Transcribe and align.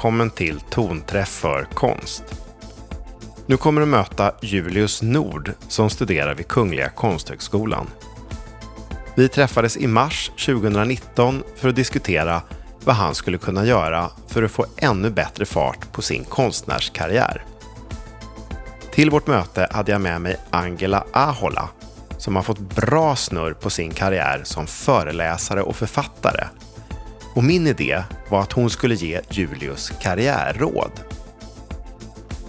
välkommen 0.00 0.30
till 0.30 0.60
Tonträff 0.60 1.28
för 1.28 1.64
konst. 1.74 2.24
Nu 3.46 3.56
kommer 3.56 3.80
du 3.80 3.86
möta 3.86 4.32
Julius 4.42 5.02
Nord 5.02 5.52
som 5.68 5.90
studerar 5.90 6.34
vid 6.34 6.48
Kungliga 6.48 6.88
Konsthögskolan. 6.88 7.86
Vi 9.14 9.28
träffades 9.28 9.76
i 9.76 9.86
mars 9.86 10.30
2019 10.46 11.42
för 11.56 11.68
att 11.68 11.76
diskutera 11.76 12.42
vad 12.84 12.94
han 12.94 13.14
skulle 13.14 13.38
kunna 13.38 13.66
göra 13.66 14.10
för 14.28 14.42
att 14.42 14.50
få 14.50 14.66
ännu 14.76 15.10
bättre 15.10 15.44
fart 15.44 15.92
på 15.92 16.02
sin 16.02 16.24
konstnärskarriär. 16.24 17.44
Till 18.92 19.10
vårt 19.10 19.26
möte 19.26 19.68
hade 19.70 19.92
jag 19.92 20.00
med 20.00 20.20
mig 20.20 20.36
Angela 20.50 21.04
Ahola 21.12 21.68
som 22.18 22.36
har 22.36 22.42
fått 22.42 22.58
bra 22.58 23.16
snurr 23.16 23.52
på 23.52 23.70
sin 23.70 23.90
karriär 23.90 24.40
som 24.44 24.66
föreläsare 24.66 25.62
och 25.62 25.76
författare. 25.76 26.44
Och 27.34 27.44
min 27.44 27.66
idé 27.66 28.02
var 28.28 28.40
att 28.40 28.52
hon 28.52 28.70
skulle 28.70 28.94
ge 28.94 29.20
Julius 29.30 29.92
karriärråd. 30.00 30.90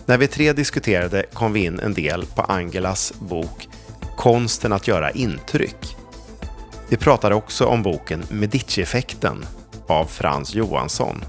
När 0.06 0.18
vi 0.18 0.28
tre 0.28 0.54
diskuterade 0.54 1.26
kom 1.34 1.54
vi 1.54 1.66
in 1.66 1.80
en 1.80 1.94
del 1.94 2.26
på 2.26 2.42
Angelas 2.42 3.14
bok 3.20 3.68
Konsten 4.18 4.74
att 4.74 4.88
göra 4.88 5.12
intryck. 5.12 5.96
Vi 6.90 6.98
pratade 6.98 7.36
också 7.36 7.66
om 7.66 7.84
boken 7.84 8.24
Medici-effekten 8.30 9.46
av 9.88 10.06
Frans 10.06 10.56
Johansson. 10.56 11.24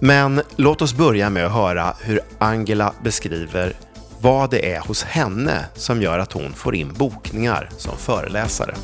Men 0.00 0.42
låt 0.56 0.82
oss 0.82 0.94
börja 0.94 1.30
med 1.30 1.46
att 1.46 1.52
höra 1.52 1.94
hur 2.00 2.20
Angela 2.38 2.94
beskriver 3.02 3.76
vad 4.20 4.50
det 4.50 4.74
är 4.74 4.80
hos 4.80 5.04
henne 5.04 5.64
som 5.74 6.02
gör 6.02 6.18
att 6.18 6.32
hon 6.32 6.52
får 6.52 6.74
in 6.74 6.92
bokningar 6.92 7.68
som 7.76 7.96
föreläsare. 7.96 8.74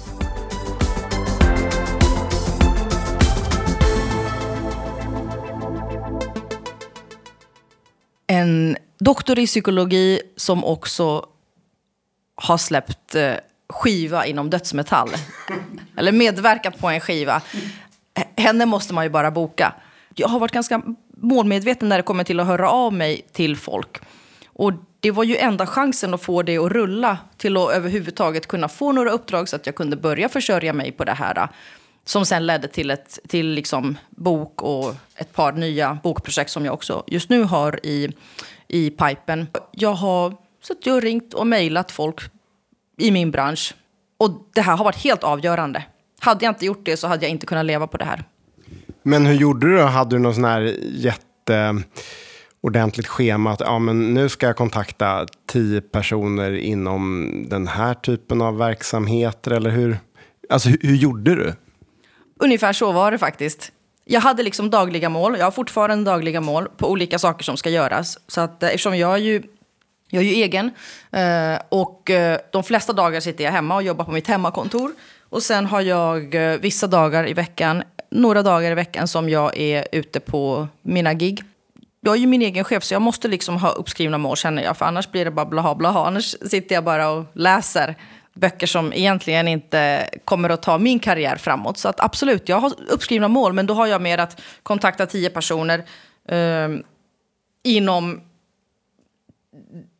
En 8.40 8.76
doktor 8.98 9.38
i 9.38 9.46
psykologi 9.46 10.20
som 10.36 10.64
också 10.64 11.26
har 12.34 12.58
släppt 12.58 13.14
eh, 13.14 13.34
skiva 13.68 14.26
inom 14.26 14.50
dödsmetall. 14.50 15.08
Eller 15.96 16.12
medverkat 16.12 16.78
på 16.78 16.88
en 16.88 17.00
skiva. 17.00 17.42
Henne 18.36 18.66
måste 18.66 18.94
man 18.94 19.04
ju 19.04 19.10
bara 19.10 19.30
boka. 19.30 19.74
Jag 20.14 20.28
har 20.28 20.40
varit 20.40 20.52
ganska 20.52 20.82
målmedveten 21.16 21.88
när 21.88 21.96
det 21.96 22.02
kommer 22.02 22.24
till 22.24 22.40
att 22.40 22.46
höra 22.46 22.70
av 22.70 22.92
mig 22.92 23.26
till 23.32 23.56
folk. 23.56 23.98
Och 24.46 24.72
det 25.00 25.10
var 25.10 25.24
ju 25.24 25.36
enda 25.36 25.66
chansen 25.66 26.14
att 26.14 26.22
få 26.22 26.42
det 26.42 26.58
att 26.58 26.72
rulla 26.72 27.18
till 27.36 27.56
att 27.56 27.70
överhuvudtaget 27.70 28.46
kunna 28.46 28.68
få 28.68 28.92
några 28.92 29.10
uppdrag 29.10 29.48
så 29.48 29.56
att 29.56 29.66
jag 29.66 29.74
kunde 29.74 29.96
börja 29.96 30.28
försörja 30.28 30.72
mig 30.72 30.92
på 30.92 31.04
det 31.04 31.12
här. 31.12 31.48
Som 32.04 32.26
sen 32.26 32.46
ledde 32.46 32.68
till 32.68 32.90
ett 32.90 33.18
till 33.28 33.50
liksom 33.50 33.98
bok 34.10 34.62
och 34.62 34.94
ett 35.14 35.32
par 35.32 35.52
nya 35.52 35.98
bokprojekt 36.02 36.50
som 36.50 36.64
jag 36.64 36.74
också 36.74 37.04
just 37.06 37.30
nu 37.30 37.42
har 37.42 37.86
i, 37.86 38.12
i 38.68 38.90
pipen. 38.90 39.46
Jag 39.70 39.92
har 39.92 40.36
suttit 40.62 40.86
och 40.86 41.02
ringt 41.02 41.34
och 41.34 41.46
mejlat 41.46 41.90
folk 41.90 42.20
i 42.98 43.10
min 43.10 43.30
bransch. 43.30 43.74
Och 44.18 44.48
det 44.54 44.60
här 44.60 44.76
har 44.76 44.84
varit 44.84 45.04
helt 45.04 45.24
avgörande. 45.24 45.84
Hade 46.20 46.44
jag 46.44 46.50
inte 46.52 46.66
gjort 46.66 46.84
det 46.84 46.96
så 46.96 47.06
hade 47.06 47.24
jag 47.24 47.30
inte 47.30 47.46
kunnat 47.46 47.66
leva 47.66 47.86
på 47.86 47.96
det 47.96 48.04
här. 48.04 48.24
Men 49.02 49.26
hur 49.26 49.34
gjorde 49.34 49.66
du 49.66 49.76
då? 49.76 49.82
Hade 49.82 50.16
du 50.16 50.18
någon 50.18 50.34
sån 50.34 50.44
här 50.44 50.76
jätte 50.82 51.82
ordentligt 52.60 53.06
schema 53.06 53.52
att 53.52 53.60
ja, 53.60 53.78
men 53.78 54.14
nu 54.14 54.28
ska 54.28 54.46
jag 54.46 54.56
kontakta 54.56 55.26
tio 55.46 55.80
personer 55.80 56.52
inom 56.56 57.30
den 57.50 57.66
här 57.66 57.94
typen 57.94 58.42
av 58.42 58.58
verksamheter 58.58 59.50
eller 59.50 59.70
hur? 59.70 59.98
Alltså 60.50 60.68
hur, 60.68 60.78
hur 60.82 60.96
gjorde 60.96 61.34
du? 61.34 61.54
Ungefär 62.42 62.72
så 62.72 62.92
var 62.92 63.10
det 63.10 63.18
faktiskt. 63.18 63.72
Jag 64.04 64.20
hade 64.20 64.42
liksom 64.42 64.70
dagliga 64.70 65.08
mål, 65.08 65.38
jag 65.38 65.46
har 65.46 65.50
fortfarande 65.50 66.10
dagliga 66.10 66.40
mål 66.40 66.68
på 66.76 66.90
olika 66.90 67.18
saker 67.18 67.44
som 67.44 67.56
ska 67.56 67.70
göras. 67.70 68.18
Så 68.28 68.40
att 68.40 68.62
eh, 68.62 68.68
eftersom 68.68 68.96
jag 68.96 69.14
är 69.14 69.18
ju, 69.18 69.42
jag 70.10 70.22
är 70.22 70.26
ju 70.26 70.34
egen 70.34 70.70
eh, 71.12 71.60
och 71.68 72.10
eh, 72.10 72.38
de 72.52 72.64
flesta 72.64 72.92
dagar 72.92 73.20
sitter 73.20 73.44
jag 73.44 73.52
hemma 73.52 73.74
och 73.74 73.82
jobbar 73.82 74.04
på 74.04 74.12
mitt 74.12 74.26
hemmakontor. 74.26 74.92
Och 75.28 75.42
sen 75.42 75.66
har 75.66 75.80
jag 75.80 76.36
vissa 76.60 76.86
dagar 76.86 77.28
i 77.28 77.32
veckan, 77.32 77.82
några 78.10 78.42
dagar 78.42 78.70
i 78.70 78.74
veckan 78.74 79.08
som 79.08 79.28
jag 79.28 79.56
är 79.56 79.86
ute 79.92 80.20
på 80.20 80.68
mina 80.82 81.14
gig 81.14 81.44
jag 82.00 82.14
är 82.14 82.18
ju 82.18 82.26
min 82.26 82.42
egen 82.42 82.64
chef 82.64 82.84
så 82.84 82.94
jag 82.94 83.02
måste 83.02 83.28
liksom 83.28 83.56
ha 83.56 83.70
uppskrivna 83.70 84.18
mål 84.18 84.36
känner 84.36 84.62
jag. 84.62 84.76
För 84.76 84.86
annars 84.86 85.10
blir 85.10 85.24
det 85.24 85.30
bara 85.30 85.46
blaha 85.46 85.74
blaha. 85.74 86.06
Annars 86.06 86.36
sitter 86.50 86.74
jag 86.74 86.84
bara 86.84 87.10
och 87.10 87.24
läser 87.32 87.96
böcker 88.40 88.66
som 88.66 88.92
egentligen 88.92 89.48
inte 89.48 90.10
kommer 90.24 90.50
att 90.50 90.62
ta 90.62 90.78
min 90.78 90.98
karriär 90.98 91.36
framåt. 91.36 91.78
Så 91.78 91.88
att 91.88 92.00
absolut, 92.00 92.48
jag 92.48 92.60
har 92.60 92.72
uppskrivna 92.88 93.28
mål 93.28 93.52
men 93.52 93.66
då 93.66 93.74
har 93.74 93.86
jag 93.86 94.02
mer 94.02 94.18
att 94.18 94.40
kontakta 94.62 95.06
tio 95.06 95.30
personer 95.30 95.84
eh, 96.28 96.68
inom, 97.64 98.20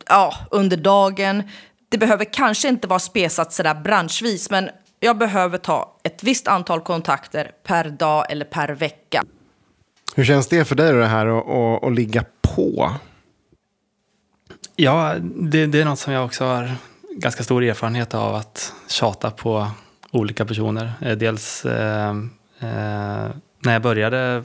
ja, 0.09 0.34
under 0.51 0.77
dagen. 0.77 1.43
Det 1.89 1.99
behöver 1.99 2.25
kanske 2.25 2.69
inte 2.69 2.89
vara 2.89 2.99
spesat 2.99 3.53
sådär 3.53 3.75
branschvis 3.75 4.51
men 4.51 4.71
jag 5.01 5.19
behöver 5.19 5.59
ta 5.59 5.97
ett 6.03 6.22
visst 6.22 6.49
antal 6.49 6.81
kontakter 6.81 7.51
per 7.65 7.84
dag 7.91 8.33
eller 8.33 8.45
per 8.45 8.69
vecka. 8.69 9.25
Hur 10.15 10.25
känns 10.25 10.49
det 10.49 10.65
för 10.65 10.75
dig 10.75 10.93
det 10.93 11.07
här 11.07 11.27
att, 11.27 11.84
att, 11.84 11.95
ligga 11.95 12.25
på? 12.43 12.95
Ja, 14.77 15.15
det, 15.21 15.67
det, 15.67 15.81
är 15.81 15.84
något 15.84 15.99
som 15.99 16.12
jag 16.12 16.25
också 16.25 16.45
har 16.45 16.71
ganska 17.20 17.42
stor 17.42 17.64
erfarenhet 17.64 18.14
av 18.14 18.34
att 18.34 18.72
tjata 18.88 19.31
på 19.31 19.66
olika 20.10 20.44
personer. 20.44 20.92
Eh, 21.00 21.16
dels 21.16 21.64
eh, 21.64 22.10
eh, 22.60 23.28
när 23.58 23.72
jag 23.72 23.82
började 23.82 24.44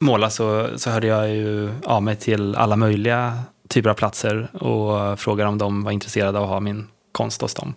måla 0.00 0.30
så, 0.30 0.68
så 0.76 0.90
hörde 0.90 1.06
jag 1.06 1.30
ju 1.30 1.70
av 1.84 2.02
mig 2.02 2.16
till 2.16 2.56
alla 2.56 2.76
möjliga 2.76 3.42
typer 3.68 3.90
av 3.90 3.94
platser 3.94 4.62
och 4.62 5.20
frågade 5.20 5.48
om 5.48 5.58
de 5.58 5.84
var 5.84 5.92
intresserade 5.92 6.38
av 6.38 6.44
att 6.44 6.50
ha 6.50 6.60
min 6.60 6.88
konst 7.12 7.42
hos 7.42 7.54
dem. 7.54 7.74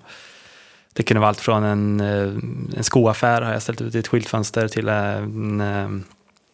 Det 0.94 1.04
kunde 1.04 1.20
vara 1.20 1.30
allt 1.30 1.42
från 1.42 1.64
en, 1.64 2.00
eh, 2.00 2.78
en 2.78 2.84
skoaffär 2.84 3.42
har 3.42 3.54
jag 3.54 3.62
ställt 3.62 3.82
ut 3.82 3.96
i 3.96 4.00
ett 4.00 4.08
skyltfönster 4.08 4.68
till 4.68 4.88
en 4.88 6.04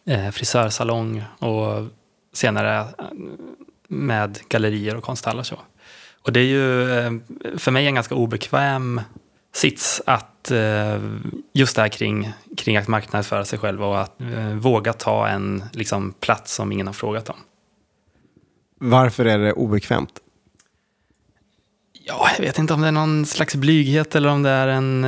en 0.04 0.32
frisörsalong 0.32 1.24
och 1.38 1.86
senare 2.32 2.84
med 3.88 4.38
gallerier 4.48 4.96
och 4.96 5.04
konsthallar. 5.04 5.42
Så. 5.42 5.56
Och 6.22 6.32
det 6.32 6.40
är 6.40 6.44
ju 6.44 6.98
eh, 6.98 7.12
för 7.58 7.70
mig 7.70 7.86
en 7.86 7.94
ganska 7.94 8.14
obekväm 8.14 9.00
sits 9.54 10.02
att 10.06 10.50
eh, 10.50 10.98
just 11.52 11.76
det 11.76 11.82
här 11.82 11.88
kring, 11.88 12.32
kring 12.56 12.76
att 12.76 12.88
marknadsföra 12.88 13.44
sig 13.44 13.58
själv 13.58 13.84
och 13.84 14.00
att 14.00 14.16
våga 14.54 14.92
ta 14.92 15.28
en 15.28 15.64
liksom, 15.72 16.14
plats 16.20 16.54
som 16.54 16.72
ingen 16.72 16.86
har 16.86 16.94
frågat 16.94 17.28
om. 17.28 17.36
Varför 18.78 19.24
är 19.24 19.38
det 19.38 19.52
obekvämt? 19.52 20.20
Ja, 22.06 22.28
jag 22.36 22.44
vet 22.44 22.58
inte 22.58 22.74
om 22.74 22.80
det 22.80 22.88
är 22.88 22.92
någon 22.92 23.26
slags 23.26 23.54
blyghet 23.54 24.14
eller 24.14 24.28
om 24.28 24.42
det 24.42 24.50
är 24.50 24.68
en 24.68 25.04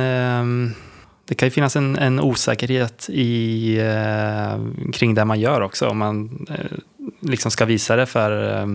det 1.25 1.35
kan 1.35 1.47
ju 1.47 1.51
finnas 1.51 1.75
en, 1.75 1.95
en 1.95 2.19
osäkerhet 2.19 3.09
i, 3.09 3.77
eh, 3.79 4.91
kring 4.93 5.15
det 5.15 5.25
man 5.25 5.39
gör 5.39 5.61
också. 5.61 5.87
Om 5.87 5.97
man 5.97 6.45
eh, 6.49 6.77
liksom 7.19 7.51
ska 7.51 7.65
visa 7.65 7.95
det 7.95 8.05
för, 8.05 8.61
eh, 8.61 8.67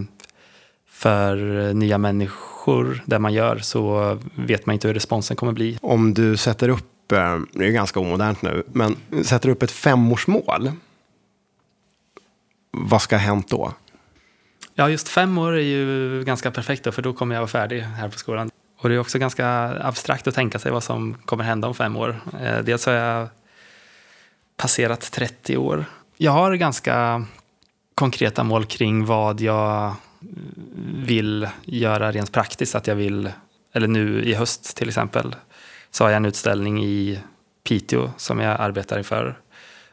för 0.99 1.37
nya 1.75 1.99
människor, 1.99 3.03
det 3.07 3.19
man 3.19 3.33
gör, 3.33 3.59
så 3.59 4.19
vet 4.35 4.67
man 4.67 4.75
inte 4.75 4.89
hur 4.89 4.95
responsen 4.95 5.37
kommer 5.37 5.53
bli. 5.53 5.79
Om 5.83 6.15
du 6.15 6.37
sätter 6.37 6.69
upp, 6.69 7.13
eh, 7.13 7.39
det 7.53 7.67
är 7.67 7.71
ganska 7.71 8.01
omodernt 8.01 8.43
nu, 8.43 8.63
men 8.73 8.97
sätter 9.25 9.49
upp 9.49 9.63
ett 9.63 9.71
femårsmål. 9.71 10.73
Vad 12.71 13.03
ska 13.03 13.17
ha 13.17 13.21
hänt 13.21 13.49
då? 13.49 13.73
Ja, 14.75 14.89
just 14.89 15.09
fem 15.09 15.39
år 15.39 15.53
är 15.53 15.63
ju 15.63 16.25
ganska 16.25 16.51
perfekt 16.51 16.85
då, 16.85 16.93
för 16.93 17.03
då 17.03 17.13
kommer 17.13 17.35
jag 17.35 17.41
vara 17.41 17.49
färdig 17.49 17.81
här 17.81 18.09
på 18.09 18.19
skolan. 18.19 18.51
Och 18.79 18.89
det 18.89 18.95
är 18.95 18.99
också 18.99 19.19
ganska 19.19 19.49
abstrakt 19.81 20.27
att 20.27 20.35
tänka 20.35 20.59
sig 20.59 20.73
vad 20.73 20.83
som 20.83 21.15
kommer 21.15 21.45
hända 21.45 21.69
om 21.69 21.75
fem 21.75 21.97
år. 21.97 22.21
Eh, 22.43 22.59
dels 22.59 22.87
har 22.87 22.93
jag 22.93 23.29
passerat 24.57 25.13
30 25.13 25.57
år. 25.57 25.85
Jag 26.17 26.33
har 26.33 26.55
ganska 26.55 27.25
konkreta 27.95 28.45
mål 28.45 28.65
kring 28.65 29.05
vad 29.05 29.41
jag 29.41 29.95
vill 31.05 31.49
göra 31.65 32.13
rent 32.13 32.33
praktiskt. 32.33 32.75
Att 32.75 32.87
jag 32.87 32.95
vill, 32.95 33.31
eller 33.73 33.89
nu 33.89 34.25
i 34.25 34.35
höst 34.35 34.77
till 34.77 34.89
exempel, 34.89 35.37
så 35.91 36.05
har 36.05 36.11
jag 36.11 36.17
en 36.17 36.25
utställning 36.25 36.85
i 36.85 37.21
Piteå 37.65 38.11
som 38.17 38.41
jag 38.41 38.61
arbetar 38.61 38.99
inför. 38.99 39.39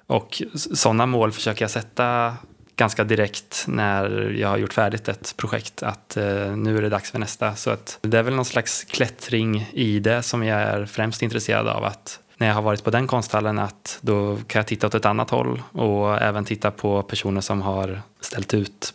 Och 0.07 0.41
sådana 0.55 1.05
mål 1.05 1.31
försöker 1.31 1.63
jag 1.63 1.71
sätta 1.71 2.35
ganska 2.75 3.03
direkt 3.03 3.65
när 3.67 4.29
jag 4.29 4.49
har 4.49 4.57
gjort 4.57 4.73
färdigt 4.73 5.07
ett 5.07 5.33
projekt 5.37 5.83
att 5.83 6.17
eh, 6.17 6.57
nu 6.57 6.77
är 6.77 6.81
det 6.81 6.89
dags 6.89 7.11
för 7.11 7.19
nästa. 7.19 7.55
Så 7.55 7.69
att 7.69 7.99
det 8.01 8.17
är 8.17 8.23
väl 8.23 8.35
någon 8.35 8.45
slags 8.45 8.83
klättring 8.83 9.69
i 9.73 9.99
det 9.99 10.23
som 10.23 10.43
jag 10.43 10.61
är 10.61 10.85
främst 10.85 11.21
intresserad 11.21 11.67
av. 11.67 11.83
Att 11.83 12.19
när 12.37 12.47
jag 12.47 12.53
har 12.53 12.61
varit 12.61 12.83
på 12.83 12.91
den 12.91 13.07
konsthallen 13.07 13.59
att 13.59 13.97
då 14.01 14.37
kan 14.47 14.59
jag 14.59 14.67
titta 14.67 14.87
åt 14.87 14.95
ett 14.95 15.05
annat 15.05 15.29
håll 15.29 15.61
och 15.71 16.21
även 16.21 16.45
titta 16.45 16.71
på 16.71 17.03
personer 17.03 17.41
som 17.41 17.61
har 17.61 18.01
ställt 18.21 18.53
ut 18.53 18.93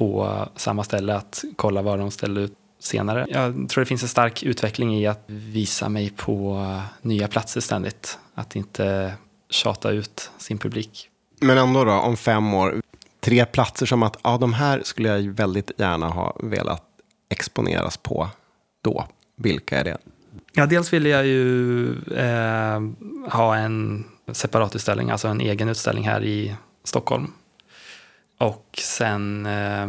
på 0.00 0.48
samma 0.56 0.84
ställe 0.84 1.14
att 1.14 1.44
kolla 1.56 1.82
vad 1.82 1.98
de 1.98 2.10
ställde 2.10 2.40
ut 2.40 2.52
senare. 2.78 3.26
Jag 3.28 3.68
tror 3.68 3.84
det 3.84 3.86
finns 3.86 4.02
en 4.02 4.08
stark 4.08 4.42
utveckling 4.42 4.96
i 4.96 5.06
att 5.06 5.24
visa 5.26 5.88
mig 5.88 6.10
på 6.10 6.66
nya 7.02 7.28
platser 7.28 7.60
ständigt. 7.60 8.18
Att 8.34 8.56
inte 8.56 9.14
tjata 9.50 9.90
ut 9.90 10.30
sin 10.38 10.58
publik. 10.58 11.08
Men 11.40 11.58
ändå 11.58 11.84
då, 11.84 11.92
om 11.92 12.16
fem 12.16 12.54
år, 12.54 12.82
tre 13.20 13.46
platser 13.46 13.86
som 13.86 14.02
att 14.02 14.18
ja, 14.22 14.38
de 14.38 14.52
här 14.52 14.80
skulle 14.84 15.08
jag 15.08 15.32
väldigt 15.32 15.70
gärna 15.76 16.08
ha 16.08 16.36
velat 16.42 16.84
exponeras 17.30 17.96
på 17.96 18.28
då. 18.82 19.06
Vilka 19.36 19.80
är 19.80 19.84
det? 19.84 19.98
Ja, 20.52 20.66
dels 20.66 20.92
ville 20.92 21.08
jag 21.08 21.26
ju 21.26 21.88
eh, 22.16 22.80
ha 23.30 23.56
en 23.56 24.04
separat 24.32 24.76
utställning, 24.76 25.10
alltså 25.10 25.28
en 25.28 25.40
egen 25.40 25.68
utställning 25.68 26.04
här 26.04 26.24
i 26.24 26.54
Stockholm. 26.84 27.32
Och 28.40 28.78
sen 28.82 29.46
eh, 29.46 29.88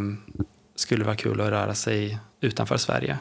skulle 0.76 1.00
det 1.00 1.06
vara 1.06 1.16
kul 1.16 1.40
att 1.40 1.50
röra 1.50 1.74
sig 1.74 2.18
utanför 2.40 2.76
Sverige. 2.76 3.18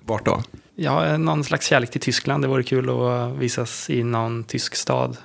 Vart 0.00 0.24
då? 0.24 0.42
Ja, 0.74 1.16
någon 1.16 1.44
slags 1.44 1.66
kärlek 1.66 1.90
till 1.90 2.00
Tyskland. 2.00 2.44
Det 2.44 2.48
vore 2.48 2.62
kul 2.62 2.90
att 2.90 3.38
visas 3.38 3.90
i 3.90 4.02
någon 4.02 4.44
tysk 4.44 4.74
stad. 4.74 5.16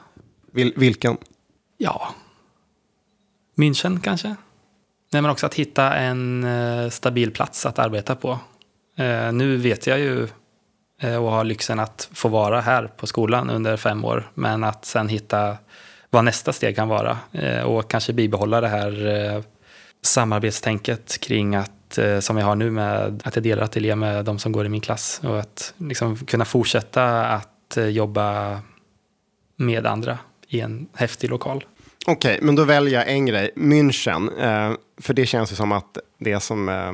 Vil 0.52 0.74
vilken? 0.76 1.18
Ja, 1.78 2.14
München 3.56 4.00
kanske. 4.00 4.36
Nej, 5.12 5.22
men 5.22 5.32
också 5.32 5.46
att 5.46 5.54
hitta 5.54 5.96
en 5.96 6.44
eh, 6.44 6.90
stabil 6.90 7.32
plats 7.32 7.66
att 7.66 7.80
arbeta 7.80 8.16
på. 8.16 8.40
Eh, 8.96 9.32
nu 9.32 9.58
vet 9.58 9.88
jag 9.88 10.00
ju 10.00 10.28
eh, 11.02 11.16
och 11.16 11.32
har 11.32 11.44
lyxen 11.44 11.80
att 11.80 12.10
få 12.14 12.30
vara 12.30 12.62
här 12.62 12.88
på 12.88 13.08
skolan 13.08 13.50
under 13.50 13.78
fem 13.78 14.06
år. 14.06 14.32
Men 14.34 14.64
att 14.64 14.86
sen 14.86 15.10
hitta 15.10 15.58
vad 16.10 16.26
nästa 16.26 16.54
steg 16.54 16.76
kan 16.76 16.88
vara 16.88 17.18
eh, 17.32 17.62
och 17.62 17.90
kanske 17.90 18.14
bibehålla 18.14 18.62
det 18.62 18.68
här 18.68 19.08
eh, 19.08 19.42
samarbetstänket 20.02 21.18
kring 21.22 21.56
att, 21.56 21.98
eh, 21.98 22.20
som 22.20 22.38
jag 22.38 22.46
har 22.46 22.56
nu 22.56 22.72
med 22.72 23.22
att 23.26 23.36
jag 23.36 23.44
delar 23.44 23.64
ateljé 23.64 23.96
med 23.96 24.26
de 24.26 24.40
som 24.40 24.52
går 24.52 24.66
i 24.66 24.70
min 24.70 24.82
klass 24.82 25.22
och 25.24 25.40
att 25.40 25.74
liksom 25.78 26.16
kunna 26.16 26.46
fortsätta 26.46 27.26
att 27.26 27.78
jobba 27.90 28.60
med 29.56 29.86
andra 29.86 30.18
i 30.48 30.60
en 30.60 30.88
häftig 30.94 31.30
lokal. 31.30 31.66
Okej, 32.08 32.34
okay, 32.34 32.46
men 32.46 32.56
då 32.56 32.64
väljer 32.64 33.00
jag 33.00 33.10
en 33.10 33.26
grej. 33.26 33.52
München. 33.56 34.30
Eh, 34.40 34.76
för 35.02 35.14
det 35.14 35.26
känns 35.26 35.52
ju 35.52 35.56
som 35.56 35.72
att 35.72 35.98
det 36.20 36.40
som 36.40 36.70
eh, 36.70 36.94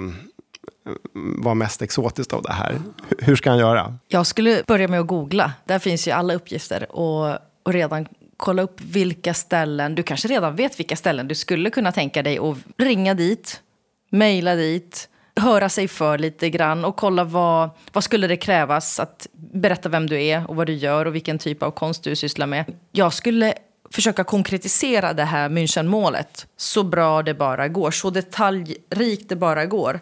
var 1.14 1.56
mest 1.56 1.82
exotiskt 1.82 2.34
av 2.34 2.42
det 2.42 2.54
här. 2.54 2.80
hur 3.20 3.36
ska 3.36 3.50
han 3.50 3.60
göra? 3.60 3.98
Jag 4.08 4.28
skulle 4.28 4.64
börja 4.68 4.88
med 4.88 5.00
att 5.00 5.08
googla. 5.08 5.54
Där 5.66 5.80
finns 5.80 6.08
ju 6.08 6.12
alla 6.12 6.34
uppgifter. 6.34 6.92
Och, 6.92 7.38
och 7.64 7.74
redan 7.74 8.08
kolla 8.38 8.62
upp 8.62 8.82
vilka 8.82 9.34
ställen, 9.34 9.96
du 9.96 10.04
kanske 10.04 10.28
redan 10.28 10.56
vet 10.56 10.80
vilka 10.80 10.96
ställen 10.96 11.28
du 11.28 11.36
skulle 11.36 11.70
kunna 11.70 11.92
tänka 11.92 12.24
dig 12.24 12.38
att 12.38 12.58
ringa 12.78 13.14
dit, 13.14 13.62
mejla 14.10 14.56
dit, 14.56 15.10
höra 15.36 15.70
sig 15.70 15.88
för 15.88 16.18
lite 16.18 16.50
grann 16.50 16.86
och 16.86 16.96
kolla 16.96 17.24
vad, 17.24 17.70
vad 17.94 18.04
skulle 18.04 18.28
det 18.28 18.38
krävas 18.38 19.00
att 19.00 19.28
berätta 19.34 19.90
vem 19.90 20.08
du 20.08 20.24
är 20.24 20.50
och 20.50 20.56
vad 20.56 20.68
du 20.68 20.74
gör 20.74 21.06
och 21.06 21.16
vilken 21.16 21.40
typ 21.40 21.64
av 21.64 21.72
konst 21.72 22.04
du 22.04 22.16
sysslar 22.16 22.48
med. 22.48 22.66
Jag 22.92 23.14
skulle 23.14 23.54
försöka 23.90 24.24
konkretisera 24.24 25.14
det 25.14 25.24
här 25.24 25.50
Münchenmålet 25.50 26.48
så 26.58 26.84
bra 26.84 27.24
det 27.24 27.34
bara 27.34 27.68
går, 27.68 27.92
så 27.92 28.10
detaljrikt 28.10 29.30
det 29.30 29.36
bara 29.36 29.66
går. 29.66 30.00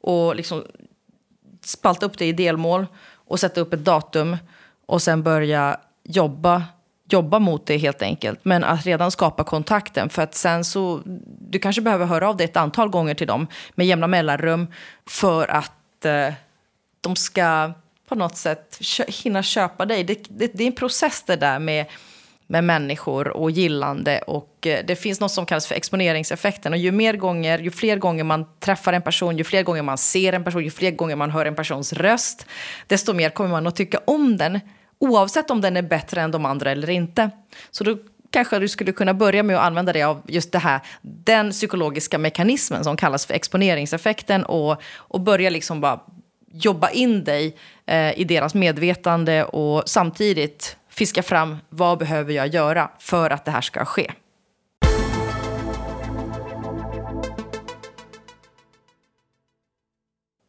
Och 0.00 0.36
liksom 0.36 0.64
spalta 1.64 2.06
upp 2.06 2.18
det 2.18 2.26
i 2.26 2.32
delmål 2.32 2.86
och 3.14 3.40
sätta 3.40 3.60
upp 3.60 3.72
ett 3.72 3.84
datum 3.84 4.36
och 4.86 5.02
sen 5.02 5.22
börja 5.22 5.80
jobba 6.04 6.64
jobba 7.08 7.38
mot 7.38 7.66
det 7.66 7.76
helt 7.76 8.02
enkelt. 8.02 8.40
Men 8.42 8.64
att 8.64 8.86
redan 8.86 9.10
skapa 9.10 9.44
kontakten. 9.44 10.08
För 10.08 10.22
att 10.22 10.34
sen 10.34 10.64
så, 10.64 11.02
du 11.40 11.58
kanske 11.58 11.82
behöver 11.82 12.06
höra 12.06 12.28
av 12.28 12.36
dig 12.36 12.44
ett 12.44 12.56
antal 12.56 12.88
gånger 12.88 13.14
till 13.14 13.26
dem 13.26 13.46
med 13.74 13.86
jämna 13.86 14.06
mellanrum. 14.06 14.66
För 15.06 15.50
att 15.50 16.04
eh, 16.04 16.34
de 17.00 17.16
ska 17.16 17.72
på 18.08 18.14
något 18.14 18.36
sätt 18.36 18.78
hinna 19.08 19.42
köpa 19.42 19.86
dig. 19.86 20.04
Det, 20.04 20.14
det, 20.28 20.50
det, 20.54 20.62
är 20.62 20.66
en 20.66 20.72
process 20.72 21.24
det 21.26 21.36
där 21.36 21.58
med, 21.58 21.86
med 22.46 22.64
människor 22.64 23.28
och 23.28 23.50
gillande. 23.50 24.18
Och 24.26 24.66
eh, 24.66 24.84
det 24.86 24.96
finns 24.96 25.20
något 25.20 25.32
som 25.32 25.46
kallas 25.46 25.66
för 25.66 25.74
exponeringseffekten. 25.74 26.72
Och 26.72 26.78
ju 26.78 26.92
mer 26.92 27.16
gånger, 27.16 27.58
ju 27.58 27.70
fler 27.70 27.96
gånger 27.96 28.24
man 28.24 28.46
träffar 28.60 28.92
en 28.92 29.02
person, 29.02 29.38
ju 29.38 29.44
fler 29.44 29.62
gånger 29.62 29.82
man 29.82 29.98
ser 29.98 30.32
en 30.32 30.44
person, 30.44 30.64
ju 30.64 30.70
fler 30.70 30.90
gånger 30.90 31.16
man 31.16 31.30
hör 31.30 31.46
en 31.46 31.54
persons 31.54 31.92
röst, 31.92 32.46
desto 32.86 33.12
mer 33.12 33.30
kommer 33.30 33.50
man 33.50 33.66
att 33.66 33.76
tycka 33.76 34.00
om 34.06 34.36
den 34.36 34.60
oavsett 34.98 35.50
om 35.50 35.60
den 35.60 35.76
är 35.76 35.82
bättre 35.82 36.20
än 36.20 36.30
de 36.30 36.44
andra 36.44 36.70
eller 36.70 36.90
inte. 36.90 37.30
Så 37.70 37.84
då 37.84 37.96
kanske 38.30 38.58
du 38.58 38.68
skulle 38.68 38.92
kunna 38.92 39.14
börja 39.14 39.42
med 39.42 39.56
att 39.56 39.62
använda 39.62 39.92
dig 39.92 40.02
av 40.02 40.22
just 40.28 40.52
det 40.52 40.58
här, 40.58 40.80
den 41.02 41.50
psykologiska 41.50 42.18
mekanismen 42.18 42.84
som 42.84 42.96
kallas 42.96 43.26
för 43.26 43.34
exponeringseffekten 43.34 44.44
och, 44.44 44.82
och 44.96 45.20
börja 45.20 45.50
liksom 45.50 45.80
bara 45.80 46.00
jobba 46.52 46.90
in 46.90 47.24
dig 47.24 47.56
eh, 47.86 48.20
i 48.20 48.24
deras 48.24 48.54
medvetande 48.54 49.44
och 49.44 49.82
samtidigt 49.86 50.76
fiska 50.88 51.22
fram 51.22 51.56
vad 51.68 51.98
behöver 51.98 52.32
jag 52.32 52.46
göra 52.46 52.90
för 52.98 53.30
att 53.30 53.44
det 53.44 53.50
här 53.50 53.60
ska 53.60 53.84
ske. 53.84 54.12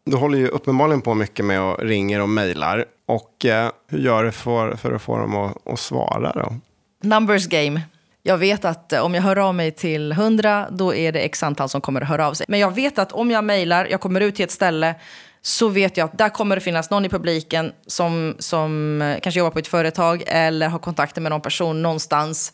Du 0.05 0.17
håller 0.17 0.37
ju 0.37 0.47
uppenbarligen 0.47 1.01
på 1.01 1.13
mycket 1.13 1.45
med 1.45 1.59
att 1.59 1.79
ringa 1.79 2.23
och 2.23 2.29
mejlar. 2.29 2.85
Och 3.07 3.45
eh, 3.45 3.71
hur 3.87 3.99
gör 3.99 4.23
du 4.23 4.31
för, 4.31 4.75
för 4.75 4.91
att 4.91 5.01
få 5.01 5.17
dem 5.17 5.35
att, 5.35 5.67
att 5.67 5.79
svara 5.79 6.31
då? 6.31 6.55
Numbers 7.03 7.47
game. 7.47 7.81
Jag 8.23 8.37
vet 8.37 8.65
att 8.65 8.93
eh, 8.93 9.05
om 9.05 9.13
jag 9.13 9.21
hör 9.21 9.37
av 9.37 9.55
mig 9.55 9.71
till 9.71 10.11
100, 10.11 10.67
då 10.71 10.95
är 10.95 11.11
det 11.11 11.19
x 11.19 11.43
antal 11.43 11.69
som 11.69 11.81
kommer 11.81 12.01
att 12.01 12.07
höra 12.07 12.27
av 12.27 12.33
sig. 12.33 12.45
Men 12.49 12.59
jag 12.59 12.75
vet 12.75 12.99
att 12.99 13.11
om 13.11 13.31
jag 13.31 13.43
mejlar, 13.43 13.87
jag 13.91 14.01
kommer 14.01 14.21
ut 14.21 14.35
till 14.35 14.45
ett 14.45 14.51
ställe, 14.51 14.95
så 15.41 15.67
vet 15.67 15.97
jag 15.97 16.05
att 16.05 16.17
där 16.17 16.29
kommer 16.29 16.55
det 16.55 16.61
finnas 16.61 16.89
någon 16.89 17.05
i 17.05 17.09
publiken 17.09 17.71
som, 17.85 18.35
som 18.39 19.01
eh, 19.01 19.19
kanske 19.19 19.39
jobbar 19.39 19.51
på 19.51 19.59
ett 19.59 19.67
företag 19.67 20.23
eller 20.27 20.67
har 20.67 20.79
kontakter 20.79 21.21
med 21.21 21.31
någon 21.31 21.41
person 21.41 21.81
någonstans 21.81 22.53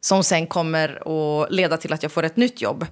som 0.00 0.24
sen 0.24 0.46
kommer 0.46 0.88
att 0.88 1.52
leda 1.52 1.76
till 1.76 1.92
att 1.92 2.02
jag 2.02 2.12
får 2.12 2.22
ett 2.22 2.36
nytt 2.36 2.62
jobb. 2.62 2.86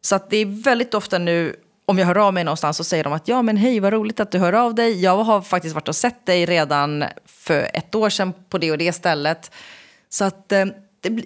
Så 0.00 0.16
att 0.16 0.30
det 0.30 0.36
är 0.36 0.62
väldigt 0.62 0.94
ofta 0.94 1.18
nu 1.18 1.56
om 1.86 1.98
jag 1.98 2.06
hör 2.06 2.18
av 2.18 2.34
mig 2.34 2.44
någonstans 2.44 2.76
så 2.76 2.84
säger 2.84 3.04
de 3.04 3.12
att 3.12 3.28
ja 3.28 3.42
men 3.42 3.56
hej 3.56 3.80
vad 3.80 3.92
roligt 3.92 4.20
att 4.20 4.30
du 4.30 4.38
hör 4.38 4.52
av 4.52 4.74
dig. 4.74 5.02
Jag 5.02 5.24
har 5.24 5.42
faktiskt 5.42 5.74
varit 5.74 5.88
och 5.88 5.96
sett 5.96 6.26
dig 6.26 6.46
redan 6.46 7.04
för 7.26 7.70
ett 7.74 7.94
år 7.94 8.10
sedan 8.10 8.32
på 8.48 8.58
det 8.58 8.70
och 8.70 8.78
det 8.78 8.92
stället. 8.92 9.50
Så 10.08 10.24
att 10.24 10.52
eh, 10.52 10.64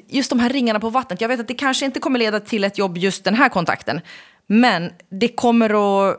just 0.08 0.30
de 0.30 0.38
här 0.38 0.50
ringarna 0.50 0.80
på 0.80 0.90
vattnet. 0.90 1.20
Jag 1.20 1.28
vet 1.28 1.40
att 1.40 1.48
det 1.48 1.54
kanske 1.54 1.84
inte 1.84 2.00
kommer 2.00 2.18
leda 2.18 2.40
till 2.40 2.64
ett 2.64 2.78
jobb 2.78 2.98
just 2.98 3.24
den 3.24 3.34
här 3.34 3.48
kontakten. 3.48 4.00
Men 4.46 4.92
det 5.10 5.28
kommer 5.28 5.70
att, 6.08 6.16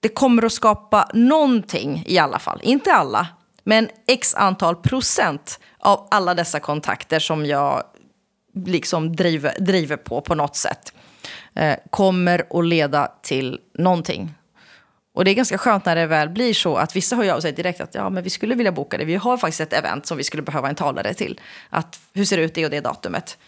det 0.00 0.08
kommer 0.08 0.44
att 0.44 0.52
skapa 0.52 1.10
någonting 1.14 2.04
i 2.06 2.18
alla 2.18 2.38
fall. 2.38 2.60
Inte 2.62 2.92
alla, 2.92 3.26
men 3.62 3.88
x 4.06 4.34
antal 4.34 4.76
procent 4.76 5.60
av 5.78 6.08
alla 6.10 6.34
dessa 6.34 6.60
kontakter 6.60 7.18
som 7.18 7.46
jag 7.46 7.82
liksom 8.66 9.16
driver, 9.16 9.60
driver 9.60 9.96
på 9.96 10.20
på 10.20 10.34
något 10.34 10.56
sätt 10.56 10.92
eh, 11.56 11.76
kommer 11.90 12.46
att 12.58 12.64
leda 12.64 13.12
till 13.22 13.60
någonting. 13.78 14.34
Och 15.14 15.24
det 15.24 15.30
är 15.30 15.34
ganska 15.34 15.58
skönt 15.58 15.84
när 15.84 15.96
det 15.96 16.06
väl 16.06 16.28
blir 16.28 16.54
så 16.54 16.76
att 16.76 16.96
vissa 16.96 17.16
hör 17.16 17.32
av 17.32 17.40
sig 17.40 17.52
direkt 17.52 17.80
att 17.80 17.94
ja, 17.94 18.10
men 18.10 18.22
vi 18.22 18.30
skulle 18.30 18.54
vilja 18.54 18.72
boka 18.72 18.98
det. 18.98 19.04
Vi 19.04 19.14
har 19.14 19.36
faktiskt 19.36 19.60
ett 19.60 19.72
event 19.72 20.06
som 20.06 20.16
vi 20.16 20.24
skulle 20.24 20.42
behöva 20.42 20.68
en 20.68 20.74
talare 20.74 21.14
till. 21.14 21.40
Att, 21.70 22.00
hur 22.12 22.24
ser 22.24 22.36
det 22.36 22.42
ut 22.42 22.54
det 22.54 22.64
och 22.64 22.70
det 22.70 22.80
datumet? 22.80 23.38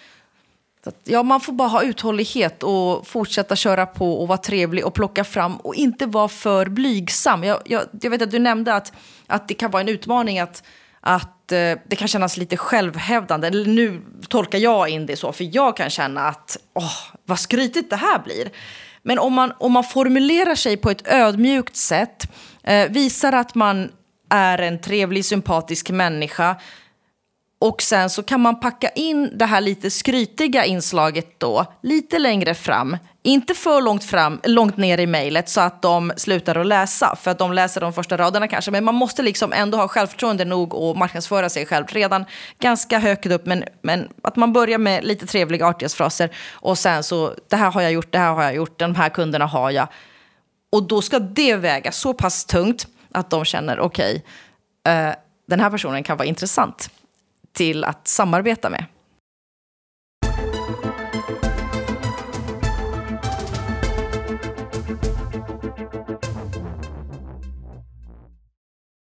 Så 0.84 0.88
att, 0.88 1.00
ja, 1.04 1.22
man 1.22 1.40
får 1.40 1.52
bara 1.52 1.68
ha 1.68 1.82
uthållighet 1.82 2.62
och 2.62 3.06
fortsätta 3.06 3.56
köra 3.56 3.86
på 3.86 4.20
och 4.20 4.28
vara 4.28 4.38
trevlig 4.38 4.86
och 4.86 4.94
plocka 4.94 5.24
fram 5.24 5.56
och 5.56 5.74
inte 5.74 6.06
vara 6.06 6.28
för 6.28 6.66
blygsam. 6.66 7.44
Jag, 7.44 7.62
jag, 7.64 7.82
jag 8.00 8.10
vet 8.10 8.22
att 8.22 8.30
du 8.30 8.38
nämnde 8.38 8.74
att, 8.74 8.92
att 9.26 9.48
det 9.48 9.54
kan 9.54 9.70
vara 9.70 9.80
en 9.80 9.88
utmaning 9.88 10.38
att 10.38 10.62
att 11.00 11.52
eh, 11.52 11.78
det 11.86 11.96
kan 11.98 12.08
kännas 12.08 12.36
lite 12.36 12.56
självhävdande. 12.56 13.46
Eller 13.46 13.66
nu 13.66 14.02
tolkar 14.28 14.58
jag 14.58 14.88
in 14.88 15.06
det 15.06 15.16
så, 15.16 15.32
för 15.32 15.48
jag 15.52 15.76
kan 15.76 15.90
känna 15.90 16.28
att 16.28 16.56
åh, 16.74 17.15
vad 17.26 17.38
skrytigt 17.38 17.90
det 17.90 17.96
här 17.96 18.18
blir. 18.18 18.50
Men 19.02 19.18
om 19.18 19.32
man, 19.32 19.52
om 19.58 19.72
man 19.72 19.84
formulerar 19.84 20.54
sig 20.54 20.76
på 20.76 20.90
ett 20.90 21.08
ödmjukt 21.08 21.76
sätt, 21.76 22.32
eh, 22.62 22.90
visar 22.90 23.32
att 23.32 23.54
man 23.54 23.92
är 24.30 24.58
en 24.58 24.80
trevlig, 24.80 25.24
sympatisk 25.24 25.90
människa, 25.90 26.56
och 27.58 27.82
sen 27.82 28.10
så 28.10 28.22
kan 28.22 28.40
man 28.40 28.60
packa 28.60 28.88
in 28.88 29.38
det 29.38 29.44
här 29.44 29.60
lite 29.60 29.90
skrytiga 29.90 30.64
inslaget 30.64 31.40
då 31.40 31.66
lite 31.82 32.18
längre 32.18 32.54
fram. 32.54 32.96
Inte 33.22 33.54
för 33.54 33.82
långt, 33.82 34.04
fram, 34.04 34.40
långt 34.44 34.76
ner 34.76 35.00
i 35.00 35.06
mejlet 35.06 35.48
så 35.48 35.60
att 35.60 35.82
de 35.82 36.12
slutar 36.16 36.56
att 36.56 36.66
läsa. 36.66 37.16
För 37.16 37.30
att 37.30 37.38
de 37.38 37.52
läser 37.52 37.80
de 37.80 37.92
första 37.92 38.16
raderna 38.16 38.48
kanske. 38.48 38.70
Men 38.70 38.84
man 38.84 38.94
måste 38.94 39.22
liksom 39.22 39.52
ändå 39.52 39.78
ha 39.78 39.88
självförtroende 39.88 40.44
nog 40.44 40.74
och 40.74 40.96
marknadsföra 40.96 41.48
sig 41.48 41.66
själv 41.66 41.86
redan 41.88 42.24
ganska 42.58 42.98
högt 42.98 43.26
upp. 43.26 43.46
Men, 43.46 43.64
men 43.82 44.08
att 44.22 44.36
man 44.36 44.52
börjar 44.52 44.78
med 44.78 45.04
lite 45.04 45.26
trevliga 45.26 45.66
artighetsfraser. 45.66 46.30
Och 46.52 46.78
sen 46.78 47.02
så, 47.02 47.34
det 47.48 47.56
här 47.56 47.70
har 47.70 47.82
jag 47.82 47.92
gjort, 47.92 48.12
det 48.12 48.18
här 48.18 48.32
har 48.32 48.42
jag 48.42 48.54
gjort, 48.54 48.78
de 48.78 48.94
här 48.94 49.08
kunderna 49.08 49.46
har 49.46 49.70
jag. 49.70 49.88
Och 50.72 50.82
då 50.82 51.02
ska 51.02 51.18
det 51.18 51.56
väga 51.56 51.92
så 51.92 52.14
pass 52.14 52.44
tungt 52.44 52.86
att 53.12 53.30
de 53.30 53.44
känner 53.44 53.80
okej, 53.80 54.24
okay, 54.84 55.08
uh, 55.08 55.14
den 55.48 55.60
här 55.60 55.70
personen 55.70 56.02
kan 56.02 56.16
vara 56.16 56.28
intressant 56.28 56.90
till 57.56 57.84
att 57.84 58.08
samarbeta 58.08 58.70
med. 58.70 58.84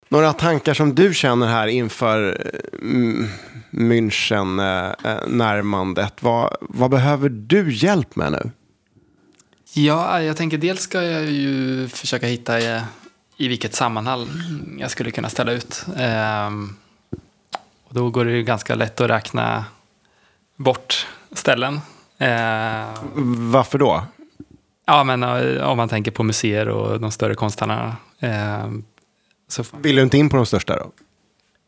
Några 0.09 0.33
tankar 0.33 0.75
som 0.75 0.95
du 0.95 1.15
känner 1.15 1.47
här 1.47 1.67
inför 1.67 2.51
mm, 2.83 3.29
München-närmandet. 3.71 6.13
Vad, 6.21 6.57
vad 6.61 6.91
behöver 6.91 7.29
du 7.29 7.75
hjälp 7.75 8.17
med 8.17 8.33
nu? 8.33 8.51
Ja, 9.75 10.23
jag 10.23 10.37
tänker 10.37 10.59
dels 10.59 10.81
ska 10.81 11.03
jag 11.03 11.25
ju 11.25 11.89
försöka 11.89 12.27
hitta 12.27 12.61
i, 12.61 12.81
i 13.37 13.49
vilket 13.49 13.75
sammanhang 13.75 14.27
jag 14.79 14.91
skulle 14.91 15.11
kunna 15.11 15.29
ställa 15.29 15.53
ut. 15.53 15.87
Ehm, 15.97 16.77
och 17.89 17.95
då 17.95 18.11
går 18.11 18.25
det 18.25 18.33
ju 18.33 18.43
ganska 18.43 18.75
lätt 18.75 19.01
att 19.01 19.11
räkna 19.11 19.65
bort 20.57 21.07
ställen. 21.33 21.81
Ehm, 22.19 23.51
Varför 23.51 23.79
då? 23.79 24.05
ja, 24.87 25.05
men 25.05 25.23
eh, 25.23 25.69
om 25.69 25.77
man 25.77 25.89
tänker 25.89 26.11
på 26.11 26.23
museer 26.23 26.69
och 26.69 27.01
de 27.01 27.11
större 27.11 27.35
konsthallarna. 27.35 27.97
Ehm, 28.21 28.85
så, 29.49 29.65
Vill 29.81 29.97
du 29.97 30.03
inte 30.03 30.19
in 30.19 30.29
på 30.29 30.37
de 30.37 30.47
största 30.47 30.77
då? 30.77 30.91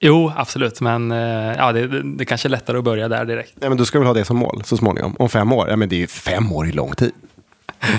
jo, 0.01 0.33
absolut, 0.37 0.81
men 0.81 1.13
eh, 1.13 1.55
ja, 1.57 1.73
det, 1.73 2.03
det, 2.03 2.25
kanske 2.25 2.49
är 2.49 2.51
lättare 2.51 2.79
att 2.79 2.85
börja 2.85 3.09
där 3.09 3.25
direkt. 3.25 3.53
Ja, 3.61 3.69
men 3.69 3.79
du 3.79 3.85
ska 3.85 3.99
väl 3.99 4.07
ha 4.07 4.15
det 4.15 4.25
som 4.25 4.37
mål 4.37 4.63
så 4.65 4.77
småningom? 4.77 5.17
Om 5.19 5.29
fem 5.29 5.53
år? 5.53 5.69
Ja, 5.69 5.77
men 5.77 5.89
det 5.89 5.97
är 5.97 6.01
ju 6.01 6.07
fem 6.07 6.53
år 6.53 6.69
i 6.69 6.73
lång 6.73 6.93
tid. 6.95 7.13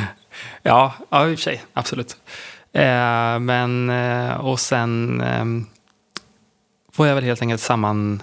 Ja, 0.63 0.93
ja 1.09 1.27
i 1.29 1.35
och 1.35 1.37
för 1.39 1.43
sig. 1.43 1.63
Absolut. 1.73 2.17
Eh, 2.73 3.39
men, 3.39 3.89
eh, 3.89 4.31
och 4.31 4.59
sen 4.59 5.21
eh, 5.21 5.45
får 6.99 7.07
jag 7.07 7.15
väl 7.15 7.23
helt 7.23 7.41
enkelt 7.41 7.61
sammansätta 7.61 8.19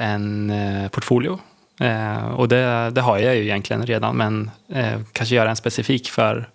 en 0.00 0.50
eh, 0.50 0.88
portfolio. 0.88 1.38
Eh, 1.80 2.28
och 2.28 2.48
det, 2.48 2.90
det 2.90 3.00
har 3.00 3.18
jag 3.18 3.36
ju 3.36 3.42
egentligen 3.42 3.86
redan, 3.86 4.16
men 4.16 4.50
eh, 4.68 5.00
kanske 5.12 5.34
göra 5.34 5.50
en 5.50 5.56
specifik 5.56 6.10
för 6.10 6.50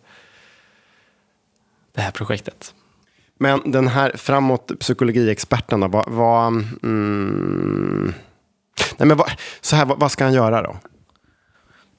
det 1.96 2.02
här 2.02 2.12
projektet. 2.12 2.74
Men 3.40 3.72
den 3.72 3.88
här 3.88 4.12
framåt 4.16 4.72
psykologiexperten 4.80 5.80
då, 5.80 5.88
vad... 5.88 6.10
vad 6.10 6.48
mm, 6.84 8.14
nej, 8.98 9.08
men 9.08 9.18
vad, 9.18 9.32
så 9.62 9.76
här, 9.76 9.86
vad, 9.86 10.00
vad 10.00 10.12
ska 10.12 10.24
han 10.24 10.34
göra 10.34 10.62
då? 10.62 10.78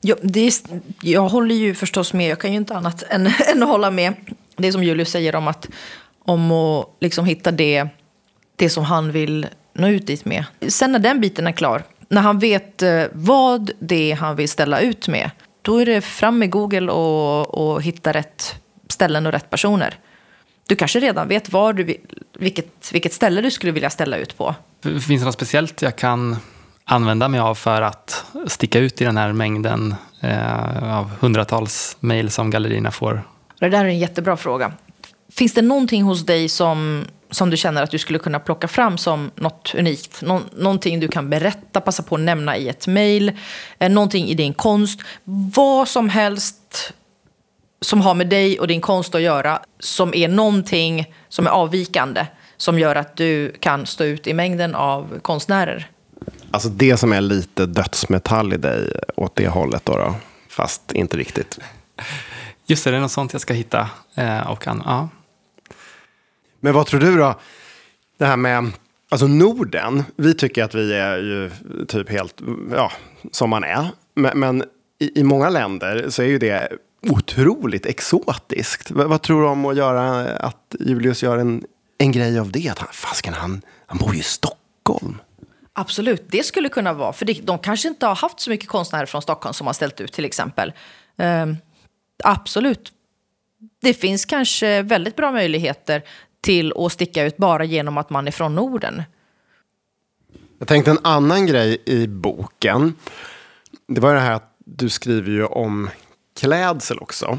Ja, 0.00 0.16
det 0.22 0.46
är, 0.46 0.52
jag 1.00 1.28
håller 1.28 1.54
ju 1.54 1.74
förstås 1.74 2.12
med, 2.12 2.30
jag 2.30 2.40
kan 2.40 2.50
ju 2.50 2.56
inte 2.56 2.76
annat 2.76 3.02
än, 3.02 3.26
än 3.52 3.62
att 3.62 3.68
hålla 3.68 3.90
med. 3.90 4.14
Det 4.56 4.72
som 4.72 4.84
Julius 4.84 5.10
säger 5.10 5.34
om 5.34 5.48
att, 5.48 5.68
om 6.24 6.52
att 6.52 6.88
liksom 7.00 7.24
hitta 7.24 7.50
det, 7.50 7.86
det 8.56 8.70
som 8.70 8.84
han 8.84 9.12
vill 9.12 9.46
nå 9.74 9.88
ut 9.88 10.06
dit 10.06 10.24
med. 10.24 10.44
Sen 10.68 10.92
när 10.92 10.98
den 10.98 11.20
biten 11.20 11.46
är 11.46 11.52
klar, 11.52 11.82
när 12.08 12.22
han 12.22 12.38
vet 12.38 12.82
eh, 12.82 13.04
vad 13.12 13.70
det 13.80 14.12
är 14.12 14.16
han 14.16 14.36
vill 14.36 14.48
ställa 14.48 14.80
ut 14.80 15.08
med, 15.08 15.30
då 15.62 15.78
är 15.78 15.86
det 15.86 16.00
fram 16.00 16.38
med 16.38 16.50
Google 16.50 16.92
och, 16.92 17.54
och 17.54 17.82
hitta 17.82 18.12
rätt 18.12 18.54
ställen 18.88 19.26
och 19.26 19.32
rätt 19.32 19.50
personer. 19.50 19.98
Du 20.66 20.76
kanske 20.76 21.00
redan 21.00 21.28
vet 21.28 21.52
var 21.52 21.72
du 21.72 21.96
vilket, 22.38 22.92
vilket 22.92 23.12
ställe 23.12 23.40
du 23.40 23.50
skulle 23.50 23.72
vilja 23.72 23.90
ställa 23.90 24.16
ut 24.16 24.36
på. 24.36 24.54
Finns 24.82 25.06
det 25.06 25.24
något 25.24 25.34
speciellt 25.34 25.82
jag 25.82 25.96
kan 25.96 26.36
använda 26.84 27.28
mig 27.28 27.40
av 27.40 27.54
för 27.54 27.82
att 27.82 28.24
sticka 28.46 28.78
ut 28.78 29.00
i 29.00 29.04
den 29.04 29.16
här 29.16 29.32
mängden 29.32 29.94
eh, 30.20 30.98
av 30.98 31.10
hundratals 31.20 31.96
mejl 32.00 32.30
som 32.30 32.50
gallerierna 32.50 32.90
får? 32.90 33.22
Det 33.60 33.68
där 33.68 33.84
är 33.84 33.88
en 33.88 33.98
jättebra 33.98 34.36
fråga. 34.36 34.72
Finns 35.36 35.54
det 35.54 35.62
någonting 35.62 36.02
hos 36.02 36.26
dig 36.26 36.48
som, 36.48 37.04
som 37.30 37.50
du 37.50 37.56
känner 37.56 37.82
att 37.82 37.90
du 37.90 37.98
skulle 37.98 38.18
kunna 38.18 38.40
plocka 38.40 38.68
fram 38.68 38.98
som 38.98 39.30
något 39.34 39.74
unikt? 39.74 40.22
Nå, 40.22 40.40
någonting 40.56 41.00
du 41.00 41.08
kan 41.08 41.30
berätta, 41.30 41.80
passa 41.80 42.02
på 42.02 42.14
att 42.14 42.20
nämna 42.20 42.56
i 42.56 42.68
ett 42.68 42.86
mejl, 42.86 43.32
eh, 43.78 43.90
någonting 43.90 44.28
i 44.28 44.34
din 44.34 44.54
konst. 44.54 45.00
Vad 45.54 45.88
som 45.88 46.08
helst 46.08 46.92
som 47.80 48.00
har 48.00 48.14
med 48.14 48.28
dig 48.28 48.60
och 48.60 48.66
din 48.66 48.80
konst 48.80 49.14
att 49.14 49.20
göra, 49.20 49.62
som 49.78 50.14
är 50.14 50.28
någonting 50.28 51.14
som 51.28 51.46
är 51.46 51.50
avvikande, 51.50 52.26
som 52.56 52.78
gör 52.78 52.96
att 52.96 53.16
du 53.16 53.52
kan 53.60 53.86
stå 53.86 54.04
ut 54.04 54.26
i 54.26 54.34
mängden 54.34 54.74
av 54.74 55.18
konstnärer. 55.22 55.90
Alltså 56.50 56.68
det 56.68 56.96
som 56.96 57.12
är 57.12 57.20
lite 57.20 57.66
dödsmetall 57.66 58.52
i 58.52 58.56
dig 58.56 58.92
åt 59.16 59.36
det 59.36 59.48
hållet 59.48 59.84
då, 59.84 59.96
då 59.96 60.14
fast 60.48 60.92
inte 60.92 61.16
riktigt. 61.16 61.58
Just 62.66 62.84
det, 62.84 62.90
det 62.90 62.96
är 62.96 63.00
något 63.00 63.12
sånt 63.12 63.32
jag 63.32 63.42
ska 63.42 63.54
hitta. 63.54 63.90
Eh, 64.14 64.50
och 64.50 64.66
ja. 64.66 65.08
Men 66.64 66.74
vad 66.74 66.86
tror 66.86 67.00
du 67.00 67.16
då? 67.16 67.34
Det 68.18 68.24
här 68.24 68.36
med 68.36 68.72
alltså 69.08 69.26
Norden. 69.26 70.02
Vi 70.16 70.34
tycker 70.34 70.64
att 70.64 70.74
vi 70.74 70.92
är 70.94 71.16
ju 71.16 71.50
typ 71.86 72.10
helt 72.10 72.40
ja, 72.70 72.92
som 73.30 73.50
man 73.50 73.64
är. 73.64 73.88
Men, 74.14 74.38
men 74.38 74.64
i, 74.98 75.20
i 75.20 75.24
många 75.24 75.50
länder 75.50 76.10
så 76.10 76.22
är 76.22 76.26
ju 76.26 76.38
det 76.38 76.72
otroligt 77.10 77.86
exotiskt. 77.86 78.90
Vad, 78.90 79.08
vad 79.08 79.22
tror 79.22 79.42
du 79.42 79.48
om 79.48 79.66
att 79.66 79.76
göra 79.76 80.28
att 80.28 80.76
Julius 80.80 81.22
gör 81.22 81.38
en, 81.38 81.64
en 81.98 82.12
grej 82.12 82.38
av 82.38 82.52
det? 82.52 82.68
Att 82.68 82.78
han, 82.78 82.88
fasken, 82.92 83.34
han, 83.34 83.62
han 83.86 83.98
bor 83.98 84.14
ju 84.14 84.20
i 84.20 84.22
Stockholm. 84.22 85.18
Absolut, 85.72 86.24
det 86.28 86.42
skulle 86.42 86.68
kunna 86.68 86.92
vara. 86.92 87.12
För 87.12 87.24
det, 87.24 87.46
de 87.46 87.58
kanske 87.58 87.88
inte 87.88 88.06
har 88.06 88.14
haft 88.14 88.40
så 88.40 88.50
mycket 88.50 88.68
konstnärer 88.68 89.06
från 89.06 89.22
Stockholm 89.22 89.54
som 89.54 89.66
har 89.66 89.74
ställt 89.74 90.00
ut 90.00 90.12
till 90.12 90.24
exempel. 90.24 90.72
Um, 91.16 91.56
absolut. 92.24 92.92
Det 93.82 93.94
finns 93.94 94.24
kanske 94.24 94.82
väldigt 94.82 95.16
bra 95.16 95.32
möjligheter 95.32 96.02
till 96.44 96.72
att 96.76 96.92
sticka 96.92 97.24
ut 97.24 97.36
bara 97.36 97.64
genom 97.64 97.98
att 97.98 98.10
man 98.10 98.26
är 98.26 98.30
från 98.30 98.54
Norden. 98.54 99.02
Jag 100.58 100.68
tänkte 100.68 100.90
en 100.90 100.98
annan 101.02 101.46
grej 101.46 101.82
i 101.84 102.06
boken. 102.06 102.94
Det 103.88 104.00
var 104.00 104.14
det 104.14 104.20
här 104.20 104.32
att 104.32 104.54
du 104.58 104.88
skriver 104.88 105.30
ju 105.30 105.44
om 105.44 105.90
klädsel 106.40 106.98
också. 106.98 107.38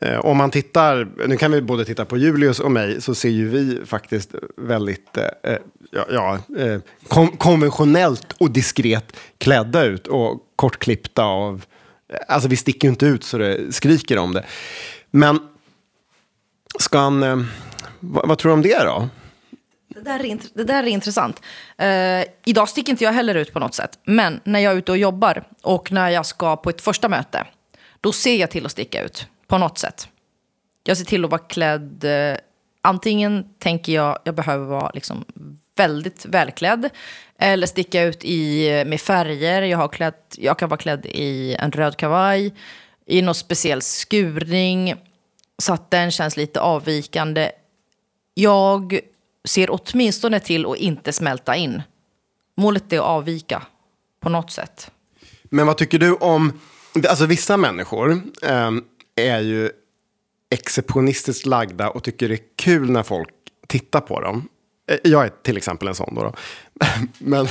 Eh, 0.00 0.18
om 0.18 0.36
man 0.36 0.50
tittar, 0.50 1.08
nu 1.28 1.36
kan 1.36 1.52
vi 1.52 1.62
både 1.62 1.84
titta 1.84 2.04
på 2.04 2.16
Julius 2.16 2.60
och 2.60 2.72
mig, 2.72 3.00
så 3.00 3.14
ser 3.14 3.28
ju 3.28 3.48
vi 3.48 3.86
faktiskt 3.86 4.34
väldigt 4.56 5.16
eh, 5.16 5.52
eh 5.52 5.58
ja, 5.90 6.06
ja, 6.10 6.38
eh, 6.58 6.80
konventionellt 7.38 8.32
och 8.38 8.50
diskret 8.50 9.16
klädda 9.38 9.84
ut 9.84 10.06
och 10.06 10.42
kortklippta 10.56 11.24
av... 11.24 11.64
Eh, 12.12 12.18
alltså 12.28 12.48
vi 12.48 12.56
sticker 12.56 12.88
ju 12.88 12.90
inte 12.90 13.06
ut 13.06 13.24
så 13.24 13.38
det 13.38 13.74
skriker 13.74 14.18
om 14.18 14.32
det. 14.32 14.44
Men 15.10 15.38
ska 16.78 16.98
han... 16.98 17.22
Eh, 17.22 17.36
vad, 18.00 18.28
vad 18.28 18.38
tror 18.38 18.50
du 18.50 18.54
om 18.54 18.62
det 18.62 18.84
då? 18.84 19.08
Det 19.88 20.00
där 20.00 20.26
är, 20.26 20.38
det 20.54 20.64
där 20.64 20.82
är 20.82 20.86
intressant. 20.86 21.42
Eh, 21.78 22.24
idag 22.44 22.68
sticker 22.68 22.92
inte 22.92 23.04
jag 23.04 23.12
heller 23.12 23.34
ut 23.34 23.52
på 23.52 23.58
något 23.58 23.74
sätt. 23.74 23.98
Men 24.04 24.40
när 24.44 24.60
jag 24.60 24.72
är 24.72 24.76
ute 24.76 24.92
och 24.92 24.98
jobbar 24.98 25.44
och 25.62 25.92
när 25.92 26.10
jag 26.10 26.26
ska 26.26 26.56
på 26.56 26.70
ett 26.70 26.80
första 26.80 27.08
möte, 27.08 27.46
då 28.00 28.12
ser 28.12 28.36
jag 28.36 28.50
till 28.50 28.66
att 28.66 28.72
sticka 28.72 29.02
ut 29.02 29.26
på 29.46 29.58
något 29.58 29.78
sätt. 29.78 30.08
Jag 30.84 30.96
ser 30.96 31.04
till 31.04 31.24
att 31.24 31.30
vara 31.30 31.40
klädd. 31.40 32.04
Eh, 32.04 32.36
antingen 32.82 33.44
tänker 33.58 33.92
jag 33.92 34.18
jag 34.24 34.34
behöver 34.34 34.64
vara 34.66 34.90
liksom 34.94 35.24
väldigt 35.76 36.26
välklädd. 36.26 36.90
Eller 37.38 37.66
sticka 37.66 38.02
ut 38.02 38.24
i, 38.24 38.68
eh, 38.68 38.84
med 38.84 39.00
färger. 39.00 39.62
Jag, 39.62 39.78
har 39.78 39.88
klätt, 39.88 40.34
jag 40.38 40.58
kan 40.58 40.68
vara 40.68 40.80
klädd 40.80 41.06
i 41.06 41.54
en 41.54 41.72
röd 41.72 41.96
kavaj. 41.96 42.54
I 43.06 43.22
någon 43.22 43.34
speciell 43.34 43.82
skurning. 43.82 44.94
Så 45.58 45.72
att 45.72 45.90
den 45.90 46.10
känns 46.10 46.36
lite 46.36 46.60
avvikande. 46.60 47.50
Jag 48.40 49.00
ser 49.44 49.68
åtminstone 49.70 50.40
till 50.40 50.66
att 50.66 50.76
inte 50.76 51.12
smälta 51.12 51.56
in. 51.56 51.82
Målet 52.56 52.92
är 52.92 52.98
att 52.98 53.04
avvika 53.04 53.62
på 54.20 54.28
något 54.28 54.50
sätt. 54.50 54.90
Men 55.44 55.66
vad 55.66 55.76
tycker 55.76 55.98
du 55.98 56.14
om... 56.14 56.60
Alltså 57.08 57.26
vissa 57.26 57.56
människor 57.56 58.22
eh, 58.42 58.70
är 59.16 59.40
ju 59.40 59.70
exceptionistiskt 60.50 61.46
lagda 61.46 61.90
och 61.90 62.04
tycker 62.04 62.28
det 62.28 62.34
är 62.34 62.40
kul 62.56 62.90
när 62.90 63.02
folk 63.02 63.28
tittar 63.66 64.00
på 64.00 64.20
dem. 64.20 64.48
Eh, 64.90 64.98
jag 65.04 65.24
är 65.24 65.28
till 65.28 65.56
exempel 65.56 65.88
en 65.88 65.94
sån 65.94 66.14
då. 66.14 66.22
då. 66.22 66.34
Men, 67.18 67.46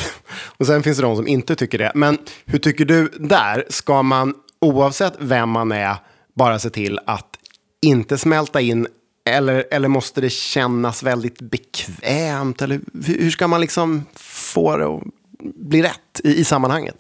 och 0.58 0.68
sen 0.68 0.84
finns 0.84 0.98
det 0.98 1.04
de 1.04 1.16
som 1.16 1.28
inte 1.28 1.56
tycker 1.56 1.78
det. 1.78 1.92
Men 1.96 2.18
hur 2.46 2.60
tycker 2.60 2.86
du 2.86 3.08
där? 3.20 3.66
Ska 3.70 4.02
man 4.02 4.34
oavsett 4.62 5.14
vem 5.20 5.50
man 5.50 5.72
är 5.72 5.96
bara 6.36 6.60
se 6.60 6.70
till 6.70 7.00
att 7.06 7.38
inte 7.82 8.18
smälta 8.18 8.62
in 8.62 8.88
eller, 9.30 9.66
eller 9.72 9.88
måste 9.88 10.22
det 10.22 10.30
kännas 10.30 11.04
väldigt 11.04 11.42
bekvämt? 11.42 12.62
Eller 12.62 12.80
hur 13.06 13.32
ska 13.32 13.48
man 13.48 13.62
liksom 13.62 14.06
få 14.16 14.78
det 14.78 14.86
att 14.86 15.04
bli 15.56 15.82
rätt 15.82 16.22
i, 16.24 16.40
i 16.40 16.44
sammanhanget? 16.44 16.96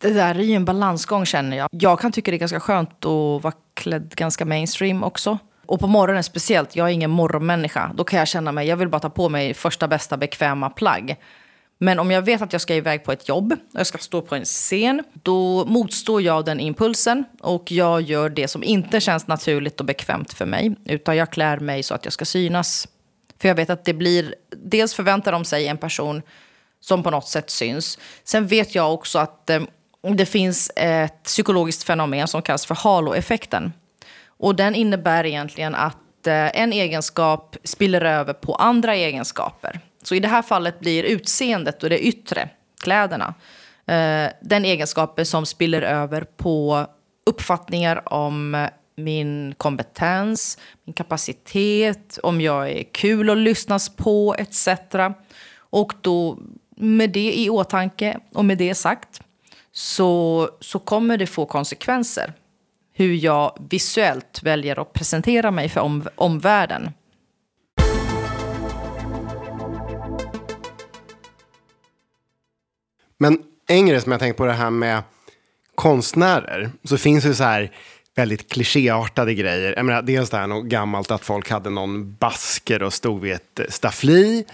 Det 0.00 0.10
där 0.10 0.34
är 0.34 0.42
ju 0.42 0.54
en 0.54 0.64
balansgång 0.64 1.26
känner 1.26 1.56
jag. 1.56 1.68
Jag 1.72 2.00
kan 2.00 2.12
tycka 2.12 2.30
det 2.30 2.36
är 2.36 2.38
ganska 2.38 2.60
skönt 2.60 3.04
att 3.04 3.42
vara 3.42 3.54
klädd 3.74 4.14
ganska 4.16 4.44
mainstream 4.44 5.04
också. 5.04 5.38
Och 5.66 5.80
på 5.80 5.86
morgonen 5.86 6.24
speciellt, 6.24 6.76
jag 6.76 6.88
är 6.88 6.92
ingen 6.92 7.10
morgonmänniska. 7.10 7.92
Då 7.94 8.04
kan 8.04 8.18
jag 8.18 8.28
känna 8.28 8.52
mig, 8.52 8.68
jag 8.68 8.76
vill 8.76 8.88
bara 8.88 9.00
ta 9.00 9.10
på 9.10 9.28
mig 9.28 9.54
första 9.54 9.88
bästa 9.88 10.16
bekväma 10.16 10.70
plagg. 10.70 11.16
Men 11.82 11.98
om 11.98 12.10
jag 12.10 12.22
vet 12.22 12.42
att 12.42 12.52
jag 12.52 12.62
ska 12.62 12.74
iväg 12.74 13.04
på 13.04 13.12
ett 13.12 13.28
jobb, 13.28 13.52
och 13.52 13.80
jag 13.80 13.86
ska 13.86 13.98
stå 13.98 14.22
på 14.22 14.34
en 14.34 14.44
scen, 14.44 15.04
då 15.22 15.64
motstår 15.64 16.22
jag 16.22 16.44
den 16.44 16.60
impulsen 16.60 17.24
och 17.40 17.72
jag 17.72 18.00
gör 18.00 18.28
det 18.28 18.48
som 18.48 18.64
inte 18.64 19.00
känns 19.00 19.26
naturligt 19.26 19.80
och 19.80 19.86
bekvämt 19.86 20.32
för 20.32 20.46
mig. 20.46 20.74
Utan 20.84 21.16
jag 21.16 21.30
klär 21.30 21.58
mig 21.58 21.82
så 21.82 21.94
att 21.94 22.04
jag 22.04 22.12
ska 22.12 22.24
synas. 22.24 22.88
För 23.40 23.48
jag 23.48 23.54
vet 23.54 23.70
att 23.70 23.84
det 23.84 23.94
blir, 23.94 24.34
dels 24.56 24.94
förväntar 24.94 25.32
de 25.32 25.44
sig 25.44 25.66
en 25.66 25.78
person 25.78 26.22
som 26.80 27.02
på 27.02 27.10
något 27.10 27.28
sätt 27.28 27.50
syns. 27.50 27.98
Sen 28.24 28.46
vet 28.46 28.74
jag 28.74 28.94
också 28.94 29.18
att 29.18 29.50
eh, 29.50 29.60
det 30.14 30.26
finns 30.26 30.70
ett 30.76 31.22
psykologiskt 31.22 31.82
fenomen 31.82 32.28
som 32.28 32.42
kallas 32.42 32.66
för 32.66 32.74
haloeffekten. 32.74 33.72
Och 34.26 34.54
den 34.54 34.74
innebär 34.74 35.26
egentligen 35.26 35.74
att 35.74 36.26
eh, 36.26 36.60
en 36.60 36.72
egenskap 36.72 37.56
spiller 37.64 38.00
över 38.00 38.32
på 38.32 38.54
andra 38.54 38.94
egenskaper. 38.94 39.80
Så 40.02 40.14
i 40.14 40.20
det 40.20 40.28
här 40.28 40.42
fallet 40.42 40.80
blir 40.80 41.04
utseendet 41.04 41.82
och 41.82 41.90
det 41.90 41.98
yttre, 41.98 42.48
kläderna, 42.82 43.34
eh, 43.86 44.32
den 44.40 44.64
egenskapen 44.64 45.26
som 45.26 45.46
spiller 45.46 45.82
över 45.82 46.24
på 46.36 46.86
uppfattningar 47.26 48.12
om 48.12 48.68
min 48.96 49.54
kompetens, 49.56 50.58
min 50.84 50.92
kapacitet, 50.92 52.18
om 52.22 52.40
jag 52.40 52.70
är 52.70 52.82
kul 52.82 53.30
att 53.30 53.36
lyssnas 53.36 53.96
på 53.96 54.34
etc. 54.38 54.68
Och 55.56 55.92
då 56.00 56.38
med 56.76 57.10
det 57.10 57.38
i 57.38 57.50
åtanke 57.50 58.18
och 58.32 58.44
med 58.44 58.58
det 58.58 58.74
sagt 58.74 59.20
så, 59.72 60.48
så 60.60 60.78
kommer 60.78 61.16
det 61.16 61.26
få 61.26 61.46
konsekvenser 61.46 62.32
hur 62.92 63.14
jag 63.14 63.66
visuellt 63.70 64.42
väljer 64.42 64.82
att 64.82 64.92
presentera 64.92 65.50
mig 65.50 65.68
för 65.68 65.80
om, 65.80 66.08
omvärlden. 66.14 66.90
Men 73.22 73.38
en 73.68 73.86
grej 73.86 74.00
som 74.00 74.12
jag 74.12 74.20
tänkt 74.20 74.36
på 74.36 74.46
det 74.46 74.52
här 74.52 74.70
med 74.70 75.02
konstnärer, 75.74 76.70
så 76.84 76.96
finns 76.96 77.24
det 77.24 77.34
så 77.34 77.44
här 77.44 77.72
väldigt 78.16 78.52
klichéartade 78.52 79.34
grejer. 79.34 79.74
Jag 79.76 79.86
menar, 79.86 80.02
dels 80.02 80.30
det 80.30 80.36
här 80.36 80.46
något 80.46 80.64
gammalt 80.64 81.10
att 81.10 81.24
folk 81.24 81.50
hade 81.50 81.70
någon 81.70 82.14
basker 82.14 82.82
och 82.82 82.92
stod 82.92 83.20
vid 83.20 83.32
ett 83.32 83.60
staffli. 83.68 84.44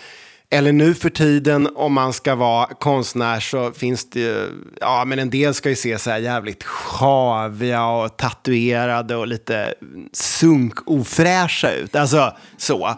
Eller 0.51 0.73
nu 0.73 0.95
för 0.95 1.11
tiden, 1.11 1.69
om 1.75 1.93
man 1.93 2.13
ska 2.13 2.35
vara 2.35 2.67
konstnär 2.67 3.41
så 3.41 3.73
finns 3.73 4.11
det 4.11 4.21
ju, 4.21 4.49
ja 4.81 5.05
men 5.05 5.19
en 5.19 5.31
del 5.31 5.55
ska 5.55 5.69
ju 5.69 5.77
se 5.77 5.99
så 5.99 6.11
här 6.11 6.19
jävligt 6.19 6.65
sjaviga 6.65 7.87
och 7.87 8.17
tatuerade 8.17 9.17
och 9.17 9.27
lite 9.27 9.75
sunk-ofräscha 10.13 11.73
ut. 11.73 11.97
Alltså 11.97 12.37
så. 12.57 12.89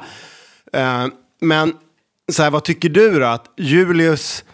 Uh, 0.77 1.07
men 1.41 1.75
så 2.33 2.43
här, 2.43 2.51
vad 2.51 2.65
tycker 2.65 2.89
du 2.89 3.19
då? 3.19 3.27
Att 3.27 3.47
Julius, 3.57 4.45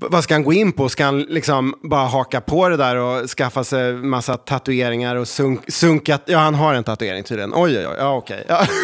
vad 0.00 0.24
ska 0.24 0.34
han 0.34 0.44
gå 0.44 0.52
in 0.52 0.72
på? 0.72 0.88
Ska 0.88 1.04
han 1.04 1.20
liksom 1.20 1.74
bara 1.82 2.06
haka 2.06 2.40
på 2.40 2.68
det 2.68 2.76
där 2.76 2.96
och 2.96 3.30
skaffa 3.30 3.64
sig 3.64 3.92
massa 3.92 4.36
tatueringar 4.36 5.16
och 5.16 5.28
sunk, 5.28 5.60
sunkat? 5.68 6.22
Ja, 6.26 6.38
han 6.38 6.54
har 6.54 6.74
en 6.74 6.84
tatuering 6.84 7.24
tydligen. 7.24 7.52
Oj, 7.54 7.78
oj, 7.78 7.86
oj. 7.86 7.94
Ja, 7.98 8.16
okej. 8.16 8.44
Ja. 8.48 8.66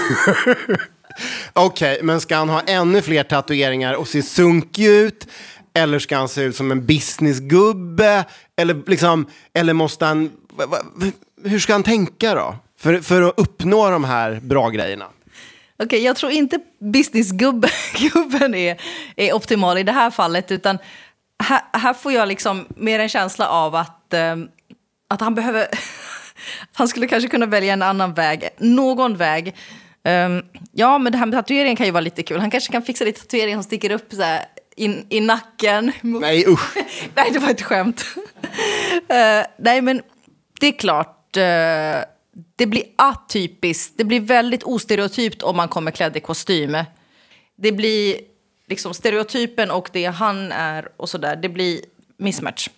Okej, 1.52 1.92
okay, 1.92 2.02
men 2.02 2.20
ska 2.20 2.36
han 2.36 2.48
ha 2.48 2.60
ännu 2.60 3.02
fler 3.02 3.22
tatueringar 3.22 3.94
och 3.94 4.08
se 4.08 4.22
sunkig 4.22 4.86
ut? 4.86 5.26
Eller 5.74 5.98
ska 5.98 6.16
han 6.16 6.28
se 6.28 6.42
ut 6.42 6.56
som 6.56 6.70
en 6.70 6.86
businessgubbe? 6.86 8.24
Eller, 8.56 8.82
liksom, 8.86 9.26
eller 9.52 9.72
måste 9.72 10.04
han... 10.06 10.30
Hur 11.44 11.58
ska 11.58 11.72
han 11.72 11.82
tänka 11.82 12.34
då? 12.34 12.56
För, 12.78 13.00
för 13.00 13.22
att 13.22 13.34
uppnå 13.36 13.90
de 13.90 14.04
här 14.04 14.40
bra 14.42 14.68
grejerna. 14.68 15.04
Okej, 15.76 15.86
okay, 15.86 16.00
jag 16.00 16.16
tror 16.16 16.32
inte 16.32 16.58
businessgubben 16.78 18.54
är, 18.54 18.80
är 19.16 19.32
optimal 19.32 19.78
i 19.78 19.82
det 19.82 19.92
här 19.92 20.10
fallet. 20.10 20.50
Utan 20.50 20.78
här, 21.44 21.60
här 21.72 21.94
får 21.94 22.12
jag 22.12 22.28
liksom 22.28 22.66
mer 22.76 22.98
en 22.98 23.08
känsla 23.08 23.48
av 23.48 23.74
att, 23.74 24.14
eh, 24.14 24.36
att 25.08 25.20
han 25.20 25.34
behöver... 25.34 25.66
han 26.74 26.88
skulle 26.88 27.06
kanske 27.06 27.28
kunna 27.28 27.46
välja 27.46 27.72
en 27.72 27.82
annan 27.82 28.14
väg. 28.14 28.48
Någon 28.58 29.16
väg 29.16 29.54
Um, 30.08 30.42
ja, 30.72 30.98
men 30.98 31.12
det 31.12 31.18
här 31.18 31.26
med 31.26 31.38
tatueringen 31.38 31.76
kan 31.76 31.86
ju 31.86 31.92
vara 31.92 32.00
lite 32.00 32.22
kul. 32.22 32.40
Han 32.40 32.50
kanske 32.50 32.72
kan 32.72 32.82
fixa 32.82 33.04
lite 33.04 33.20
tatuering 33.20 33.54
som 33.54 33.62
sticker 33.62 33.90
upp 33.90 34.12
så 34.12 34.22
här, 34.22 34.44
in, 34.76 35.06
i 35.08 35.20
nacken. 35.20 35.92
Nej, 36.00 36.44
usch. 36.48 36.76
nej, 37.14 37.30
det 37.32 37.38
var 37.38 37.50
ett 37.50 37.62
skämt. 37.62 38.04
uh, 38.16 39.46
nej, 39.58 39.82
men 39.82 40.02
det 40.60 40.66
är 40.66 40.78
klart. 40.78 41.36
Uh, 41.36 41.42
det 42.56 42.66
blir 42.66 42.84
atypiskt. 42.96 43.94
Det 43.96 44.04
blir 44.04 44.20
väldigt 44.20 44.62
ostereotypt 44.62 45.42
om 45.42 45.56
man 45.56 45.68
kommer 45.68 45.90
klädd 45.90 46.16
i 46.16 46.20
kostym. 46.20 46.76
Det 47.56 47.72
blir 47.72 48.16
liksom 48.68 48.94
stereotypen 48.94 49.70
och 49.70 49.90
det 49.92 50.04
han 50.04 50.52
är 50.52 50.88
och 50.96 51.08
sådär. 51.08 51.36
Det 51.36 51.48
blir 51.48 51.80
mismatch. 52.16 52.68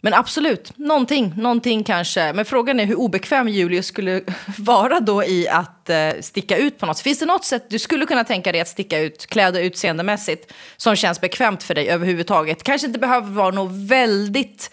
Men 0.00 0.14
absolut, 0.14 0.78
någonting, 0.78 1.32
någonting 1.36 1.84
kanske. 1.84 2.32
Men 2.32 2.44
frågan 2.44 2.80
är 2.80 2.84
hur 2.84 2.94
obekväm 2.94 3.48
Julius 3.48 3.86
skulle 3.86 4.22
vara 4.58 5.00
då 5.00 5.24
i 5.24 5.48
att 5.48 5.90
eh, 5.90 6.10
sticka 6.20 6.56
ut 6.56 6.78
på 6.78 6.86
något 6.86 7.00
Finns 7.00 7.18
det 7.18 7.26
något 7.26 7.44
sätt 7.44 7.70
du 7.70 7.78
skulle 7.78 8.06
kunna 8.06 8.24
tänka 8.24 8.52
dig 8.52 8.60
att 8.60 8.68
sticka 8.68 8.98
ut 8.98 9.26
kläda 9.26 9.60
utseendemässigt 9.60 10.52
som 10.76 10.96
känns 10.96 11.20
bekvämt 11.20 11.62
för 11.62 11.74
dig 11.74 11.88
överhuvudtaget? 11.88 12.62
Kanske 12.62 12.86
inte 12.86 12.98
behöver 12.98 13.30
vara 13.30 13.50
något 13.50 13.72
väldigt, 13.88 14.70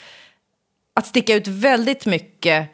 att 0.96 1.08
sticka 1.08 1.36
ut 1.36 1.48
väldigt 1.48 2.06
mycket. 2.06 2.70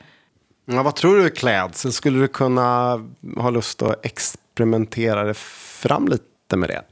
Ja, 0.66 0.84
vad 0.84 0.96
tror 0.96 1.18
du 1.18 1.26
är 1.26 1.30
klädsel? 1.30 1.94
Skulle 1.94 2.20
du 2.20 2.28
kunna 2.28 3.00
ha 3.38 3.50
lust 3.50 3.82
att 3.82 4.06
experimentera 4.06 5.34
fram 5.34 6.08
lite 6.08 6.58
med 6.58 6.70
det? 6.70 6.84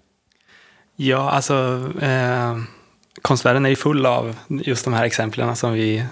Ja, 0.98 1.30
alltså... 1.30 1.90
Eh 2.02 2.58
konstvärlden 3.22 3.66
är 3.66 3.70
ju 3.70 3.76
full 3.76 4.06
av 4.06 4.36
just 4.48 4.86
de 4.86 4.94
här 4.94 5.04
exemplen 5.04 5.56
som 5.56 5.74
vi 5.74 6.06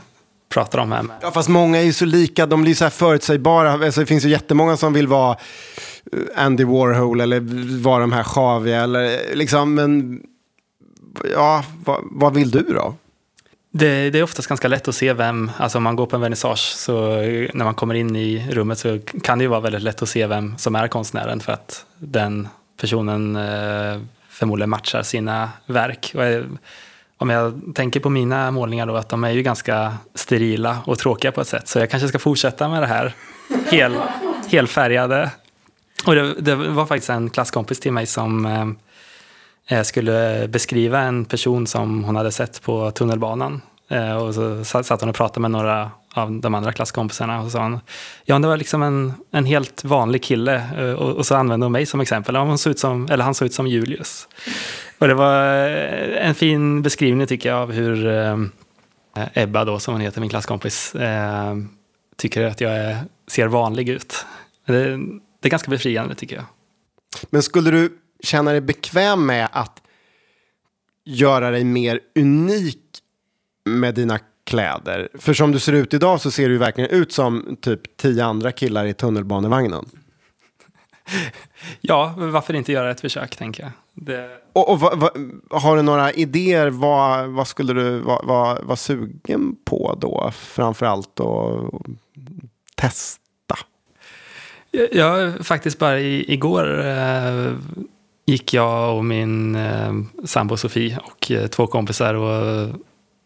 pratar 0.49 0.79
om 0.79 0.91
här. 0.91 1.05
Ja, 1.21 1.31
fast 1.31 1.49
många 1.49 1.77
är 1.77 1.83
ju 1.83 1.93
så 1.93 2.05
lika, 2.05 2.45
de 2.45 2.61
blir 2.61 2.75
så 2.75 2.85
här 2.85 2.91
förutsägbara. 2.91 3.71
Alltså, 3.71 3.99
det 3.99 4.05
finns 4.05 4.25
ju 4.25 4.29
jättemånga 4.29 4.77
som 4.77 4.93
vill 4.93 5.07
vara 5.07 5.37
eh, 6.11 6.43
Andy 6.45 6.63
Warhol 6.63 7.21
eller 7.21 7.39
vara 7.81 7.99
de 7.99 8.11
här 8.11 8.23
Xavier 8.23 8.83
eller 8.83 9.35
liksom, 9.35 9.73
men 9.75 10.21
ja, 11.33 11.63
vad, 11.85 11.99
vad 12.03 12.33
vill 12.33 12.51
du 12.51 12.61
då? 12.61 12.95
Det, 13.71 14.09
det, 14.09 14.19
är 14.19 14.23
oftast 14.23 14.47
ganska 14.47 14.67
lätt 14.67 14.87
att 14.87 14.95
se 14.95 15.13
vem, 15.13 15.51
alltså 15.57 15.77
om 15.77 15.83
man 15.83 15.95
går 15.95 16.05
på 16.05 16.15
en 16.15 16.21
vernissage 16.21 16.73
så 16.77 17.15
när 17.53 17.63
man 17.63 17.73
kommer 17.73 17.93
in 17.93 18.15
i 18.15 18.47
rummet 18.51 18.79
så 18.79 18.99
kan 19.23 19.37
det 19.37 19.43
ju 19.43 19.49
vara 19.49 19.59
väldigt 19.59 19.81
lätt 19.81 20.01
att 20.01 20.09
se 20.09 20.27
vem 20.27 20.57
som 20.57 20.75
är 20.75 20.87
konstnären 20.87 21.39
för 21.39 21.53
att 21.53 21.85
den 21.97 22.47
personen 22.77 23.35
eh, 23.35 24.01
förmodligen 24.35 24.69
matchar 24.69 25.03
sina 25.03 25.49
verk. 25.65 26.11
Och 26.15 26.23
eh, 26.23 26.45
om 27.17 27.29
jag 27.29 27.61
tänker 27.75 27.99
på 27.99 28.09
mina 28.09 28.51
målningar 28.51 28.85
då, 28.85 28.95
att 28.95 29.09
de 29.09 29.23
är 29.23 29.29
ju 29.29 29.41
ganska 29.41 29.97
sterila 30.15 30.77
och 30.85 30.99
tråkiga 30.99 31.31
på 31.31 31.41
ett 31.41 31.47
sätt. 31.47 31.67
Så 31.67 31.79
jag 31.79 31.89
kanske 31.89 32.07
ska 32.07 32.19
fortsätta 32.19 32.69
med 32.69 32.81
det 32.81 32.87
här 32.87 33.13
hel, 33.71 33.95
helfärgade. 34.47 35.31
Och 36.05 36.15
det, 36.15 36.33
det 36.33 36.55
var 36.55 36.85
faktiskt 36.85 37.09
en 37.09 37.29
klasskompis 37.29 37.79
till 37.79 37.91
mig 37.91 38.05
som 38.05 38.45
eh, 38.45 39.77
eh 39.77 39.83
skulle 39.83 40.47
beskriva 40.47 40.99
en 40.99 41.25
person 41.25 41.67
som 41.67 42.03
hon 42.03 42.15
hade 42.15 42.31
sett 42.31 42.61
på 42.61 42.91
tunnelbanan. 42.91 43.61
Eh, 43.89 44.15
och 44.15 44.35
så 44.35 44.63
satt 44.63 45.01
hon 45.01 45.09
och 45.09 45.15
pratade 45.15 45.39
med 45.39 45.51
några 45.51 45.91
av 46.15 46.31
de 46.41 46.55
andra 46.55 46.73
klasskompisarna 46.73 47.41
och 47.41 47.51
sa 47.51 47.59
han, 47.59 47.79
ja 48.25 48.39
det 48.39 48.47
var 48.47 48.57
liksom 48.57 48.83
en, 48.83 49.13
en 49.31 49.45
helt 49.45 49.83
vanlig 49.83 50.23
kille 50.23 50.63
eh, 50.77 50.93
och, 50.93 51.15
och 51.15 51.25
så 51.25 51.35
använde 51.35 51.65
hon 51.65 51.71
mig 51.71 51.85
som 51.85 52.01
exempel. 52.01 52.35
Hon 52.35 52.57
såg 52.57 52.71
ut 52.71 52.79
som, 52.79 53.07
eller 53.11 53.23
han 53.23 53.35
såg 53.35 53.45
ut 53.45 53.53
som 53.53 53.67
Julius. 53.67 54.27
Och 54.97 55.07
det 55.07 55.13
var 55.13 55.67
eh, 55.67 56.27
en 56.27 56.35
fin 56.35 56.81
beskrivning 56.81 57.27
tycker 57.27 57.49
jag 57.49 57.59
av 57.59 57.71
hur 57.71 58.07
eh, 58.07 58.37
Ebba 59.33 59.65
då, 59.65 59.79
som 59.79 59.93
hon 59.93 60.01
heter, 60.01 60.21
min 60.21 60.29
klasskompis, 60.29 60.95
eh, 60.95 61.55
tycker 62.17 62.43
att 62.43 62.61
jag 62.61 62.75
är, 62.75 62.97
ser 63.27 63.47
vanlig 63.47 63.89
ut. 63.89 64.25
Det, 64.65 64.97
det 65.41 65.47
är 65.47 65.49
ganska 65.49 65.71
befriande 65.71 66.15
tycker 66.15 66.35
jag. 66.35 66.45
Men 67.29 67.43
skulle 67.43 67.71
du 67.71 67.97
känna 68.23 68.51
dig 68.51 68.61
bekväm 68.61 69.25
med 69.25 69.47
att 69.51 69.81
göra 71.05 71.51
dig 71.51 71.63
mer 71.63 71.99
unik 72.15 72.79
med 73.65 73.95
dina 73.95 74.19
kläder? 74.45 75.09
För 75.13 75.33
som 75.33 75.51
du 75.51 75.59
ser 75.59 75.73
ut 75.73 75.93
idag 75.93 76.21
så 76.21 76.31
ser 76.31 76.49
du 76.49 76.57
verkligen 76.57 76.89
ut 76.89 77.11
som 77.11 77.57
typ 77.61 77.97
tio 77.97 78.25
andra 78.25 78.51
killar 78.51 78.85
i 78.85 78.93
tunnelbanevagnen. 78.93 79.85
ja, 81.81 82.13
varför 82.17 82.53
inte 82.53 82.71
göra 82.71 82.91
ett 82.91 83.01
försök 83.01 83.35
tänker 83.35 83.63
jag. 83.63 83.71
Det... 83.93 84.29
Och, 84.53 84.71
och 84.71 84.79
va, 84.79 84.95
va, 84.95 85.09
har 85.49 85.75
du 85.75 85.81
några 85.81 86.11
idéer? 86.11 86.69
Vad, 86.69 87.29
vad 87.29 87.47
skulle 87.47 87.73
du 87.73 87.99
vara 87.99 88.25
va, 88.25 88.57
va 88.63 88.75
sugen 88.75 89.55
på 89.65 89.97
då? 90.01 90.31
Framförallt 90.33 91.19
att 91.19 91.71
testa? 92.75 93.57
Ja, 94.91 95.33
faktiskt 95.41 95.79
bara 95.79 95.99
i, 95.99 96.33
igår 96.33 96.85
eh, 96.85 97.53
gick 98.25 98.53
jag 98.53 98.97
och 98.97 99.05
min 99.05 99.55
eh, 99.55 99.93
sambo 100.25 100.57
Sofie 100.57 100.99
och 101.03 101.31
eh, 101.31 101.47
två 101.47 101.67
kompisar 101.67 102.13
och 102.13 102.69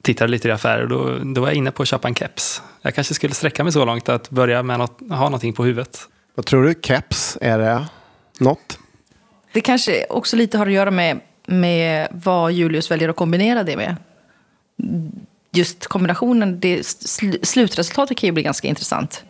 tittade 0.02 0.32
lite 0.32 0.48
i 0.48 0.52
affärer. 0.52 0.88
Då, 0.88 1.18
då 1.34 1.42
var 1.42 1.48
jag 1.48 1.56
inne 1.56 1.72
på 1.72 1.82
att 1.82 1.88
köpa 1.88 2.08
en 2.08 2.16
keps. 2.16 2.62
Jag 2.82 2.96
kanske 2.96 3.14
skulle 3.14 3.34
sträcka 3.34 3.64
mig 3.64 3.74
så 3.74 3.86
långt 3.86 4.10
att 4.10 4.30
börja 4.30 4.64
med 4.64 4.82
att 4.82 5.00
ha 5.10 5.24
någonting 5.24 5.54
på 5.54 5.64
huvudet. 5.64 6.08
Vad 6.36 6.46
tror 6.46 6.64
du? 6.64 6.76
Keps? 6.82 7.38
Är 7.42 7.60
det 7.60 7.88
något? 8.40 8.80
Det 9.54 9.62
kanske 9.62 10.06
också 10.10 10.36
lite 10.36 10.58
har 10.58 10.68
att 10.68 10.74
göra 10.74 10.92
med, 10.92 11.20
med 11.46 12.08
vad 12.12 12.52
Julius 12.52 12.92
väljer 12.92 13.10
att 13.10 13.16
kombinera 13.16 13.64
det 13.64 13.78
med. 13.78 13.96
Just 15.52 15.88
kombinationen, 15.88 16.60
det, 16.60 16.86
slutresultatet 17.44 18.18
kan 18.18 18.28
ju 18.28 18.32
bli 18.32 18.44
ganska 18.44 18.68
intressant. 18.68 19.24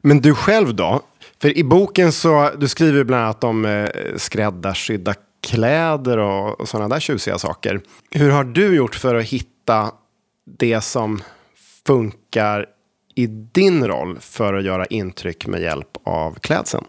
Men 0.00 0.20
du 0.20 0.34
själv 0.34 0.74
då? 0.74 1.00
För 1.42 1.58
i 1.58 1.64
boken 1.64 2.12
så, 2.12 2.50
du 2.58 2.68
skriver 2.68 3.04
bland 3.04 3.24
annat 3.24 3.44
om 3.44 3.64
eh, 3.64 3.88
skräddarsydda 4.16 5.14
kläder 5.42 6.18
och, 6.18 6.60
och 6.60 6.68
sådana 6.68 6.94
där 6.94 7.00
tjusiga 7.00 7.38
saker. 7.38 7.80
Hur 8.10 8.30
har 8.30 8.44
du 8.44 8.76
gjort 8.76 8.94
för 8.94 9.14
att 9.14 9.24
hitta 9.24 9.92
det 10.44 10.80
som 10.80 11.22
funkar 11.86 12.66
i 13.14 13.26
din 13.26 13.86
roll 13.86 14.18
för 14.20 14.54
att 14.54 14.64
göra 14.64 14.86
intryck 14.86 15.46
med 15.46 15.60
hjälp 15.60 15.96
av 16.04 16.34
klädseln? 16.34 16.84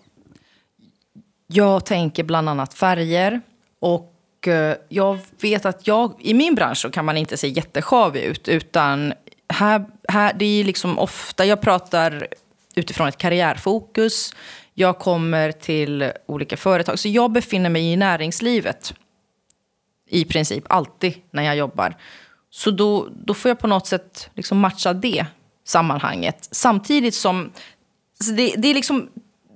Jag 1.47 1.85
tänker 1.85 2.23
bland 2.23 2.49
annat 2.49 2.73
färger. 2.73 3.41
Och 3.79 4.47
eh, 4.47 4.75
jag 4.89 5.19
vet 5.41 5.65
att 5.65 5.87
jag, 5.87 6.13
i 6.19 6.33
min 6.33 6.55
bransch 6.55 6.77
så 6.77 6.89
kan 6.89 7.05
man 7.05 7.17
inte 7.17 7.37
se 7.37 7.47
jättesjavig 7.47 8.23
ut. 8.23 8.47
Utan 8.47 9.13
här, 9.49 9.85
här, 10.07 10.33
det 10.33 10.45
är 10.45 10.63
liksom 10.63 10.99
ofta, 10.99 11.45
jag 11.45 11.61
pratar 11.61 12.27
utifrån 12.75 13.07
ett 13.07 13.17
karriärfokus. 13.17 14.35
Jag 14.73 14.99
kommer 14.99 15.51
till 15.51 16.11
olika 16.25 16.57
företag. 16.57 16.99
Så 16.99 17.07
jag 17.07 17.31
befinner 17.31 17.69
mig 17.69 17.91
i 17.91 17.95
näringslivet 17.95 18.93
i 20.09 20.25
princip 20.25 20.63
alltid 20.69 21.13
när 21.31 21.43
jag 21.43 21.55
jobbar. 21.55 21.97
Så 22.49 22.71
då, 22.71 23.07
då 23.25 23.33
får 23.33 23.49
jag 23.49 23.59
på 23.59 23.67
något 23.67 23.87
sätt 23.87 24.29
liksom 24.35 24.59
matcha 24.59 24.93
det 24.93 25.25
sammanhanget. 25.65 26.47
Samtidigt 26.51 27.15
som 27.15 27.51
det, 28.35 28.55
det 28.57 28.67
är 28.67 28.73
liksom 28.73 29.09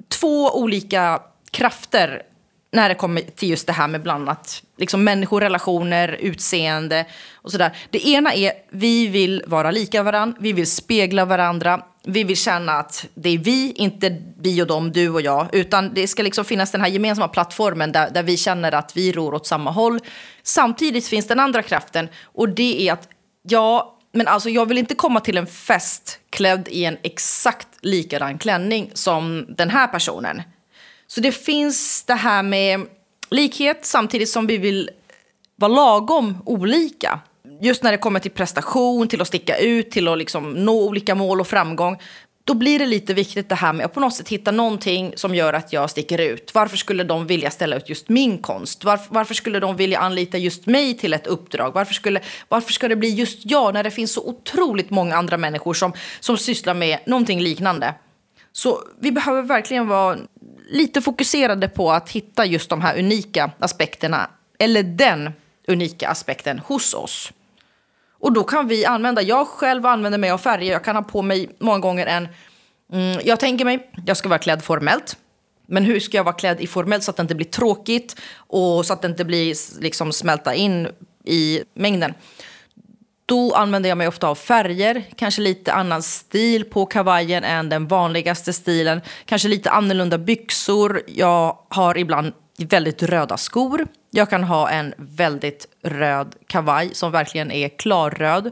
två 0.07 0.59
olika 0.59 1.21
krafter 1.51 2.23
när 2.71 2.89
det 2.89 2.95
kommer 2.95 3.21
till 3.21 3.49
just 3.49 3.67
det 3.67 3.73
här 3.73 3.87
med 3.87 4.01
bland 4.01 4.29
annat 4.29 4.63
liksom 4.77 5.03
människor, 5.03 5.41
relationer, 5.41 6.07
utseende 6.07 7.05
och 7.33 7.51
sådär. 7.51 7.77
Det 7.89 8.07
ena 8.07 8.33
är 8.33 8.51
vi 8.69 9.07
vill 9.07 9.43
vara 9.47 9.71
lika 9.71 10.03
varandra, 10.03 10.37
vi 10.39 10.53
vill 10.53 10.67
spegla 10.67 11.25
varandra, 11.25 11.81
vi 12.03 12.23
vill 12.23 12.37
känna 12.37 12.71
att 12.73 13.07
det 13.13 13.29
är 13.29 13.37
vi, 13.37 13.71
inte 13.71 14.21
vi 14.37 14.61
och 14.61 14.67
dem, 14.67 14.91
du 14.91 15.09
och 15.09 15.21
jag, 15.21 15.47
utan 15.51 15.93
det 15.93 16.07
ska 16.07 16.23
liksom 16.23 16.45
finnas 16.45 16.71
den 16.71 16.81
här 16.81 16.87
gemensamma 16.87 17.27
plattformen 17.27 17.91
där, 17.91 18.09
där 18.09 18.23
vi 18.23 18.37
känner 18.37 18.71
att 18.71 18.97
vi 18.97 19.11
ror 19.11 19.33
åt 19.33 19.47
samma 19.47 19.71
håll. 19.71 19.99
Samtidigt 20.43 21.07
finns 21.07 21.27
den 21.27 21.39
andra 21.39 21.61
kraften 21.61 22.09
och 22.23 22.49
det 22.49 22.87
är 22.87 22.93
att 22.93 23.09
ja, 23.43 23.99
men 24.11 24.27
alltså 24.27 24.49
jag 24.49 24.65
vill 24.65 24.77
inte 24.77 24.95
komma 24.95 25.19
till 25.19 25.37
en 25.37 25.47
fest 25.47 26.19
klädd 26.29 26.67
i 26.71 26.85
en 26.85 26.97
exakt 27.03 27.67
likadan 27.81 28.37
klänning 28.37 28.91
som 28.93 29.45
den 29.49 29.69
här 29.69 29.87
personen. 29.87 30.41
Så 31.07 31.21
det 31.21 31.31
finns 31.31 32.03
det 32.03 32.13
här 32.13 32.43
med 32.43 32.87
likhet 33.29 33.85
samtidigt 33.85 34.29
som 34.29 34.47
vi 34.47 34.57
vill 34.57 34.89
vara 35.55 35.71
lagom 35.71 36.37
olika. 36.45 37.19
Just 37.61 37.83
när 37.83 37.91
det 37.91 37.97
kommer 37.97 38.19
till 38.19 38.31
prestation, 38.31 39.07
till 39.07 39.21
att 39.21 39.27
sticka 39.27 39.57
ut, 39.57 39.91
till 39.91 40.07
att 40.07 40.17
liksom 40.17 40.51
nå 40.51 40.83
olika 40.83 41.15
mål 41.15 41.41
och 41.41 41.47
framgång. 41.47 41.97
Då 42.43 42.53
blir 42.53 42.79
det 42.79 42.85
lite 42.85 43.13
viktigt 43.13 43.49
det 43.49 43.55
här 43.55 43.73
med 43.73 43.85
att 43.85 43.93
på 43.93 43.99
något 43.99 44.13
sätt 44.13 44.29
hitta 44.29 44.51
någonting 44.51 45.13
som 45.15 45.35
gör 45.35 45.53
att 45.53 45.73
jag 45.73 45.89
sticker 45.89 46.17
ut. 46.17 46.51
Varför 46.53 46.77
skulle 46.77 47.03
de 47.03 47.27
vilja 47.27 47.51
ställa 47.51 47.75
ut 47.75 47.89
just 47.89 48.09
min 48.09 48.37
konst? 48.37 48.83
Varför, 48.83 49.13
varför 49.13 49.33
skulle 49.33 49.59
de 49.59 49.75
vilja 49.75 49.99
anlita 49.99 50.37
just 50.37 50.65
mig 50.65 50.97
till 50.97 51.13
ett 51.13 51.27
uppdrag? 51.27 51.71
Varför, 51.73 51.93
skulle, 51.93 52.21
varför 52.47 52.73
ska 52.73 52.87
det 52.87 52.95
bli 52.95 53.09
just 53.09 53.39
jag 53.45 53.73
när 53.73 53.83
det 53.83 53.91
finns 53.91 54.11
så 54.11 54.27
otroligt 54.27 54.89
många 54.89 55.15
andra 55.15 55.37
människor 55.37 55.73
som, 55.73 55.93
som 56.19 56.37
sysslar 56.37 56.73
med 56.73 56.99
någonting 57.05 57.41
liknande? 57.41 57.93
Så 58.51 58.81
vi 58.99 59.11
behöver 59.11 59.41
verkligen 59.41 59.87
vara 59.87 60.17
lite 60.69 61.01
fokuserade 61.01 61.67
på 61.67 61.91
att 61.91 62.09
hitta 62.09 62.45
just 62.45 62.69
de 62.69 62.81
här 62.81 62.99
unika 62.99 63.51
aspekterna, 63.59 64.29
eller 64.59 64.83
den 64.83 65.31
unika 65.67 66.09
aspekten 66.09 66.59
hos 66.59 66.93
oss. 66.93 67.31
Och 68.19 68.33
då 68.33 68.43
kan 68.43 68.67
vi 68.67 68.85
använda, 68.85 69.21
jag 69.21 69.47
själv 69.47 69.85
använder 69.85 70.19
mig 70.19 70.31
av 70.31 70.37
färger, 70.37 70.71
jag 70.71 70.83
kan 70.83 70.95
ha 70.95 71.03
på 71.03 71.21
mig 71.21 71.49
många 71.59 71.79
gånger 71.79 72.05
en, 72.05 72.27
mm, 72.93 73.21
jag 73.23 73.39
tänker 73.39 73.65
mig, 73.65 73.91
jag 74.05 74.17
ska 74.17 74.29
vara 74.29 74.39
klädd 74.39 74.63
formellt. 74.63 75.17
Men 75.69 75.83
hur 75.83 75.99
ska 75.99 76.17
jag 76.17 76.23
vara 76.23 76.35
klädd 76.35 76.61
i 76.61 76.67
formellt 76.67 77.03
så 77.03 77.11
att 77.11 77.17
det 77.17 77.21
inte 77.21 77.35
blir 77.35 77.47
tråkigt 77.47 78.15
och 78.35 78.85
så 78.85 78.93
att 78.93 79.01
det 79.01 79.07
inte 79.07 79.25
blir 79.25 79.81
liksom 79.81 80.13
smälta 80.13 80.55
in 80.55 80.87
i 81.25 81.63
mängden. 81.73 82.13
Då 83.27 83.53
använder 83.53 83.89
jag 83.89 83.97
mig 83.97 84.07
ofta 84.07 84.27
av 84.27 84.35
färger, 84.35 85.03
kanske 85.15 85.41
lite 85.41 85.73
annan 85.73 86.03
stil 86.03 86.65
på 86.65 86.85
kavajen 86.85 87.43
än 87.43 87.69
den 87.69 87.87
vanligaste 87.87 88.53
stilen. 88.53 89.01
Kanske 89.25 89.47
lite 89.47 89.71
annorlunda 89.71 90.17
byxor. 90.17 91.01
Jag 91.07 91.57
har 91.69 91.97
ibland 91.97 92.33
väldigt 92.57 93.03
röda 93.03 93.37
skor. 93.37 93.87
Jag 94.11 94.29
kan 94.29 94.43
ha 94.43 94.69
en 94.69 94.93
väldigt 94.97 95.67
röd 95.83 96.35
kavaj 96.47 96.89
som 96.93 97.11
verkligen 97.11 97.51
är 97.51 97.69
klarröd. 97.69 98.51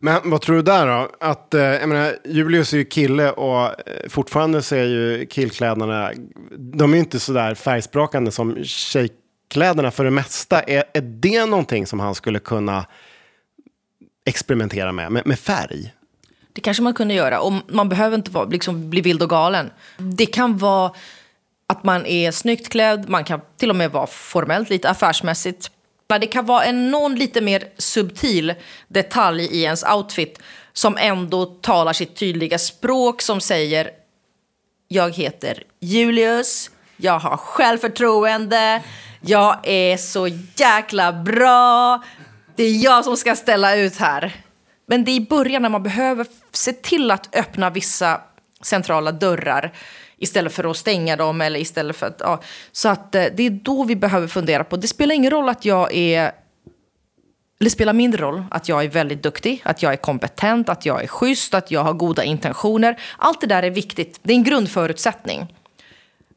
Men 0.00 0.30
vad 0.30 0.40
tror 0.40 0.56
du 0.56 0.62
där 0.62 0.86
då? 0.86 1.10
Att, 1.20 1.54
eh, 1.54 1.62
jag 1.62 1.88
menar, 1.88 2.16
Julius 2.24 2.72
är 2.72 2.76
ju 2.76 2.84
kille 2.84 3.30
och 3.30 3.66
eh, 3.66 4.08
fortfarande 4.08 4.62
så 4.62 4.74
är 4.74 4.84
ju 4.84 5.26
killkläderna, 5.26 6.12
de 6.58 6.90
är 6.90 6.94
ju 6.94 7.00
inte 7.00 7.20
så 7.20 7.32
där 7.32 7.54
färgsprakande 7.54 8.30
som 8.30 8.64
tjejkläderna 8.64 9.90
för 9.90 10.04
det 10.04 10.10
mesta. 10.10 10.62
Är, 10.62 10.84
är 10.92 11.00
det 11.00 11.46
någonting 11.46 11.86
som 11.86 12.00
han 12.00 12.14
skulle 12.14 12.38
kunna 12.38 12.86
experimentera 14.24 14.92
med, 14.92 15.12
med, 15.12 15.26
med 15.26 15.38
färg? 15.38 15.92
Det 16.52 16.60
kanske 16.60 16.82
man 16.82 16.94
kunde 16.94 17.14
göra. 17.14 17.40
Och 17.40 17.52
man 17.68 17.88
behöver 17.88 18.16
inte 18.16 18.30
vara, 18.30 18.44
liksom, 18.44 18.90
bli 18.90 19.00
vild 19.00 19.22
och 19.22 19.30
galen. 19.30 19.70
Det 19.98 20.26
kan 20.26 20.58
vara 20.58 20.92
att 21.66 21.84
man 21.84 22.06
är 22.06 22.30
snyggt 22.30 22.68
klädd, 22.68 23.08
man 23.08 23.24
kan 23.24 23.40
till 23.56 23.70
och 23.70 23.76
med 23.76 23.90
vara 23.90 24.06
formellt, 24.06 24.70
lite 24.70 24.90
affärsmässigt. 24.90 25.70
Det 26.20 26.26
kan 26.26 26.46
vara 26.46 26.64
en 26.64 26.90
någon 26.90 27.14
lite 27.14 27.40
mer 27.40 27.68
subtil 27.78 28.54
detalj 28.88 29.44
i 29.44 29.62
ens 29.62 29.84
outfit 29.84 30.38
som 30.72 30.96
ändå 30.96 31.46
talar 31.46 31.92
sitt 31.92 32.16
tydliga 32.16 32.58
språk 32.58 33.22
som 33.22 33.40
säger 33.40 33.90
jag 34.88 35.14
heter 35.14 35.62
Julius, 35.80 36.70
jag 36.96 37.18
har 37.18 37.36
självförtroende, 37.36 38.82
jag 39.20 39.58
är 39.62 39.96
så 39.96 40.28
jäkla 40.56 41.12
bra, 41.12 42.02
det 42.56 42.64
är 42.64 42.84
jag 42.84 43.04
som 43.04 43.16
ska 43.16 43.36
ställa 43.36 43.76
ut 43.76 43.96
här. 43.96 44.32
Men 44.86 45.04
det 45.04 45.10
är 45.10 45.16
i 45.16 45.26
början 45.26 45.62
när 45.62 45.68
man 45.68 45.82
behöver 45.82 46.26
se 46.52 46.72
till 46.72 47.10
att 47.10 47.36
öppna 47.36 47.70
vissa 47.70 48.20
centrala 48.62 49.12
dörrar 49.12 49.72
istället 50.18 50.52
för 50.52 50.70
att 50.70 50.76
stänga 50.76 51.16
dem 51.16 51.40
eller 51.40 51.60
istället 51.60 51.96
för 51.96 52.06
att... 52.06 52.16
Ja. 52.20 52.40
Så 52.72 52.88
att 52.88 53.14
eh, 53.14 53.24
det 53.36 53.42
är 53.42 53.50
då 53.50 53.84
vi 53.84 53.96
behöver 53.96 54.28
fundera 54.28 54.64
på. 54.64 54.76
Det 54.76 54.88
spelar 54.88 55.14
ingen 55.14 55.30
roll 55.30 55.48
att 55.48 55.64
jag 55.64 55.94
är... 55.94 56.32
Eller 57.60 57.70
det 57.70 57.70
spelar 57.70 57.92
mindre 57.92 58.22
roll 58.22 58.44
att 58.50 58.68
jag 58.68 58.84
är 58.84 58.88
väldigt 58.88 59.22
duktig, 59.22 59.62
att 59.64 59.82
jag 59.82 59.92
är 59.92 59.96
kompetent, 59.96 60.68
att 60.68 60.86
jag 60.86 61.02
är 61.02 61.06
schysst, 61.06 61.54
att 61.54 61.70
jag 61.70 61.80
har 61.80 61.92
goda 61.92 62.24
intentioner. 62.24 63.00
Allt 63.18 63.40
det 63.40 63.46
där 63.46 63.62
är 63.62 63.70
viktigt. 63.70 64.20
Det 64.22 64.32
är 64.32 64.36
en 64.36 64.44
grundförutsättning. 64.44 65.54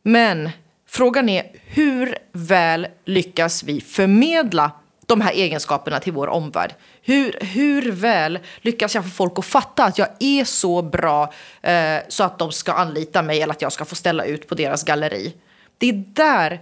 Men 0.04 0.50
frågan 0.88 1.30
är 1.30 1.52
hur 1.66 2.18
väl 2.32 2.88
lyckas 3.06 3.64
vi 3.64 3.82
förmedla 3.82 4.72
de 5.08 5.22
här 5.22 5.32
egenskaperna 5.32 6.00
till 6.00 6.14
vår 6.14 6.28
omvärld. 6.28 6.76
Hur, 7.02 7.38
hur 7.42 7.92
väl 7.92 8.40
lyckas 8.62 8.96
jag 8.96 9.04
få 9.04 9.10
folk 9.10 9.40
att 9.40 9.46
fatta 9.46 9.84
att 9.84 9.98
jag 9.98 10.08
är 10.20 10.44
så 10.44 10.82
bra 10.82 11.34
eh, 11.62 11.98
så 12.08 12.24
att 12.24 12.40
de 12.40 12.52
ska 12.52 12.74
anlita 12.74 13.22
mig 13.22 13.42
eller 13.42 13.54
att 13.54 13.62
jag 13.62 13.72
ska 13.72 13.86
få 13.86 13.96
ställa 13.96 14.26
ut 14.26 14.48
på 14.48 14.56
deras 14.56 14.84
galleri? 14.84 15.34
Det 15.78 15.90
är 15.90 16.04
där 16.08 16.62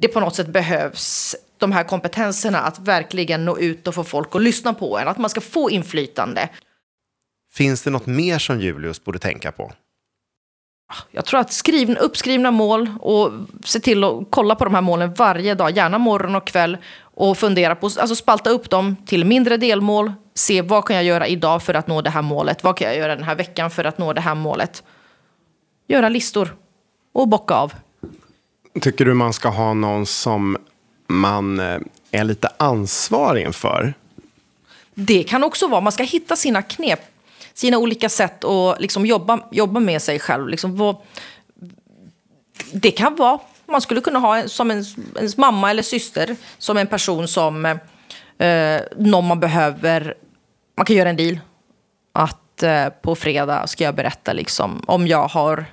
det 0.00 0.08
på 0.08 0.20
något 0.20 0.34
sätt 0.34 0.48
behövs 0.48 1.36
de 1.58 1.72
här 1.72 1.84
kompetenserna 1.84 2.60
att 2.60 2.78
verkligen 2.78 3.44
nå 3.44 3.58
ut 3.58 3.88
och 3.88 3.94
få 3.94 4.04
folk 4.04 4.34
att 4.34 4.42
lyssna 4.42 4.74
på 4.74 4.98
en, 4.98 5.08
att 5.08 5.18
man 5.18 5.30
ska 5.30 5.40
få 5.40 5.70
inflytande. 5.70 6.48
Finns 7.52 7.82
det 7.82 7.90
något 7.90 8.06
mer 8.06 8.38
som 8.38 8.60
Julius 8.60 9.04
borde 9.04 9.18
tänka 9.18 9.52
på? 9.52 9.72
Jag 11.10 11.24
tror 11.24 11.40
att 11.40 11.52
skrivna, 11.52 12.00
uppskrivna 12.00 12.50
mål 12.50 12.90
och 13.00 13.32
se 13.64 13.80
till 13.80 14.04
att 14.04 14.26
kolla 14.30 14.54
på 14.54 14.64
de 14.64 14.74
här 14.74 14.80
målen 14.80 15.14
varje 15.14 15.54
dag, 15.54 15.76
gärna 15.76 15.98
morgon 15.98 16.36
och 16.36 16.46
kväll 16.46 16.76
och 17.20 17.38
fundera 17.38 17.74
på, 17.74 17.86
alltså 17.86 18.14
spalta 18.14 18.50
upp 18.50 18.70
dem 18.70 18.96
till 19.06 19.24
mindre 19.24 19.56
delmål. 19.56 20.12
Se 20.34 20.62
vad 20.62 20.84
kan 20.84 20.96
jag 20.96 21.04
göra 21.04 21.26
idag 21.26 21.62
för 21.62 21.74
att 21.74 21.86
nå 21.86 22.02
det 22.02 22.10
här 22.10 22.22
målet? 22.22 22.64
Vad 22.64 22.76
kan 22.76 22.88
jag 22.88 22.96
göra 22.96 23.16
den 23.16 23.24
här 23.24 23.34
veckan 23.34 23.70
för 23.70 23.84
att 23.84 23.98
nå 23.98 24.12
det 24.12 24.20
här 24.20 24.34
målet? 24.34 24.82
Göra 25.88 26.08
listor 26.08 26.56
och 27.12 27.28
bocka 27.28 27.54
av. 27.54 27.72
Tycker 28.80 29.04
du 29.04 29.14
man 29.14 29.32
ska 29.32 29.48
ha 29.48 29.74
någon 29.74 30.06
som 30.06 30.56
man 31.06 31.60
eh, 31.60 31.80
är 32.10 32.24
lite 32.24 32.48
ansvarig 32.56 33.46
inför? 33.46 33.94
Det 34.94 35.22
kan 35.22 35.44
också 35.44 35.66
vara, 35.66 35.80
man 35.80 35.92
ska 35.92 36.02
hitta 36.02 36.36
sina 36.36 36.62
knep, 36.62 37.00
sina 37.54 37.78
olika 37.78 38.08
sätt 38.08 38.44
att 38.44 38.80
liksom 38.80 39.06
jobba, 39.06 39.40
jobba 39.50 39.80
med 39.80 40.02
sig 40.02 40.18
själv. 40.18 40.48
Liksom 40.48 40.76
vad, 40.76 40.96
det 42.72 42.90
kan 42.90 43.16
vara 43.16 43.38
man 43.70 43.80
skulle 43.80 44.00
kunna 44.00 44.18
ha 44.18 44.48
som 44.48 44.70
ens, 44.70 44.96
ens 45.16 45.36
mamma 45.36 45.70
eller 45.70 45.82
syster 45.82 46.36
som 46.58 46.76
en 46.76 46.86
person 46.86 47.28
som 47.28 47.64
eh, 48.38 48.80
någon 48.96 49.26
man 49.26 49.40
behöver. 49.40 50.14
Man 50.76 50.86
kan 50.86 50.96
göra 50.96 51.08
en 51.08 51.16
deal. 51.16 51.40
Att 52.12 52.62
eh, 52.62 52.88
på 52.88 53.14
fredag 53.14 53.66
ska 53.66 53.84
jag 53.84 53.94
berätta 53.94 54.32
liksom, 54.32 54.82
om 54.86 55.06
jag 55.06 55.28
har 55.28 55.64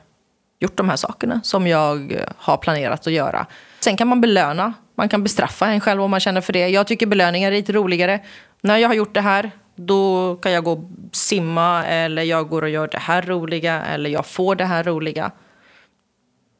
gjort 0.59 0.77
de 0.77 0.89
här 0.89 0.95
sakerna 0.95 1.41
som 1.43 1.67
jag 1.67 2.23
har 2.37 2.57
planerat 2.57 3.07
att 3.07 3.13
göra. 3.13 3.45
Sen 3.79 3.97
kan 3.97 4.07
man 4.07 4.21
belöna. 4.21 4.73
Man 4.95 5.09
kan 5.09 5.23
bestraffa 5.23 5.67
en 5.67 5.79
själv 5.79 6.03
om 6.03 6.11
man 6.11 6.19
känner 6.19 6.41
för 6.41 6.53
det. 6.53 6.67
Jag 6.69 6.87
tycker 6.87 7.05
belöningar 7.05 7.51
är 7.51 7.55
lite 7.55 7.73
roligare. 7.73 8.19
När 8.61 8.77
jag 8.77 8.89
har 8.89 8.95
gjort 8.95 9.13
det 9.13 9.21
här, 9.21 9.51
då 9.75 10.35
kan 10.35 10.51
jag 10.51 10.63
gå 10.63 10.71
och 10.71 10.89
simma 11.11 11.85
eller 11.85 12.23
jag 12.23 12.49
går 12.49 12.61
och 12.61 12.69
gör 12.69 12.87
det 12.87 12.97
här 12.97 13.21
roliga 13.21 13.85
eller 13.85 14.09
jag 14.09 14.25
får 14.25 14.55
det 14.55 14.65
här 14.65 14.83
roliga. 14.83 15.31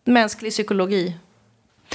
Mänsklig 0.05 0.51
psykologi. 0.51 1.17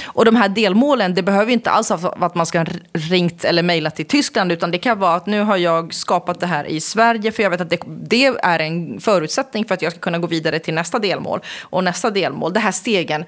Och 0.05 0.25
de 0.25 0.35
här 0.35 0.49
delmålen, 0.49 1.13
det 1.13 1.23
behöver 1.23 1.51
inte 1.51 1.71
alls 1.71 1.89
vara 1.89 2.25
att 2.25 2.35
man 2.35 2.45
ska 2.45 2.59
ha 2.59 2.65
ringt 2.93 3.45
eller 3.45 3.63
mejlat 3.63 3.95
till 3.95 4.05
Tyskland, 4.05 4.51
utan 4.51 4.71
det 4.71 4.77
kan 4.77 4.99
vara 4.99 5.15
att 5.15 5.25
nu 5.25 5.41
har 5.41 5.57
jag 5.57 5.93
skapat 5.93 6.39
det 6.39 6.45
här 6.45 6.65
i 6.65 6.79
Sverige, 6.79 7.31
för 7.31 7.43
jag 7.43 7.49
vet 7.49 7.61
att 7.61 7.69
det, 7.69 7.79
det, 7.87 8.25
är 8.25 8.59
en 8.59 8.99
förutsättning 8.99 9.65
för 9.65 9.73
att 9.73 9.81
jag 9.81 9.91
ska 9.91 10.01
kunna 10.01 10.19
gå 10.19 10.27
vidare 10.27 10.59
till 10.59 10.73
nästa 10.73 10.99
delmål. 10.99 11.39
Och 11.61 11.83
nästa 11.83 12.09
delmål, 12.09 12.53
det 12.53 12.59
här 12.59 12.71
stegen. 12.71 13.25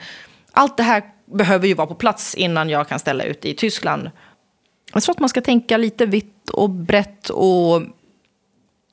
Allt 0.51 0.77
det 0.77 0.83
här 0.83 1.03
behöver 1.25 1.67
ju 1.67 1.73
vara 1.73 1.87
på 1.87 1.95
plats 1.95 2.35
innan 2.35 2.69
jag 2.69 2.87
kan 2.87 2.99
ställa 2.99 3.23
ut 3.23 3.45
i 3.45 3.53
Tyskland. 3.53 4.11
Jag 4.93 5.03
tror 5.03 5.15
att 5.15 5.19
man 5.19 5.29
ska 5.29 5.41
tänka 5.41 5.77
lite 5.77 6.05
vitt 6.05 6.49
och 6.49 6.69
brett 6.69 7.29
och, 7.29 7.75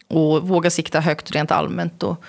och 0.09 0.49
våga 0.49 0.71
sikta 0.71 1.01
högt 1.01 1.31
rent 1.31 1.51
allmänt. 1.51 2.03
Och. 2.03 2.25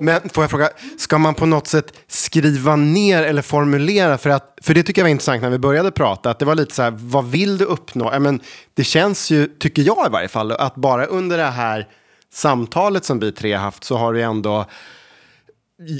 Men 0.00 0.28
får 0.28 0.44
jag 0.44 0.50
fråga, 0.50 0.70
ska 0.98 1.18
man 1.18 1.34
på 1.34 1.46
något 1.46 1.66
sätt 1.66 1.92
skriva 2.06 2.76
ner 2.76 3.22
eller 3.22 3.42
formulera? 3.42 4.18
För, 4.18 4.30
att, 4.30 4.58
för 4.62 4.74
det 4.74 4.82
tycker 4.82 5.00
jag 5.00 5.04
var 5.04 5.10
intressant 5.10 5.42
när 5.42 5.50
vi 5.50 5.58
började 5.58 5.90
prata. 5.90 6.30
Att 6.30 6.38
det 6.38 6.44
var 6.44 6.54
lite 6.54 6.74
så 6.74 6.82
här, 6.82 6.90
vad 6.96 7.30
vill 7.30 7.58
du 7.58 7.64
uppnå? 7.64 8.20
Men 8.20 8.40
det 8.74 8.84
känns 8.84 9.30
ju, 9.30 9.46
tycker 9.46 9.82
jag 9.82 10.06
i 10.06 10.10
varje 10.10 10.28
fall, 10.28 10.52
att 10.52 10.74
bara 10.74 11.06
under 11.06 11.38
det 11.38 11.44
här 11.44 11.88
samtalet 12.32 13.04
som 13.04 13.18
vi 13.20 13.32
tre 13.32 13.52
har 13.52 13.62
haft 13.62 13.84
så 13.84 13.96
har 13.96 14.12
det 14.12 14.22
ändå, 14.22 14.66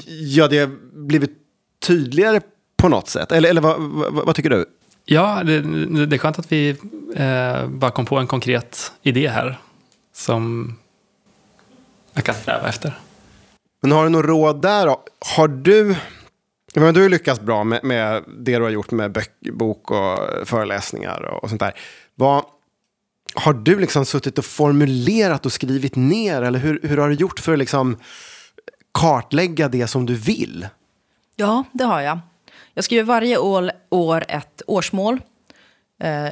ja 0.07 0.49
det 0.49 0.59
har 0.59 0.70
blivit 1.07 1.31
tydligare 1.87 2.40
på 2.77 2.88
något 2.88 3.09
sätt. 3.09 3.33
Eller, 3.33 3.51
eller 3.51 3.61
vad, 3.61 3.81
vad, 3.81 4.27
vad 4.27 4.35
tycker 4.35 4.51
du? 4.51 4.66
Ja, 5.05 5.42
det, 5.44 5.61
det 6.07 6.16
är 6.16 6.18
skönt 6.18 6.38
att 6.38 6.53
vi 6.53 6.77
eh, 7.16 7.66
bara 7.66 7.90
kom 7.90 8.07
på 8.07 8.18
en 8.18 8.27
konkret 8.27 8.92
idé 9.03 9.29
här 9.29 9.59
som 10.14 10.75
jag 12.12 12.25
kan 12.25 12.35
sträva 12.35 12.68
efter. 12.68 12.99
Men 13.81 13.93
har 13.93 14.05
du 14.05 14.11
något 14.11 14.25
råd 14.25 14.62
där? 14.62 14.97
Har 15.37 15.49
du... 15.49 15.97
Men 16.75 16.95
du 16.95 17.03
har 17.03 17.09
lyckats 17.09 17.40
bra 17.40 17.64
med, 17.64 17.85
med 17.85 18.25
det 18.38 18.57
du 18.57 18.62
har 18.62 18.71
gjort 18.71 18.90
med 18.90 19.12
bök, 19.12 19.31
bok 19.53 19.90
och 19.90 20.49
föreläsningar 20.49 21.23
och, 21.23 21.43
och 21.43 21.49
sånt 21.49 21.61
där. 21.61 21.75
Vad, 22.14 22.45
har 23.35 23.53
du 23.53 23.81
liksom 23.81 24.05
suttit 24.05 24.38
och 24.38 24.45
formulerat 24.45 25.47
och 25.47 25.53
skrivit 25.53 25.97
ner? 25.97 26.43
Eller 26.43 26.59
hur, 26.59 26.81
hur 26.83 26.97
har 26.97 27.09
du 27.09 27.14
gjort 27.14 27.40
för 27.40 27.53
att 27.53 27.59
liksom 27.59 27.97
kartlägga 28.95 29.69
det 29.69 29.87
som 29.87 30.07
du 30.07 30.14
vill? 30.14 30.69
Ja, 31.37 31.64
det 31.73 31.85
har 31.85 32.01
jag. 32.01 32.19
Jag 32.75 32.85
skriver 32.85 33.05
varje 33.05 33.38
år, 33.38 33.71
år 33.90 34.25
ett 34.29 34.62
årsmål. 34.66 35.21
Eh, 36.03 36.29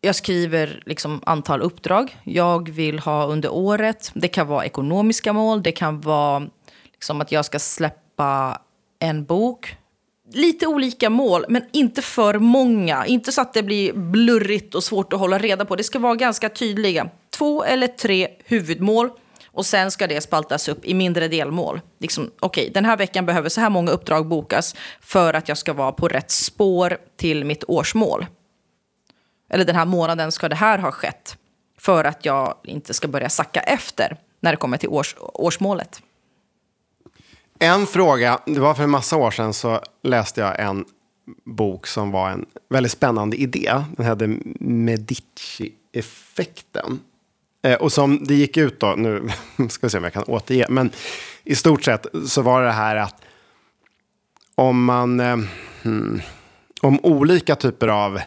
jag 0.00 0.14
skriver 0.14 0.82
liksom 0.86 1.20
antal 1.26 1.62
uppdrag 1.62 2.18
jag 2.24 2.70
vill 2.70 2.98
ha 2.98 3.26
under 3.26 3.52
året. 3.52 4.10
Det 4.14 4.28
kan 4.28 4.46
vara 4.46 4.64
ekonomiska 4.64 5.32
mål, 5.32 5.62
det 5.62 5.72
kan 5.72 6.00
vara 6.00 6.46
som 7.04 7.20
att 7.20 7.32
jag 7.32 7.44
ska 7.44 7.58
släppa 7.58 8.60
en 8.98 9.24
bok. 9.24 9.76
Lite 10.32 10.66
olika 10.66 11.10
mål, 11.10 11.44
men 11.48 11.62
inte 11.72 12.02
för 12.02 12.38
många. 12.38 13.06
Inte 13.06 13.32
så 13.32 13.40
att 13.40 13.54
det 13.54 13.62
blir 13.62 13.92
blurrigt 13.92 14.74
och 14.74 14.84
svårt 14.84 15.12
att 15.12 15.18
hålla 15.18 15.38
reda 15.38 15.64
på. 15.64 15.76
Det 15.76 15.84
ska 15.84 15.98
vara 15.98 16.14
ganska 16.14 16.48
tydliga. 16.48 17.08
Två 17.30 17.64
eller 17.64 17.86
tre 17.86 18.28
huvudmål 18.44 19.10
och 19.46 19.66
sen 19.66 19.90
ska 19.90 20.06
det 20.06 20.20
spaltas 20.20 20.68
upp 20.68 20.84
i 20.84 20.94
mindre 20.94 21.28
delmål. 21.28 21.80
Liksom, 21.98 22.30
Okej, 22.40 22.62
okay, 22.62 22.72
den 22.72 22.84
här 22.84 22.96
veckan 22.96 23.26
behöver 23.26 23.48
så 23.48 23.60
här 23.60 23.70
många 23.70 23.90
uppdrag 23.90 24.26
bokas 24.26 24.74
för 25.00 25.34
att 25.34 25.48
jag 25.48 25.58
ska 25.58 25.72
vara 25.72 25.92
på 25.92 26.08
rätt 26.08 26.30
spår 26.30 26.98
till 27.16 27.44
mitt 27.44 27.64
årsmål. 27.68 28.26
Eller 29.50 29.64
den 29.64 29.76
här 29.76 29.84
månaden 29.84 30.32
ska 30.32 30.48
det 30.48 30.56
här 30.56 30.78
ha 30.78 30.92
skett 30.92 31.36
för 31.78 32.04
att 32.04 32.24
jag 32.24 32.54
inte 32.64 32.94
ska 32.94 33.08
börja 33.08 33.28
sacka 33.28 33.60
efter 33.60 34.16
när 34.40 34.50
det 34.50 34.56
kommer 34.56 34.76
till 34.76 34.88
års, 34.88 35.16
årsmålet. 35.18 36.02
En 37.58 37.86
fråga, 37.86 38.40
det 38.46 38.60
var 38.60 38.74
för 38.74 38.82
en 38.82 38.90
massa 38.90 39.16
år 39.16 39.30
sedan 39.30 39.54
så 39.54 39.80
läste 40.02 40.40
jag 40.40 40.60
en 40.60 40.84
bok 41.44 41.86
som 41.86 42.10
var 42.10 42.30
en 42.30 42.46
väldigt 42.68 42.92
spännande 42.92 43.36
idé. 43.36 43.84
Den 43.96 44.06
hette 44.06 44.36
Medici-effekten. 44.60 47.00
Eh, 47.62 47.74
och 47.74 47.92
som 47.92 48.24
det 48.24 48.34
gick 48.34 48.56
ut 48.56 48.80
då, 48.80 48.94
nu 48.96 49.28
ska 49.68 49.86
vi 49.86 49.90
se 49.90 49.98
om 49.98 50.04
jag 50.04 50.12
kan 50.12 50.22
återge, 50.22 50.66
men 50.68 50.90
i 51.44 51.54
stort 51.54 51.84
sett 51.84 52.06
så 52.26 52.42
var 52.42 52.62
det 52.62 52.72
här 52.72 52.96
att 52.96 53.14
om 54.54 54.84
man, 54.84 55.20
eh, 55.20 55.38
hmm, 55.82 56.20
om 56.82 57.00
olika 57.02 57.56
typer 57.56 57.88
av 57.88 58.20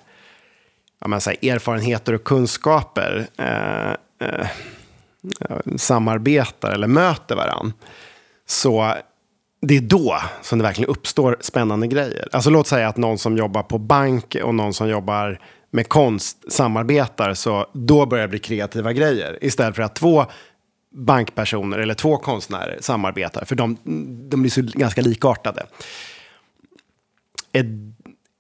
ja, 1.00 1.08
men, 1.08 1.20
här, 1.26 1.50
erfarenheter 1.50 2.14
och 2.14 2.24
kunskaper 2.24 3.28
eh, 3.38 3.92
eh, 4.28 4.48
samarbetar 5.76 6.72
eller 6.72 6.88
möter 6.88 7.36
varandra, 7.36 7.74
så 8.46 8.96
det 9.68 9.78
är 9.78 9.82
då 9.82 10.22
som 10.42 10.60
det 10.60 10.64
verkligen 10.64 10.90
uppstår 10.90 11.38
spännande 11.40 11.88
grejer. 11.88 12.28
Alltså 12.32 12.50
låt 12.50 12.68
säga 12.68 12.88
att 12.88 12.98
någon 12.98 13.18
som 13.18 13.38
jobbar 13.38 13.64
på 13.64 13.78
bank 13.78 14.36
och 14.44 14.56
någon 14.56 14.74
som 14.74 14.90
jobbar 14.90 15.40
med 15.72 15.90
konst 15.90 16.52
samarbetar, 16.52 17.34
så 17.34 17.68
då 17.74 18.06
börjar 18.06 18.24
det 18.24 18.30
bli 18.30 18.40
kreativa 18.40 18.94
grejer. 18.94 19.38
Istället 19.42 19.76
för 19.76 19.84
att 19.84 19.96
två 19.96 20.26
bankpersoner 20.92 21.78
eller 21.78 21.94
två 21.94 22.18
konstnärer 22.18 22.78
samarbetar, 22.82 23.46
för 23.46 23.56
de, 23.56 23.78
de 24.30 24.42
blir 24.42 24.52
så 24.52 24.62
ganska 24.62 25.02
likartade. 25.02 25.66
Är 27.52 27.66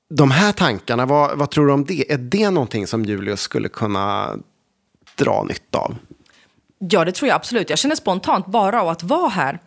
de 0.09 0.31
här 0.31 0.51
tankarna, 0.51 1.05
vad, 1.05 1.37
vad 1.37 1.51
tror 1.51 1.67
du 1.67 1.73
om 1.73 1.85
det? 1.85 2.11
Är 2.11 2.17
det 2.17 2.49
någonting 2.49 2.87
som 2.87 3.05
Julius 3.05 3.41
skulle 3.41 3.69
kunna 3.69 4.37
dra 5.15 5.43
nytta 5.43 5.79
av? 5.79 5.95
Ja, 6.77 7.05
det 7.05 7.11
tror 7.11 7.27
jag 7.27 7.35
absolut. 7.35 7.69
Jag 7.69 7.79
känner 7.79 7.95
spontant 7.95 8.45
bara 8.45 8.81
av 8.81 8.89
att 8.89 9.03
vara 9.03 9.29
här 9.29 9.59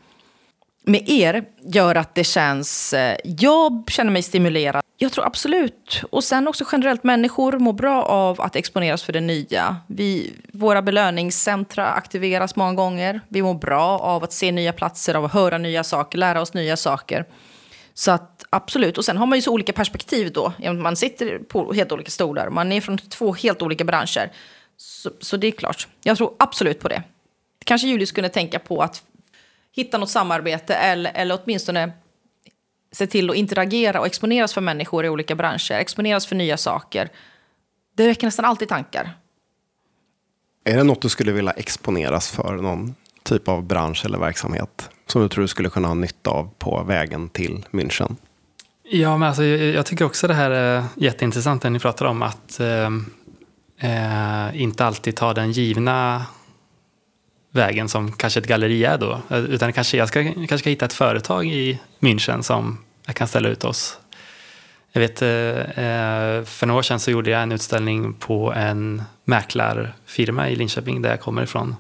med 0.83 1.09
er 1.09 1.45
gör 1.63 1.95
att 1.95 2.15
det 2.15 2.25
känns... 2.25 2.93
Eh, 2.93 3.17
jag 3.25 3.85
känner 3.89 4.11
mig 4.11 4.23
stimulerad. 4.23 4.83
Jag 4.97 5.13
tror 5.13 5.27
absolut. 5.27 6.03
Och 6.11 6.25
sen 6.25 6.49
också 6.49 6.65
generellt, 6.73 7.05
människor 7.05 7.59
mår 7.59 7.73
bra 7.73 8.03
av 8.03 8.41
att 8.41 8.57
exponeras 8.57 9.03
för 9.03 9.13
det 9.13 9.21
nya. 9.21 9.77
Vi, 9.87 10.37
våra 10.53 10.83
belöningscentra 10.83 11.87
aktiveras 11.87 12.57
många 12.57 12.75
gånger. 12.75 13.21
Vi 13.29 13.43
mår 13.43 13.55
bra 13.55 13.99
av 13.99 14.25
att 14.25 14.33
se 14.33 14.53
nya 14.53 14.73
platser, 14.73 15.15
av 15.15 15.25
att 15.25 15.33
höra 15.33 15.59
nya 15.59 15.85
saker, 15.85 16.19
lära 16.19 16.41
oss 16.41 16.55
nya 16.55 16.77
saker. 16.77 17.25
Så 17.95 18.11
att 18.11 18.45
absolut. 18.51 18.99
Och 18.99 19.05
sen 19.05 19.17
har 19.17 19.27
man 19.27 19.39
ju 19.39 19.43
så 19.43 19.53
olika 19.53 19.73
perspektiv 19.73 20.33
då. 20.33 20.53
Man 20.73 20.97
sitter 20.97 21.39
på 21.39 21.73
helt 21.73 21.93
olika 21.93 22.11
stolar. 22.11 22.51
Man 22.51 22.73
är 22.73 22.81
från 22.81 22.99
två 22.99 23.35
helt 23.35 23.63
olika 23.63 23.85
branscher. 23.85 24.33
Så, 24.77 25.11
så 25.21 25.37
det 25.37 25.47
är 25.47 25.51
klart. 25.51 25.89
Jag 26.03 26.17
tror 26.17 26.35
absolut 26.39 26.81
på 26.81 26.89
det. 26.89 27.03
Kanske 27.65 27.89
Julius 27.89 28.13
kunde 28.13 28.29
tänka 28.29 28.59
på 28.59 28.83
att 28.83 29.03
hitta 29.73 29.99
något 29.99 30.11
samarbete 30.11 30.75
eller, 30.75 31.13
eller 31.15 31.41
åtminstone 31.43 31.93
se 32.93 33.07
till 33.07 33.31
att 33.31 33.37
interagera 33.37 34.01
och 34.01 34.07
exponeras 34.07 34.55
för 34.55 34.61
människor 34.61 35.05
i 35.05 35.09
olika 35.09 35.35
branscher, 35.35 35.73
exponeras 35.73 36.27
för 36.27 36.37
nya 36.37 36.57
saker. 36.57 37.09
Det 37.97 38.07
väcker 38.07 38.27
nästan 38.27 38.45
alltid 38.45 38.69
tankar. 38.69 39.11
Är 40.65 40.77
det 40.77 40.85
något 40.85 41.03
du 41.03 41.09
skulle 41.09 41.33
vilja 41.33 41.53
exponeras 41.53 42.31
för, 42.31 42.57
någon 42.57 42.95
typ 43.23 43.49
av 43.49 43.63
bransch 43.63 44.05
eller 44.05 44.19
verksamhet 44.19 44.91
som 45.07 45.23
du 45.23 45.29
tror 45.29 45.43
du 45.43 45.49
skulle 45.49 45.71
kunna 45.71 45.89
ha 45.89 45.95
nytta 45.95 46.31
av 46.31 46.51
på 46.59 46.83
vägen 46.83 47.29
till 47.29 47.65
München? 47.71 48.17
Ja, 48.83 49.17
men 49.17 49.29
alltså, 49.29 49.45
jag 49.45 49.87
tycker 49.87 50.05
också 50.05 50.29
det 50.29 50.35
här 50.35 50.51
är 50.51 50.85
jätteintressant 50.97 51.63
det 51.63 51.71
ni 51.71 51.79
pratar 51.79 52.07
om, 52.07 52.23
att 52.23 52.61
eh, 52.61 52.91
eh, 53.81 54.63
inte 54.63 54.85
alltid 54.85 55.17
ta 55.17 55.35
den 55.35 55.53
givna 55.53 56.27
vägen 57.51 57.89
som 57.89 58.13
kanske 58.13 58.41
ett 58.41 58.47
galleri 58.47 58.85
är 58.85 58.99
då. 58.99 59.21
Utan 59.31 59.73
kanske 59.73 59.97
jag 59.97 60.09
ska, 60.09 60.25
kanske 60.25 60.59
ska 60.59 60.71
hitta 60.71 60.85
ett 60.85 60.93
företag 60.93 61.47
i 61.47 61.81
München 62.01 62.43
som 62.43 62.79
jag 63.07 63.17
kan 63.17 63.29
ställa 63.29 63.49
ut 63.49 63.65
oss. 63.65 63.99
Jag 64.93 65.01
vet, 65.01 65.23
eh, 65.23 65.29
eh, 65.29 66.45
för 66.45 66.67
några 66.67 66.79
år 66.79 66.83
sedan 66.83 67.01
så 67.01 67.11
gjorde 67.11 67.31
jag 67.31 67.43
en 67.43 67.53
utställning 67.53 68.13
på 68.15 68.53
en 68.53 69.03
mäklarfirma 69.25 70.49
i 70.51 70.57
Linköping 70.57 71.03
där 71.03 71.11
jag 71.11 71.21
kommer 71.21 71.43
ifrån. 71.43 71.77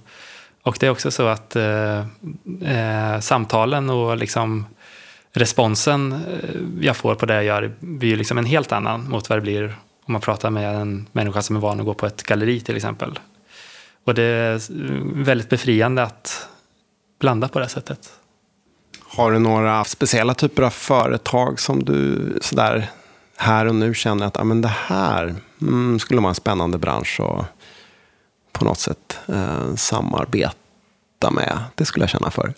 Och 0.62 0.76
det 0.80 0.86
är 0.86 0.90
också 0.90 1.10
så 1.10 1.26
att 1.26 1.56
eh, 1.56 1.98
eh 2.64 3.20
samtalen 3.20 3.90
och 3.90 4.16
liksom 4.16 4.66
responsen 5.32 6.20
jag 6.80 6.96
får 6.96 7.14
på 7.14 7.26
det 7.26 7.34
jag 7.34 7.44
gör 7.44 7.72
blir 7.80 8.16
liksom 8.16 8.38
en 8.38 8.44
helt 8.44 8.72
annan 8.72 9.08
mot 9.08 9.28
vad 9.28 9.38
det 9.38 9.42
blir 9.42 9.76
om 10.04 10.12
man 10.12 10.20
pratar 10.20 10.50
med 10.50 10.74
en 10.74 11.06
människa 11.12 11.42
som 11.42 11.56
är 11.56 11.60
van 11.60 11.80
att 11.80 11.86
gå 11.86 11.94
på 11.94 12.06
ett 12.06 12.22
galleri 12.22 12.60
till 12.60 12.76
exempel. 12.76 13.18
Och 14.04 14.14
det 14.14 14.22
är 14.22 14.60
väldigt 15.24 15.48
befriande 15.48 16.02
att 16.02 16.48
blanda 17.18 17.48
på 17.48 17.58
det 17.58 17.68
sättet. 17.68 18.12
Har 19.02 19.32
du 19.32 19.38
några 19.38 19.84
speciella 19.84 20.34
typer 20.34 20.62
av 20.62 20.70
företag 20.70 21.60
som 21.60 21.84
du 21.84 22.38
sådär 22.40 22.90
här 23.36 23.66
och 23.66 23.74
nu 23.74 23.94
känner 23.94 24.26
att 24.26 24.40
ah, 24.40 24.44
men 24.44 24.62
det 24.62 24.68
här 24.68 25.34
mm, 25.60 25.98
skulle 25.98 26.20
vara 26.20 26.28
en 26.28 26.34
spännande 26.34 26.78
bransch 26.78 27.20
att 27.20 27.46
på 28.52 28.64
något 28.64 28.78
sätt 28.78 29.18
eh, 29.26 29.74
samarbeta 29.74 31.30
med? 31.30 31.58
Det 31.74 31.84
skulle 31.84 32.02
jag 32.02 32.10
känna 32.10 32.30
för. 32.30 32.54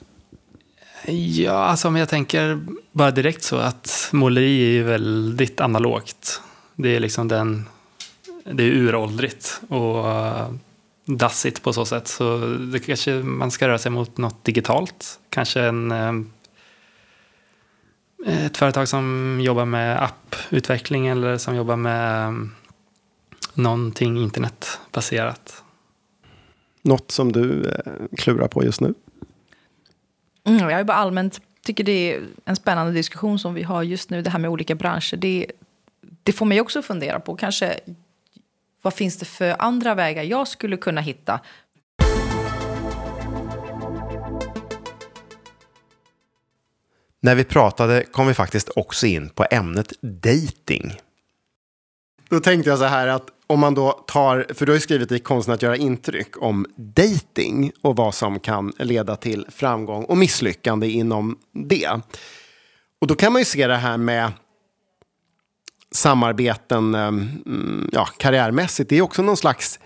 Ja, 1.07 1.53
alltså 1.53 1.89
om 1.89 1.97
jag 1.97 2.09
tänker 2.09 2.61
bara 2.93 3.11
direkt 3.11 3.43
så 3.43 3.57
att 3.57 4.09
måleri 4.13 4.63
är 4.63 4.73
ju 4.73 4.83
väldigt 4.83 5.61
analogt. 5.61 6.41
Det 6.75 6.97
är 6.97 7.01
liksom 7.01 7.29
den, 7.29 7.69
det 8.45 8.63
är 8.63 8.71
uråldrigt. 8.71 9.61
Och 9.69 10.05
dassigt 11.05 11.63
på 11.63 11.73
så 11.73 11.85
sätt. 11.85 12.09
Så 12.09 12.39
det 12.73 12.79
kanske 12.79 13.13
man 13.15 13.51
ska 13.51 13.69
röra 13.69 13.79
sig 13.79 13.93
mot 13.93 14.19
något 14.19 14.45
digitalt. 14.45 15.21
Kanske 15.31 15.61
en, 15.61 15.91
eh, 15.93 16.13
ett 18.47 18.57
företag 18.57 18.89
som 18.89 19.39
jobbar 19.43 19.65
med 19.65 20.03
apputveckling 20.03 21.07
eller 21.07 21.39
som 21.39 21.57
jobbar 21.57 21.77
med 21.77 22.25
eh, 22.25 22.33
någonting 23.55 24.19
internetbaserat. 24.19 25.63
Något 26.83 27.11
som 27.11 27.33
du 27.33 27.69
eh, 27.69 27.93
klurar 28.19 28.49
på 28.49 28.65
just 28.65 28.81
nu? 28.81 28.95
Mm, 30.45 30.71
jag 30.71 30.81
är 30.81 30.85
bara 30.85 30.97
allmänt 30.97 31.41
tycker 31.63 31.85
det 31.85 32.15
är 32.15 32.23
en 32.45 32.57
spännande 32.57 32.93
diskussion 32.93 33.39
som 33.39 33.55
vi 33.55 33.63
har 33.63 33.83
just 33.83 34.11
nu, 34.11 34.23
det 34.23 34.31
här 34.31 34.39
med 34.39 34.51
olika 34.51 34.75
branscher. 34.75 35.17
Det, 35.17 35.47
det 36.23 36.33
får 36.33 36.47
mig 36.47 36.61
också 36.61 36.83
fundera 36.83 37.21
på, 37.21 37.37
kanske 37.37 37.81
vad 38.83 38.95
finns 38.95 39.17
det 39.17 39.25
för 39.25 39.57
andra 39.59 39.95
vägar 39.95 40.23
jag 40.23 40.49
skulle 40.49 40.77
kunna 40.77 41.01
hitta? 41.01 41.41
När 47.21 47.35
vi 47.35 47.45
pratade 47.45 48.05
kom 48.05 48.27
vi 48.27 48.35
faktiskt 48.35 48.69
också 48.77 49.07
in 49.07 49.29
på 49.29 49.47
ämnet 49.51 49.93
dating. 50.03 50.93
Då 52.29 52.41
tänkte 52.41 52.71
jag 52.71 52.79
så 52.79 52.85
här 52.85 53.07
att 53.07 53.27
om 53.47 53.61
man 53.61 53.75
då 53.75 53.93
tar, 53.93 54.47
för 54.55 54.67
du 54.67 54.73
har 54.73 54.77
ju 54.77 54.81
skrivit 54.81 55.13
i 55.13 55.19
Konsten 55.19 55.55
att 55.55 55.63
göra 55.63 55.77
intryck 55.77 56.43
om 56.43 56.67
dating 56.77 57.73
och 57.81 57.97
vad 57.97 58.15
som 58.15 58.41
kan 58.41 58.73
leda 58.79 59.17
till 59.17 59.47
framgång 59.51 60.05
och 60.05 60.17
misslyckande 60.17 60.91
inom 60.91 61.39
det. 61.53 62.01
Och 62.99 63.07
då 63.07 63.15
kan 63.15 63.33
man 63.33 63.41
ju 63.41 63.47
se 63.47 63.67
det 63.67 63.77
här 63.77 63.97
med 63.97 64.33
samarbeten 65.93 66.95
eh, 66.95 67.07
mm, 67.07 67.89
ja, 67.93 68.05
karriärmässigt. 68.05 68.91
Det 68.91 68.97
är 68.97 69.03
också 69.03 69.23
någon 69.23 69.37
slags 69.37 69.79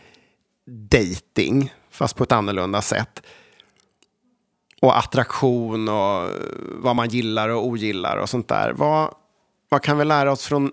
dating, 0.66 1.74
fast 1.90 2.16
på 2.16 2.24
ett 2.24 2.32
annorlunda 2.32 2.82
sätt. 2.82 3.22
Och 4.80 4.98
attraktion 4.98 5.88
och 5.88 6.22
eh, 6.22 6.30
vad 6.58 6.96
man 6.96 7.08
gillar 7.08 7.48
och 7.48 7.66
ogillar 7.66 8.16
och 8.16 8.28
sånt 8.28 8.48
där. 8.48 8.72
Vad, 8.72 9.14
vad 9.68 9.82
kan 9.82 9.98
vi 9.98 10.04
lära 10.04 10.32
oss 10.32 10.46
från 10.46 10.70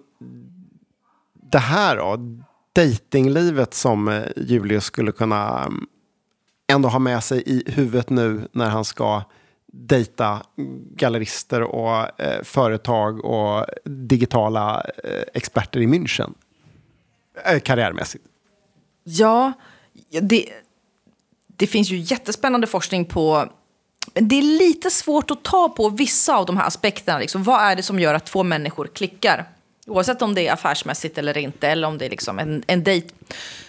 det 1.51 1.59
här 1.59 1.97
då? 1.97 2.39
Datinglivet 2.75 3.73
som 3.73 4.07
eh, 4.07 4.23
Julius 4.35 4.83
skulle 4.83 5.11
kunna 5.11 5.59
mm, 5.59 5.87
ändå 6.67 6.89
ha 6.89 6.99
med 6.99 7.23
sig 7.23 7.43
i 7.45 7.71
huvudet 7.71 8.09
nu 8.09 8.47
när 8.51 8.69
han 8.69 8.85
ska 8.85 9.23
dejta 9.75 10.41
gallerister 10.95 11.61
och 11.61 12.21
eh, 12.21 12.43
företag 12.43 13.25
och 13.25 13.65
digitala 13.85 14.85
eh, 15.03 15.23
experter 15.33 15.79
i 15.79 15.87
München. 15.87 16.33
Eh, 17.45 17.59
karriärmässigt. 17.59 18.25
Ja, 19.03 19.53
det, 20.21 20.45
det 21.47 21.67
finns 21.67 21.89
ju 21.89 21.97
jättespännande 21.97 22.67
forskning 22.67 23.05
på 23.05 23.49
men 24.13 24.27
det 24.27 24.35
är 24.35 24.41
lite 24.41 24.89
svårt 24.89 25.31
att 25.31 25.43
ta 25.43 25.69
på 25.69 25.89
vissa 25.89 26.35
av 26.35 26.45
de 26.45 26.57
här 26.57 26.67
aspekterna. 26.67 27.19
Liksom. 27.19 27.43
Vad 27.43 27.61
är 27.61 27.75
det 27.75 27.83
som 27.83 27.99
gör 27.99 28.13
att 28.13 28.25
två 28.25 28.43
människor 28.43 28.87
klickar? 28.87 29.45
Oavsett 29.87 30.21
om 30.21 30.35
det 30.35 30.47
är 30.47 30.53
affärsmässigt 30.53 31.17
eller 31.17 31.37
inte, 31.37 31.67
eller 31.67 31.87
om 31.87 31.97
det 31.97 32.05
är 32.05 32.09
liksom 32.09 32.39
en, 32.39 32.63
en 32.67 32.83
dejt. 32.83 33.07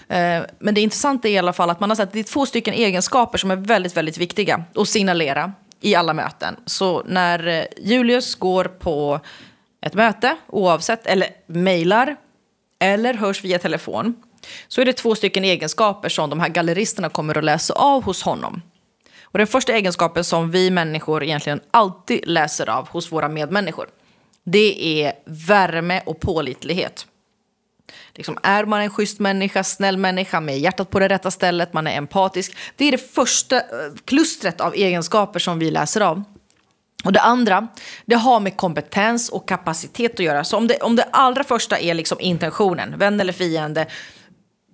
Eh, 0.08 0.42
men 0.58 0.74
det 0.74 0.80
intressanta 0.80 1.28
är 1.28 1.32
i 1.32 1.38
alla 1.38 1.52
fall 1.52 1.70
att 1.70 1.80
man 1.80 1.90
har 1.90 1.96
sett 1.96 2.08
att 2.08 2.12
det 2.12 2.18
är 2.18 2.24
två 2.24 2.46
stycken 2.46 2.74
egenskaper 2.74 3.38
som 3.38 3.50
är 3.50 3.56
väldigt, 3.56 3.96
väldigt 3.96 4.18
viktiga 4.18 4.64
att 4.74 4.88
signalera 4.88 5.52
i 5.80 5.94
alla 5.94 6.12
möten. 6.12 6.56
Så 6.66 7.02
när 7.06 7.46
eh, 7.46 7.64
Julius 7.76 8.34
går 8.34 8.64
på 8.64 9.20
ett 9.80 9.94
möte, 9.94 10.36
oavsett, 10.46 11.06
eller 11.06 11.28
mejlar 11.46 12.16
eller 12.78 13.14
hörs 13.14 13.44
via 13.44 13.58
telefon, 13.58 14.14
så 14.68 14.80
är 14.80 14.84
det 14.84 14.92
två 14.92 15.14
stycken 15.14 15.44
egenskaper 15.44 16.08
som 16.08 16.30
de 16.30 16.40
här 16.40 16.48
galleristerna 16.48 17.08
kommer 17.08 17.38
att 17.38 17.44
läsa 17.44 17.74
av 17.74 18.02
hos 18.02 18.22
honom. 18.22 18.62
Och 19.22 19.38
den 19.38 19.46
första 19.46 19.72
egenskapen 19.72 20.24
som 20.24 20.50
vi 20.50 20.70
människor 20.70 21.24
egentligen 21.24 21.60
alltid 21.70 22.20
läser 22.26 22.70
av 22.70 22.88
hos 22.88 23.12
våra 23.12 23.28
medmänniskor, 23.28 23.88
det 24.44 25.02
är 25.02 25.12
värme 25.26 26.02
och 26.06 26.20
pålitlighet. 26.20 27.06
Liksom, 28.14 28.38
är 28.42 28.64
man 28.64 28.80
en 28.80 28.90
schysst 28.90 29.20
människa, 29.20 29.64
snäll 29.64 29.96
människa 29.96 30.40
med 30.40 30.58
hjärtat 30.58 30.90
på 30.90 30.98
det 30.98 31.08
rätta 31.08 31.30
stället, 31.30 31.72
man 31.72 31.86
är 31.86 31.96
empatisk. 31.96 32.56
Det 32.76 32.84
är 32.84 32.92
det 32.92 33.14
första 33.14 33.56
eh, 33.56 33.62
klustret 34.04 34.60
av 34.60 34.74
egenskaper 34.74 35.38
som 35.38 35.58
vi 35.58 35.70
läser 35.70 36.00
av. 36.00 36.24
Och 37.04 37.12
det 37.12 37.20
andra, 37.20 37.68
det 38.04 38.14
har 38.14 38.40
med 38.40 38.56
kompetens 38.56 39.28
och 39.28 39.48
kapacitet 39.48 40.12
att 40.12 40.20
göra. 40.20 40.44
Så 40.44 40.56
om 40.56 40.66
det, 40.66 40.76
om 40.76 40.96
det 40.96 41.08
allra 41.10 41.44
första 41.44 41.78
är 41.78 41.94
liksom 41.94 42.20
intentionen, 42.20 42.98
vän 42.98 43.20
eller 43.20 43.32
fiende, 43.32 43.86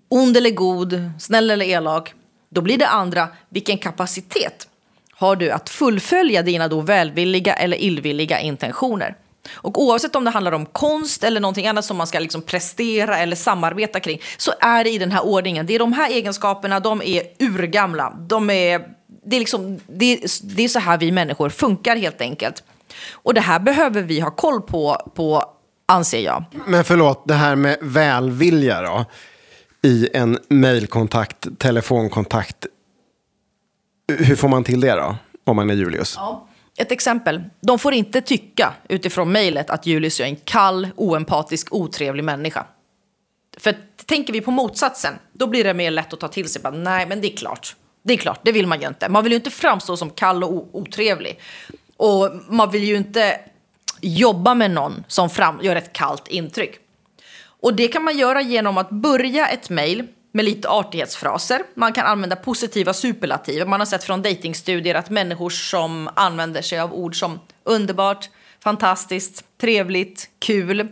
ond 0.08 0.36
eller 0.36 0.50
god, 0.50 1.10
snäll 1.18 1.50
eller 1.50 1.66
elak, 1.66 2.14
då 2.50 2.60
blir 2.60 2.78
det 2.78 2.88
andra, 2.88 3.28
vilken 3.48 3.78
kapacitet 3.78 4.68
har 5.12 5.36
du 5.36 5.50
att 5.50 5.68
fullfölja 5.68 6.42
dina 6.42 6.68
då 6.68 6.80
välvilliga 6.80 7.54
eller 7.54 7.76
illvilliga 7.76 8.40
intentioner? 8.40 9.16
Och 9.52 9.82
oavsett 9.82 10.16
om 10.16 10.24
det 10.24 10.30
handlar 10.30 10.52
om 10.52 10.66
konst 10.66 11.24
eller 11.24 11.40
någonting 11.40 11.66
annat 11.66 11.84
som 11.84 11.96
man 11.96 12.06
ska 12.06 12.18
liksom 12.18 12.42
prestera 12.42 13.18
eller 13.18 13.36
samarbeta 13.36 14.00
kring 14.00 14.20
så 14.36 14.52
är 14.60 14.84
det 14.84 14.90
i 14.90 14.98
den 14.98 15.12
här 15.12 15.24
ordningen. 15.24 15.66
Det 15.66 15.74
är 15.74 15.78
de 15.78 15.92
här 15.92 16.10
egenskaperna, 16.10 16.80
de 16.80 17.02
är 17.02 17.22
urgamla. 17.38 18.10
De 18.10 18.50
är, 18.50 18.80
det, 19.24 19.36
är 19.36 19.40
liksom, 19.40 19.80
det, 19.86 20.12
är, 20.12 20.20
det 20.56 20.62
är 20.64 20.68
så 20.68 20.78
här 20.78 20.98
vi 20.98 21.12
människor 21.12 21.48
funkar 21.48 21.96
helt 21.96 22.20
enkelt. 22.20 22.62
Och 23.12 23.34
det 23.34 23.40
här 23.40 23.58
behöver 23.58 24.02
vi 24.02 24.20
ha 24.20 24.30
koll 24.30 24.62
på, 24.62 25.12
på 25.14 25.44
anser 25.86 26.20
jag. 26.20 26.44
Men 26.66 26.84
förlåt, 26.84 27.28
det 27.28 27.34
här 27.34 27.56
med 27.56 27.78
välvilja 27.80 28.82
då? 28.82 29.04
I 29.82 30.08
en 30.12 30.38
mejlkontakt, 30.48 31.58
telefonkontakt. 31.58 32.66
Hur 34.18 34.36
får 34.36 34.48
man 34.48 34.64
till 34.64 34.80
det 34.80 34.92
då? 34.92 35.16
Om 35.44 35.56
man 35.56 35.70
är 35.70 35.74
Julius? 35.74 36.14
Ja. 36.16 36.46
Ett 36.80 36.92
exempel. 36.92 37.42
De 37.60 37.78
får 37.78 37.94
inte 37.94 38.20
tycka 38.20 38.72
utifrån 38.88 39.32
mejlet 39.32 39.70
att 39.70 39.86
Julius 39.86 40.20
är 40.20 40.24
en 40.24 40.36
kall, 40.36 40.88
oempatisk, 40.96 41.74
otrevlig 41.74 42.24
människa. 42.24 42.66
För 43.56 43.76
tänker 44.06 44.32
vi 44.32 44.40
på 44.40 44.50
motsatsen, 44.50 45.14
då 45.32 45.46
blir 45.46 45.64
det 45.64 45.74
mer 45.74 45.90
lätt 45.90 46.12
att 46.12 46.20
ta 46.20 46.28
till 46.28 46.48
sig. 46.48 46.62
Bara, 46.62 46.74
Nej, 46.74 47.06
men 47.06 47.20
det 47.20 47.32
är 47.32 47.36
klart. 47.36 47.76
Det 48.02 48.12
är 48.12 48.16
klart, 48.16 48.40
det 48.42 48.52
vill 48.52 48.66
man 48.66 48.80
ju 48.80 48.88
inte. 48.88 49.08
Man 49.08 49.22
vill 49.24 49.32
ju 49.32 49.36
inte 49.36 49.50
framstå 49.50 49.96
som 49.96 50.10
kall 50.10 50.44
och 50.44 50.68
otrevlig. 50.72 51.40
Och 51.96 52.30
man 52.48 52.70
vill 52.70 52.84
ju 52.84 52.96
inte 52.96 53.40
jobba 54.00 54.54
med 54.54 54.70
någon 54.70 55.04
som 55.06 55.30
fram 55.30 55.60
gör 55.62 55.76
ett 55.76 55.92
kallt 55.92 56.28
intryck. 56.28 56.78
Och 57.42 57.74
det 57.74 57.88
kan 57.88 58.04
man 58.04 58.18
göra 58.18 58.42
genom 58.42 58.78
att 58.78 58.90
börja 58.90 59.48
ett 59.48 59.70
mejl 59.70 60.06
med 60.32 60.44
lite 60.44 60.68
artighetsfraser. 60.68 61.62
Man 61.74 61.92
kan 61.92 62.06
använda 62.06 62.36
positiva 62.36 62.92
superlativ. 62.92 63.66
Man 63.66 63.80
har 63.80 63.86
sett 63.86 64.04
från 64.04 64.22
datingstudier 64.22 64.94
att 64.94 65.10
människor 65.10 65.50
som 65.50 66.10
använder 66.16 66.62
sig 66.62 66.80
av 66.80 66.94
ord 66.94 67.18
som 67.18 67.40
underbart, 67.64 68.28
fantastiskt, 68.62 69.44
trevligt, 69.60 70.28
kul. 70.38 70.88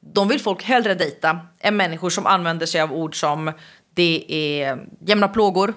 De 0.00 0.28
vill 0.28 0.40
folk 0.40 0.62
hellre 0.62 0.94
dejta 0.94 1.38
än 1.60 1.76
människor 1.76 2.10
som 2.10 2.26
använder 2.26 2.66
sig 2.66 2.80
av 2.80 2.92
ord 2.92 3.20
som 3.20 3.52
det 3.94 4.24
är 4.28 4.86
jämna 5.06 5.28
plågor, 5.28 5.74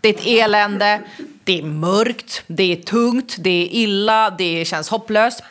det 0.00 0.08
är 0.08 0.14
ett 0.14 0.26
elände, 0.26 1.02
det 1.44 1.58
är 1.58 1.62
mörkt, 1.62 2.42
det 2.46 2.72
är 2.72 2.76
tungt, 2.76 3.36
det 3.38 3.50
är 3.50 3.68
illa, 3.72 4.30
det 4.30 4.64
känns 4.64 4.88
hopplöst. 4.88 5.42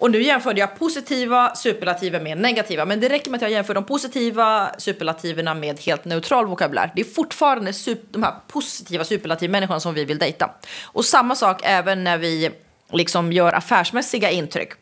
Och 0.00 0.10
nu 0.10 0.22
jämförde 0.22 0.60
jag 0.60 0.78
positiva 0.78 1.54
superlativer 1.54 2.20
med 2.20 2.38
negativa. 2.38 2.84
Men 2.84 3.00
det 3.00 3.08
räcker 3.08 3.30
med 3.30 3.38
att 3.38 3.42
jag 3.42 3.50
jämför 3.50 3.74
de 3.74 3.84
positiva 3.84 4.70
superlativerna 4.78 5.54
med 5.54 5.80
helt 5.80 6.04
neutral 6.04 6.46
vokabulär. 6.46 6.92
Det 6.94 7.00
är 7.00 7.04
fortfarande 7.04 7.72
de 8.10 8.22
här 8.22 8.34
positiva 8.48 9.04
superlativmänniskorna 9.04 9.80
som 9.80 9.94
vi 9.94 10.04
vill 10.04 10.18
dejta. 10.18 10.50
Och 10.82 11.04
samma 11.04 11.34
sak 11.34 11.60
även 11.64 12.04
när 12.04 12.18
vi 12.18 12.50
liksom 12.92 13.32
gör 13.32 13.52
affärsmässiga 13.52 14.30
intryck. 14.30 14.72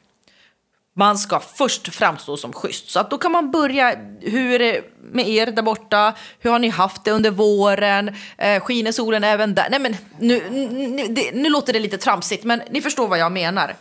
Man 0.95 1.19
ska 1.19 1.41
först 1.41 1.95
framstå 1.95 2.37
som 2.37 2.53
schysst. 2.53 2.91
Så 2.91 3.01
att 3.01 3.11
då 3.11 3.19
kan 3.19 3.33
man 3.33 3.51
börja, 3.51 3.97
hur 4.21 4.53
är 4.55 4.59
det 4.59 4.83
med 5.13 5.29
er 5.29 5.47
där 5.47 5.63
borta? 5.63 6.15
Hur 6.39 6.51
har 6.51 6.59
ni 6.59 6.69
haft 6.69 7.05
det 7.05 7.11
under 7.11 7.31
våren? 7.31 8.15
Eh, 8.39 8.61
skiner 8.61 8.93
solen 8.93 9.25
även 9.25 9.55
där? 9.55 9.67
Nej 9.71 9.81
men 9.81 9.97
nu, 10.19 10.51
nu, 10.51 11.07
det, 11.09 11.33
nu 11.35 11.49
låter 11.49 11.73
det 11.73 11.79
lite 11.79 11.99
tramsigt, 11.99 12.45
men 12.45 12.63
ni 12.71 12.81
förstår 12.81 13.09
vad 13.09 13.19
jag 13.19 13.33
menar. 13.33 13.75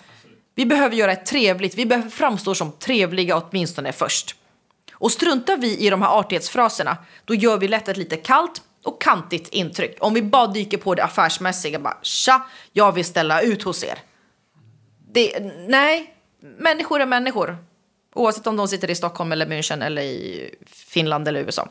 Vi 0.57 0.65
behöver 0.65 0.95
göra 0.95 1.11
ett 1.11 1.25
trevligt, 1.25 1.75
vi 1.75 1.85
behöver 1.85 2.09
framstå 2.09 2.55
som 2.55 2.71
trevliga 2.71 3.37
åtminstone 3.37 3.91
först. 3.91 4.35
Och 4.91 5.11
struntar 5.11 5.57
vi 5.57 5.77
i 5.77 5.89
de 5.89 6.01
här 6.01 6.19
artighetsfraserna, 6.19 6.97
då 7.25 7.33
gör 7.33 7.58
vi 7.58 7.67
lätt 7.67 7.87
ett 7.87 7.97
lite 7.97 8.17
kallt 8.17 8.62
och 8.83 9.01
kantigt 9.01 9.49
intryck. 9.49 9.97
Om 9.99 10.13
vi 10.13 10.21
bara 10.21 10.47
dyker 10.47 10.77
på 10.77 10.95
det 10.95 11.03
affärsmässiga, 11.03 11.79
bara 11.79 11.97
tja, 12.01 12.45
jag 12.73 12.91
vill 12.91 13.05
ställa 13.05 13.41
ut 13.41 13.63
hos 13.63 13.83
er. 13.83 13.99
Det, 15.12 15.39
nej, 15.67 16.13
människor 16.39 17.01
är 17.01 17.05
människor. 17.05 17.58
Oavsett 18.15 18.47
om 18.47 18.55
de 18.55 18.67
sitter 18.67 18.89
i 18.89 18.95
Stockholm 18.95 19.31
eller 19.31 19.45
München 19.45 19.85
eller 19.85 20.01
i 20.01 20.49
Finland 20.65 21.27
eller 21.27 21.39
USA. 21.39 21.69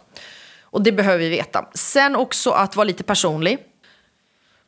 Och 0.63 0.83
det 0.83 0.93
behöver 0.93 1.19
vi 1.19 1.29
veta. 1.29 1.69
Sen 1.75 2.17
också 2.17 2.51
att 2.51 2.77
vara 2.77 2.85
lite 2.85 3.05
personlig. 3.05 3.59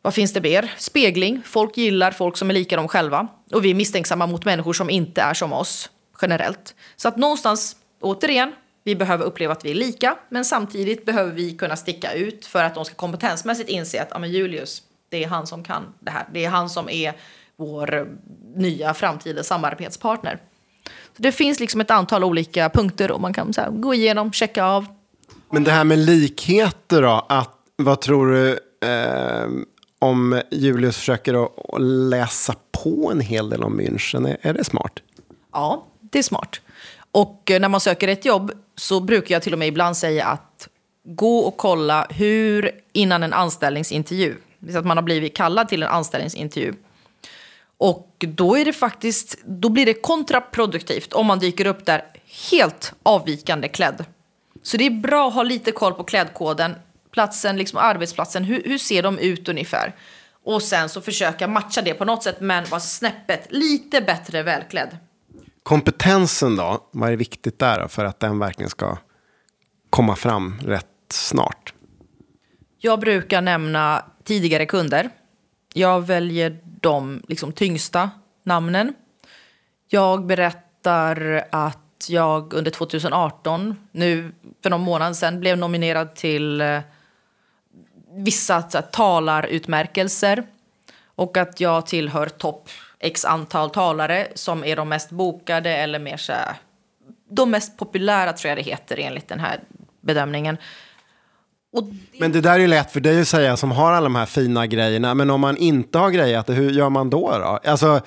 Vad 0.02 0.14
finns 0.14 0.32
det 0.32 0.40
mer? 0.40 0.74
Spegling. 0.78 1.42
Folk 1.44 1.76
gillar 1.76 2.10
folk 2.10 2.36
som 2.36 2.50
är 2.50 2.54
lika 2.54 2.76
dem 2.76 2.88
själva. 2.88 3.28
Och 3.52 3.64
vi 3.64 3.70
är 3.70 3.74
misstänksamma 3.74 4.26
mot 4.26 4.44
människor 4.44 4.72
som 4.72 4.90
inte 4.90 5.22
är 5.22 5.34
som 5.34 5.52
oss, 5.52 5.90
generellt. 6.22 6.74
Så 6.96 7.08
att 7.08 7.16
någonstans, 7.16 7.76
återigen, 8.00 8.52
vi 8.84 8.96
behöver 8.96 9.24
uppleva 9.24 9.52
att 9.52 9.64
vi 9.64 9.70
är 9.70 9.74
lika, 9.74 10.16
men 10.28 10.44
samtidigt 10.44 11.04
behöver 11.04 11.32
vi 11.32 11.52
kunna 11.56 11.76
sticka 11.76 12.12
ut 12.12 12.46
för 12.46 12.64
att 12.64 12.74
de 12.74 12.84
ska 12.84 12.94
kompetensmässigt 12.94 13.68
inse 13.68 14.02
att 14.02 14.12
ah, 14.12 14.18
men 14.18 14.32
Julius, 14.32 14.82
det 15.08 15.24
är 15.24 15.28
han 15.28 15.46
som 15.46 15.64
kan 15.64 15.82
det 16.00 16.10
här. 16.10 16.28
Det 16.32 16.44
är 16.44 16.48
han 16.48 16.70
som 16.70 16.88
är 16.88 17.12
vår 17.56 17.94
eh, 17.94 18.04
nya 18.54 18.94
framtida 18.94 19.42
samarbetspartner. 19.42 20.38
Så 20.86 21.22
det 21.22 21.32
finns 21.32 21.60
liksom 21.60 21.80
ett 21.80 21.90
antal 21.90 22.24
olika 22.24 22.68
punkter 22.68 23.10
och 23.10 23.20
man 23.20 23.32
kan 23.32 23.52
här, 23.56 23.70
gå 23.70 23.94
igenom, 23.94 24.32
checka 24.32 24.64
av. 24.64 24.86
Men 25.50 25.64
det 25.64 25.70
här 25.70 25.84
med 25.84 25.98
likheter 25.98 27.02
då, 27.02 27.26
att, 27.28 27.54
vad 27.76 28.00
tror 28.00 28.26
du? 28.26 28.58
Eh, 28.88 29.48
om 29.98 30.42
Julius 30.50 30.96
försöker 30.96 31.44
att 31.44 31.80
läsa 31.80 32.54
på 32.82 33.10
en 33.10 33.20
hel 33.20 33.50
del 33.50 33.62
om 33.62 33.80
München, 33.80 34.36
är 34.42 34.54
det 34.54 34.64
smart? 34.64 34.92
Ja, 35.52 35.86
det 36.00 36.18
är 36.18 36.22
smart. 36.22 36.60
Och 37.12 37.50
eh, 37.50 37.60
när 37.60 37.68
man 37.68 37.80
söker 37.80 38.08
ett 38.08 38.24
jobb 38.24 38.52
så 38.76 39.00
brukar 39.00 39.34
jag 39.34 39.42
till 39.42 39.52
och 39.52 39.58
med 39.58 39.68
ibland 39.68 39.96
säga 39.96 40.26
att 40.26 40.68
gå 41.04 41.38
och 41.38 41.56
kolla 41.56 42.06
hur 42.10 42.70
innan 42.92 43.22
en 43.22 43.32
anställningsintervju, 43.32 44.34
så 44.72 44.78
att 44.78 44.86
man 44.86 44.96
har 44.96 45.02
blivit 45.02 45.36
kallad 45.36 45.68
till 45.68 45.82
en 45.82 45.88
anställningsintervju. 45.88 46.74
Och 47.78 48.24
då 48.28 48.56
är 48.56 48.64
det 48.64 48.72
faktiskt, 48.72 49.38
då 49.44 49.68
blir 49.68 49.86
det 49.86 49.94
kontraproduktivt 49.94 51.12
om 51.12 51.26
man 51.26 51.38
dyker 51.38 51.66
upp 51.66 51.86
där 51.86 52.04
helt 52.50 52.92
avvikande 53.02 53.68
klädd. 53.68 54.04
Så 54.62 54.76
det 54.76 54.86
är 54.86 54.90
bra 54.90 55.28
att 55.28 55.34
ha 55.34 55.42
lite 55.42 55.72
koll 55.72 55.94
på 55.94 56.04
klädkoden, 56.04 56.74
platsen, 57.10 57.56
liksom 57.56 57.78
arbetsplatsen, 57.78 58.44
hur, 58.44 58.62
hur 58.64 58.78
ser 58.78 59.02
de 59.02 59.18
ut 59.18 59.48
ungefär? 59.48 59.94
Och 60.44 60.62
sen 60.62 60.88
så 60.88 61.00
försöka 61.00 61.48
matcha 61.48 61.82
det 61.82 61.94
på 61.94 62.04
något 62.04 62.22
sätt 62.22 62.40
men 62.40 62.64
vara 62.64 62.80
snäppet 62.80 63.46
lite 63.50 64.00
bättre 64.00 64.42
välklädd. 64.42 64.96
Kompetensen 65.62 66.56
då, 66.56 66.88
vad 66.90 67.12
är 67.12 67.16
viktigt 67.16 67.58
där 67.58 67.88
för 67.88 68.04
att 68.04 68.20
den 68.20 68.38
verkligen 68.38 68.70
ska 68.70 68.96
komma 69.90 70.16
fram 70.16 70.60
rätt 70.64 70.86
snart? 71.08 71.74
Jag 72.78 73.00
brukar 73.00 73.40
nämna 73.40 74.04
tidigare 74.24 74.66
kunder. 74.66 75.10
Jag 75.74 76.06
väljer 76.06 76.58
de 76.62 77.22
liksom, 77.28 77.52
tyngsta 77.52 78.10
namnen. 78.44 78.94
Jag 79.88 80.26
berättar 80.26 81.44
att 81.52 82.06
jag 82.08 82.52
under 82.54 82.70
2018, 82.70 83.76
nu 83.92 84.32
för 84.62 84.70
någon 84.70 84.80
månad 84.80 85.16
sedan, 85.16 85.40
blev 85.40 85.58
nominerad 85.58 86.14
till 86.14 86.60
eh, 86.60 86.80
vissa 88.14 88.62
så 88.62 88.78
här, 88.78 88.82
talarutmärkelser. 88.82 90.42
Och 91.14 91.36
att 91.36 91.60
jag 91.60 91.86
tillhör 91.86 92.26
topp 92.26 92.68
x 93.00 93.24
antal 93.24 93.70
talare 93.70 94.28
som 94.34 94.64
är 94.64 94.76
de 94.76 94.88
mest 94.88 95.10
bokade 95.10 95.70
eller 95.70 95.98
mer 95.98 96.16
så 96.16 96.32
här, 96.32 96.56
de 97.30 97.50
mest 97.50 97.78
populära 97.78 98.32
tror 98.32 98.48
jag 98.48 98.58
det 98.58 98.62
heter 98.62 98.98
enligt 98.98 99.28
den 99.28 99.40
här 99.40 99.60
bedömningen. 100.00 100.56
Det... 101.72 102.20
Men 102.20 102.32
det 102.32 102.40
där 102.40 102.54
är 102.54 102.58
ju 102.58 102.66
lätt 102.66 102.90
för 102.90 103.00
dig 103.00 103.20
att 103.20 103.28
säga 103.28 103.56
som 103.56 103.70
har 103.70 103.92
alla 103.92 104.04
de 104.04 104.14
här 104.14 104.26
fina 104.26 104.66
grejerna. 104.66 105.14
Men 105.14 105.30
om 105.30 105.40
man 105.40 105.56
inte 105.56 105.98
har 105.98 106.10
grejat 106.10 106.46
det 106.46 106.52
hur 106.52 106.70
gör 106.70 106.90
man 106.90 107.10
då? 107.10 107.30
då? 107.30 107.70
Alltså, 107.70 108.00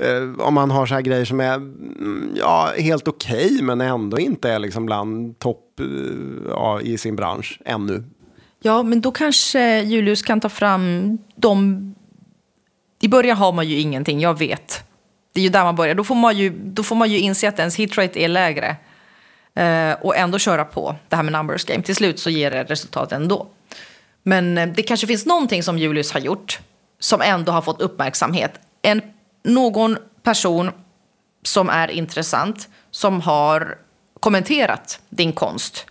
eh, 0.00 0.46
om 0.46 0.54
man 0.54 0.70
har 0.70 0.86
så 0.86 0.94
här 0.94 1.00
grejer 1.00 1.24
som 1.24 1.40
är 1.40 1.54
mm, 1.54 2.32
ja, 2.36 2.72
helt 2.78 3.08
okej 3.08 3.46
okay, 3.46 3.62
men 3.62 3.80
ändå 3.80 4.18
inte 4.18 4.50
är 4.50 4.58
liksom 4.58 4.86
bland 4.86 5.38
topp 5.38 5.80
eh, 5.80 5.86
ja, 6.48 6.80
i 6.80 6.98
sin 6.98 7.16
bransch 7.16 7.60
ännu. 7.64 8.04
Ja, 8.60 8.82
men 8.82 9.00
då 9.00 9.12
kanske 9.12 9.80
Julius 9.80 10.22
kan 10.22 10.40
ta 10.40 10.48
fram 10.48 11.18
de... 11.34 11.94
I 13.00 13.08
början 13.08 13.36
har 13.36 13.52
man 13.52 13.68
ju 13.68 13.78
ingenting, 13.78 14.20
jag 14.20 14.38
vet. 14.38 14.84
Det 15.32 15.40
är 15.40 15.44
ju 15.44 15.48
där 15.48 15.64
man 15.64 15.76
börjar. 15.76 15.94
Då 15.94 16.04
får 16.04 16.14
man 16.14 16.36
ju, 16.36 16.50
då 16.50 16.82
får 16.82 16.96
man 16.96 17.10
ju 17.10 17.18
inse 17.18 17.48
att 17.48 17.58
ens 17.58 17.76
hitrate 17.76 18.24
är 18.24 18.28
lägre. 18.28 18.76
Eh, 19.54 19.92
och 19.92 20.16
ändå 20.16 20.38
köra 20.38 20.64
på 20.64 20.96
det 21.08 21.16
här 21.16 21.22
med 21.22 21.32
numbers 21.32 21.64
game. 21.64 21.82
Till 21.82 21.96
slut 21.96 22.18
så 22.18 22.30
ger 22.30 22.50
det 22.50 22.64
resultat 22.64 23.12
ändå. 23.12 23.46
Men 24.22 24.58
eh, 24.58 24.68
det 24.68 24.82
kanske 24.82 25.06
finns 25.06 25.26
någonting 25.26 25.62
som 25.62 25.78
Julius 25.78 26.12
har 26.12 26.20
gjort 26.20 26.60
som 26.98 27.20
ändå 27.20 27.52
har 27.52 27.62
fått 27.62 27.80
uppmärksamhet. 27.80 28.60
En, 28.82 29.02
någon 29.44 29.98
person 30.22 30.70
som 31.42 31.68
är 31.68 31.90
intressant, 31.90 32.68
som 32.90 33.20
har 33.20 33.78
kommenterat 34.20 35.00
din 35.08 35.32
konst. 35.32 35.86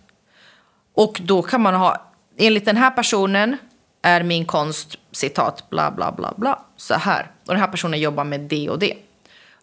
Och 0.93 1.21
då 1.23 1.41
kan 1.41 1.61
man 1.61 1.73
ha, 1.73 2.06
enligt 2.37 2.65
den 2.65 2.77
här 2.77 2.91
personen 2.91 3.57
är 4.01 4.23
min 4.23 4.45
konst, 4.45 4.95
citat, 5.11 5.69
bla 5.69 5.91
bla 5.91 6.11
bla 6.11 6.33
bla, 6.37 6.65
så 6.77 6.93
här. 6.93 7.31
Och 7.47 7.53
den 7.53 7.59
här 7.59 7.67
personen 7.67 7.99
jobbar 7.99 8.23
med 8.23 8.39
det 8.39 8.69
och 8.69 8.79
det. 8.79 8.93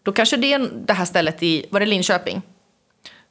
Då 0.03 0.13
kanske 0.13 0.37
det 0.37 0.53
är 0.53 0.71
det 0.87 0.93
här 0.93 1.05
stället 1.05 1.43
i, 1.43 1.67
var 1.71 1.81
det 1.81 1.87
Linköping? 1.87 2.43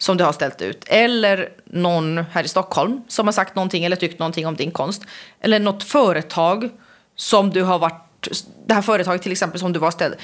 som 0.04 0.18
du 0.18 0.24
har 0.24 0.34
ställt 0.34 0.62
ut. 0.62 0.84
Eller 0.88 1.50
någon 1.66 2.18
här 2.18 2.44
i 2.44 2.48
Stockholm 2.48 3.02
som 3.08 3.28
har 3.28 3.32
sagt 3.32 3.56
någonting 3.56 3.86
eller 3.86 3.96
tyckt 3.96 4.20
någonting 4.20 4.48
om 4.48 4.56
din 4.56 4.72
konst. 4.72 5.02
Eller 5.40 5.60
något 5.60 5.84
företag 5.84 6.70
som 7.16 7.50
du 7.50 7.64
har 7.64 7.80
varit, 7.80 8.28
det 8.66 8.74
här 8.74 8.82
företaget 8.82 9.22
till 9.22 9.32
exempel 9.32 9.60
som 9.60 9.74
du 9.74 9.80
var 9.80 9.92
ställd. 9.92 10.16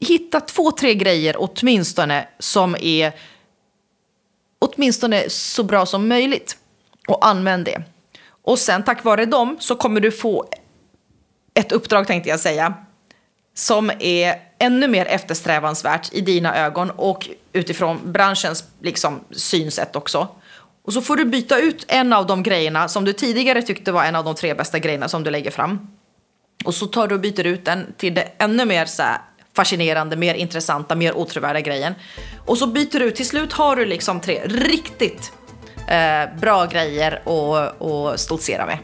Hitta 0.00 0.40
två, 0.40 0.70
tre 0.70 0.94
grejer 0.94 1.36
åtminstone 1.38 2.28
som 2.38 2.76
är 2.80 3.12
åtminstone 4.58 5.30
så 5.30 5.62
bra 5.62 5.86
som 5.86 6.08
möjligt. 6.08 6.56
Och 7.08 7.26
använd 7.26 7.64
det. 7.64 7.82
Och 8.48 8.58
sen 8.58 8.82
tack 8.82 9.04
vare 9.04 9.26
dem 9.26 9.56
så 9.60 9.76
kommer 9.76 10.00
du 10.00 10.10
få 10.10 10.48
ett 11.54 11.72
uppdrag 11.72 12.06
tänkte 12.06 12.30
jag 12.30 12.40
säga. 12.40 12.74
Som 13.54 13.90
är 13.98 14.34
ännu 14.58 14.88
mer 14.88 15.06
eftersträvansvärt 15.06 16.12
i 16.12 16.20
dina 16.20 16.56
ögon 16.56 16.90
och 16.90 17.28
utifrån 17.52 18.12
branschens 18.12 18.64
liksom, 18.80 19.20
synsätt 19.30 19.96
också. 19.96 20.28
Och 20.84 20.92
så 20.92 21.02
får 21.02 21.16
du 21.16 21.24
byta 21.24 21.58
ut 21.58 21.84
en 21.88 22.12
av 22.12 22.26
de 22.26 22.42
grejerna 22.42 22.88
som 22.88 23.04
du 23.04 23.12
tidigare 23.12 23.62
tyckte 23.62 23.92
var 23.92 24.04
en 24.04 24.16
av 24.16 24.24
de 24.24 24.34
tre 24.34 24.54
bästa 24.54 24.78
grejerna 24.78 25.08
som 25.08 25.24
du 25.24 25.30
lägger 25.30 25.50
fram. 25.50 25.88
Och 26.64 26.74
så 26.74 26.86
tar 26.86 27.08
du 27.08 27.14
och 27.14 27.20
byter 27.20 27.46
ut 27.46 27.64
den 27.64 27.94
till 27.96 28.14
det 28.14 28.28
ännu 28.38 28.64
mer 28.64 28.86
så 28.86 29.02
här, 29.02 29.18
fascinerande, 29.56 30.16
mer 30.16 30.34
intressanta, 30.34 30.94
mer 30.94 31.16
otrovärda 31.16 31.60
grejen. 31.60 31.94
Och 32.46 32.58
så 32.58 32.66
byter 32.66 32.98
du, 32.98 33.10
till 33.10 33.26
slut 33.26 33.52
har 33.52 33.76
du 33.76 33.84
liksom 33.84 34.20
tre 34.20 34.40
riktigt 34.44 35.32
Eh, 35.88 36.28
bra 36.40 36.66
grejer 36.66 37.12
att, 37.24 37.82
att 37.82 38.20
stoltsera 38.20 38.66
med. 38.66 38.78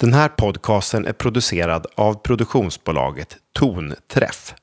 Den 0.00 0.14
här 0.14 0.28
podcasten 0.28 1.06
är 1.06 1.12
producerad 1.12 1.86
av 1.94 2.14
produktionsbolaget 2.14 3.36
Tonträff. 3.52 4.54